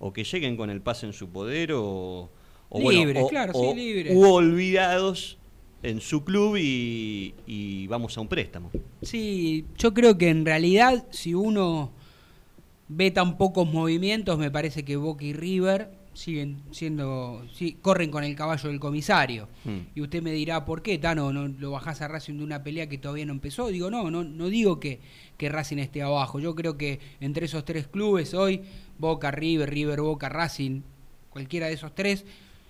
o 0.00 0.12
que 0.12 0.24
lleguen 0.24 0.56
con 0.56 0.70
el 0.70 0.80
pase 0.80 1.06
en 1.06 1.12
su 1.12 1.28
poder 1.28 1.72
o, 1.72 2.30
o 2.68 2.80
bueno, 2.80 3.02
o- 3.20 3.28
claro, 3.28 3.52
sí, 3.54 3.74
libres. 3.74 4.16
u 4.16 4.24
olvidados 4.26 5.38
en 5.82 6.00
su 6.00 6.24
club 6.24 6.56
y, 6.56 7.34
y 7.46 7.86
vamos 7.86 8.16
a 8.16 8.20
un 8.20 8.28
préstamo. 8.28 8.70
Sí, 9.02 9.64
yo 9.78 9.94
creo 9.94 10.18
que 10.18 10.28
en 10.28 10.44
realidad 10.44 11.06
si 11.10 11.34
uno 11.34 11.92
ve 12.88 13.10
tan 13.10 13.38
pocos 13.38 13.72
movimientos, 13.72 14.38
me 14.38 14.50
parece 14.50 14.84
que 14.84 14.96
Boca 14.96 15.24
y 15.24 15.32
River 15.32 16.00
siguen 16.12 16.60
siendo, 16.72 17.46
sí, 17.54 17.78
corren 17.80 18.10
con 18.10 18.24
el 18.24 18.34
caballo 18.34 18.68
del 18.68 18.80
comisario. 18.80 19.48
Hmm. 19.64 19.78
Y 19.94 20.00
usted 20.00 20.22
me 20.22 20.32
dirá, 20.32 20.64
¿por 20.64 20.82
qué, 20.82 20.98
Tano, 20.98 21.32
no 21.32 21.48
lo 21.48 21.70
bajás 21.70 22.02
a 22.02 22.08
Racing 22.08 22.38
de 22.38 22.44
una 22.44 22.62
pelea 22.62 22.88
que 22.88 22.98
todavía 22.98 23.24
no 23.26 23.32
empezó? 23.32 23.68
Digo, 23.68 23.90
no, 23.90 24.10
no, 24.10 24.24
no 24.24 24.48
digo 24.48 24.80
que, 24.80 25.00
que 25.36 25.48
Racing 25.48 25.78
esté 25.78 26.02
abajo. 26.02 26.40
Yo 26.40 26.54
creo 26.54 26.76
que 26.76 27.00
entre 27.20 27.46
esos 27.46 27.64
tres 27.64 27.86
clubes 27.86 28.34
hoy, 28.34 28.62
Boca, 28.98 29.30
River, 29.30 29.70
River, 29.70 30.00
Boca, 30.00 30.28
Racing, 30.28 30.82
cualquiera 31.30 31.68
de 31.68 31.74
esos 31.74 31.94
tres, 31.94 32.26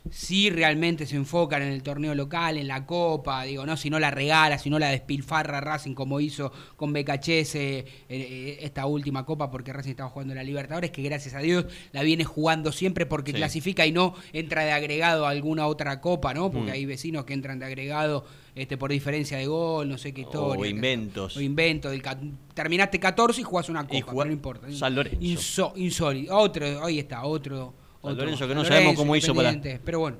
si 0.09 0.49
realmente 0.49 1.05
se 1.07 1.17
enfocan 1.17 1.61
en 1.63 1.73
el 1.73 1.83
torneo 1.83 2.15
local, 2.15 2.57
en 2.57 2.69
la 2.69 2.87
Copa, 2.87 3.43
digo, 3.45 3.67
no 3.67 3.77
si 3.77 3.91
no 3.91 3.99
la 3.99 4.11
regala, 4.11 4.57
si 4.59 4.71
no 4.71 4.79
la 4.79 4.89
despilfarra 4.89 5.61
Racing 5.61 5.93
como 5.95 6.21
hizo 6.21 6.51
con 6.77 6.93
BKHS 6.93 7.55
eh, 7.57 7.85
eh, 8.09 8.59
esta 8.63 8.87
última 8.87 9.27
Copa, 9.27 9.51
porque 9.51 9.73
Racing 9.73 9.91
estaba 9.91 10.09
jugando 10.09 10.35
la 10.35 10.43
Libertadores, 10.43 10.91
que 10.91 11.03
gracias 11.03 11.35
a 11.35 11.41
Dios 11.41 11.67
la 11.93 12.03
viene 12.03 12.25
jugando 12.25 12.73
siempre 12.73 13.05
porque 13.05 13.33
Sí. 13.33 13.37
clasifica 13.37 13.85
y 13.87 13.93
no 13.93 14.15
entra 14.33 14.65
de 14.65 14.73
agregado 14.73 15.27
a 15.27 15.31
alguna 15.31 15.67
otra 15.67 16.01
Copa, 16.01 16.33
¿no? 16.33 16.51
Porque 16.51 16.71
Mm. 16.71 16.75
hay 16.75 16.87
vecinos 16.87 17.25
que 17.27 17.35
entran 17.35 17.59
de 17.59 17.67
agregado 17.67 18.25
este, 18.55 18.77
por 18.77 18.91
diferencia 18.91 19.37
de 19.39 19.47
gol, 19.47 19.89
no 19.89 19.97
sé 19.97 20.13
qué 20.13 20.23
historia. 20.23 20.61
O 20.61 20.65
inventos. 20.67 21.37
O 21.37 21.41
invento. 21.41 21.89
del 21.91 22.03
ca- 22.03 22.19
terminaste 22.53 22.99
14 22.99 23.43
y 23.43 23.45
jugás 23.45 23.69
una 23.69 23.87
Copa, 23.87 24.13
Y 24.25 24.27
no 24.27 24.33
importa. 24.33 24.67
San 24.73 24.95
Lorenzo. 24.95 25.21
Inso- 25.21 25.73
insólito. 25.77 26.37
Otro, 26.37 26.85
ahí 26.85 26.99
está, 26.99 27.23
otro. 27.25 27.75
Otro. 28.03 28.17
Lorenzo 28.25 28.49
que 28.49 28.55
no 28.55 28.65
sabemos 28.65 28.95
cómo 28.95 29.15
hizo 29.17 29.35
para- 29.35 29.55
Pero 29.85 29.99
bueno. 30.01 30.17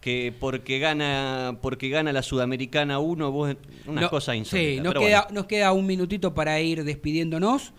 Que 0.00 0.34
porque 0.38 0.78
gana, 0.78 1.56
porque 1.62 1.88
gana 1.88 2.12
la 2.12 2.22
Sudamericana 2.22 2.98
1, 2.98 3.32
vos 3.32 3.56
una 3.86 4.02
No, 4.02 4.10
cosa 4.10 4.36
insólita. 4.36 4.68
Sí, 4.68 4.80
nos 4.80 4.92
queda, 4.94 5.20
bueno. 5.22 5.34
nos 5.40 5.46
queda 5.46 5.72
un 5.72 5.86
minutito 5.86 6.34
para 6.34 6.60
ir 6.60 6.84
despidiéndonos, 6.84 7.72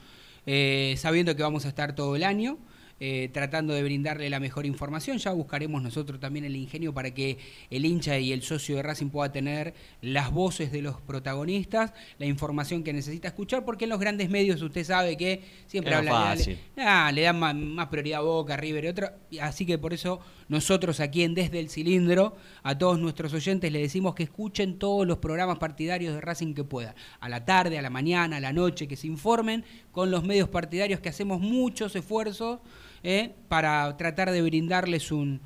eh, 0.48 0.96
sabiendo 0.98 1.36
que 1.36 1.44
vamos 1.44 1.66
a 1.66 1.68
estar 1.70 1.94
todo 1.94 2.16
el 2.16 2.24
año. 2.24 2.58
Eh, 3.00 3.30
tratando 3.34 3.74
de 3.74 3.84
brindarle 3.84 4.30
la 4.30 4.40
mejor 4.40 4.66
información, 4.66 5.18
ya 5.18 5.32
buscaremos 5.34 5.82
nosotros 5.84 6.20
también 6.20 6.46
el 6.46 6.56
ingenio 6.56 6.94
para 6.94 7.14
que 7.14 7.38
el 7.70 7.86
hincha 7.86 8.18
y 8.18 8.32
el 8.32 8.42
socio 8.42 8.78
de 8.78 8.84
Racing 8.84 9.10
pueda 9.10 9.32
tener 9.32 9.74
las 10.02 10.32
voces 10.32 10.72
de 10.72 10.82
los 10.82 11.02
protagonistas, 11.02 11.94
la 12.20 12.26
información 12.26 12.84
que 12.84 12.94
necesita 12.94 13.28
escuchar, 13.28 13.66
porque 13.66 13.84
en 13.84 13.90
los 13.90 14.00
grandes 14.00 14.30
medios 14.30 14.62
usted 14.62 14.84
sabe 14.86 15.18
que 15.18 15.42
siempre 15.68 15.92
Es 15.92 15.98
habla 16.00 16.12
más 16.12 16.38
le- 16.38 16.56
fácil. 16.56 16.60
Ah, 16.78 17.12
le 17.14 17.22
dan 17.24 17.38
más, 17.40 17.54
más 17.56 17.88
prioridad 17.88 18.20
a 18.20 18.24
Boca, 18.24 18.56
River 18.56 18.86
y 18.86 18.88
otro. 18.88 19.10
y 19.30 19.40
Así 19.40 19.66
que 19.66 19.78
por 19.78 19.94
eso 19.94 20.22
nosotros 20.48 21.00
aquí 21.02 21.24
en 21.24 21.34
Desde 21.36 21.60
el 21.60 21.70
Cilindro, 21.70 22.38
a 22.64 22.78
todos 22.78 22.98
nuestros 23.00 23.34
oyentes 23.34 23.72
le 23.72 23.80
decimos 23.80 24.16
que 24.16 24.24
escuchen 24.24 24.80
todos 24.80 25.06
los 25.06 25.18
programas 25.18 25.58
partidarios 25.58 26.14
de 26.16 26.22
Racing 26.22 26.54
que 26.54 26.64
puedan. 26.64 26.96
A 27.20 27.28
la 27.28 27.44
tarde, 27.44 27.78
a 27.78 27.82
la 27.82 27.90
mañana, 27.90 28.38
a 28.38 28.40
la 28.40 28.54
noche, 28.54 28.88
que 28.88 28.96
se 28.96 29.08
informen 29.08 29.66
con 29.92 30.12
los 30.12 30.24
medios 30.24 30.48
partidarios 30.48 31.00
que 31.02 31.10
hacemos 31.10 31.42
muchos 31.42 31.96
esfuerzos 31.96 32.60
eh, 33.06 33.34
para 33.48 33.96
tratar 33.98 34.32
de 34.32 34.42
brindarles 34.42 35.12
un, 35.12 35.40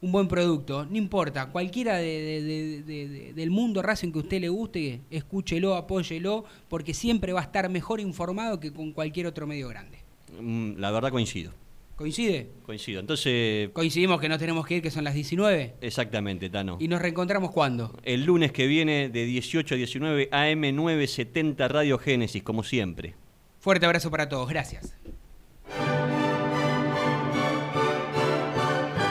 un 0.00 0.12
buen 0.12 0.28
producto. 0.28 0.84
No 0.84 0.96
importa, 0.96 1.46
cualquiera 1.46 1.96
de- 1.96 2.04
de- 2.20 2.42
de- 2.42 2.82
de- 2.82 3.08
de- 3.08 3.32
del 3.32 3.50
mundo 3.50 3.80
Racing 3.80 4.10
que 4.12 4.18
a 4.18 4.22
usted 4.22 4.40
le 4.40 4.48
guste, 4.48 5.00
escúchelo, 5.10 5.74
apóyelo, 5.76 6.44
porque 6.68 6.92
siempre 6.92 7.32
va 7.32 7.40
a 7.40 7.44
estar 7.44 7.68
mejor 7.70 8.00
informado 8.00 8.60
que 8.60 8.72
con 8.72 8.92
cualquier 8.92 9.26
otro 9.26 9.46
medio 9.46 9.68
grande. 9.68 9.98
Mm, 10.40 10.78
La 10.78 10.90
verdad 10.90 11.10
coincido. 11.10 11.52
¿Coincide? 11.96 12.50
Coincido. 12.66 13.00
Entonces, 13.00 13.70
Coincidimos 13.72 14.20
que 14.20 14.28
no 14.28 14.36
tenemos 14.38 14.66
que 14.66 14.76
ir, 14.76 14.82
que 14.82 14.90
son 14.90 15.02
las 15.04 15.14
19. 15.14 15.76
exactamente, 15.80 16.50
Tano. 16.50 16.76
¿Y 16.78 16.88
nos 16.88 17.00
reencontramos 17.00 17.52
cuándo? 17.52 17.98
El 18.02 18.24
lunes 18.26 18.52
que 18.52 18.66
viene 18.66 19.08
de 19.08 19.24
18 19.24 19.74
a 19.74 19.78
19 19.78 20.28
AM 20.30 20.60
970 20.76 21.68
Radio 21.68 21.96
Génesis, 21.98 22.42
como 22.42 22.64
siempre. 22.64 23.14
Fuerte 23.60 23.86
abrazo 23.86 24.10
para 24.10 24.28
todos. 24.28 24.46
Gracias. 24.46 24.94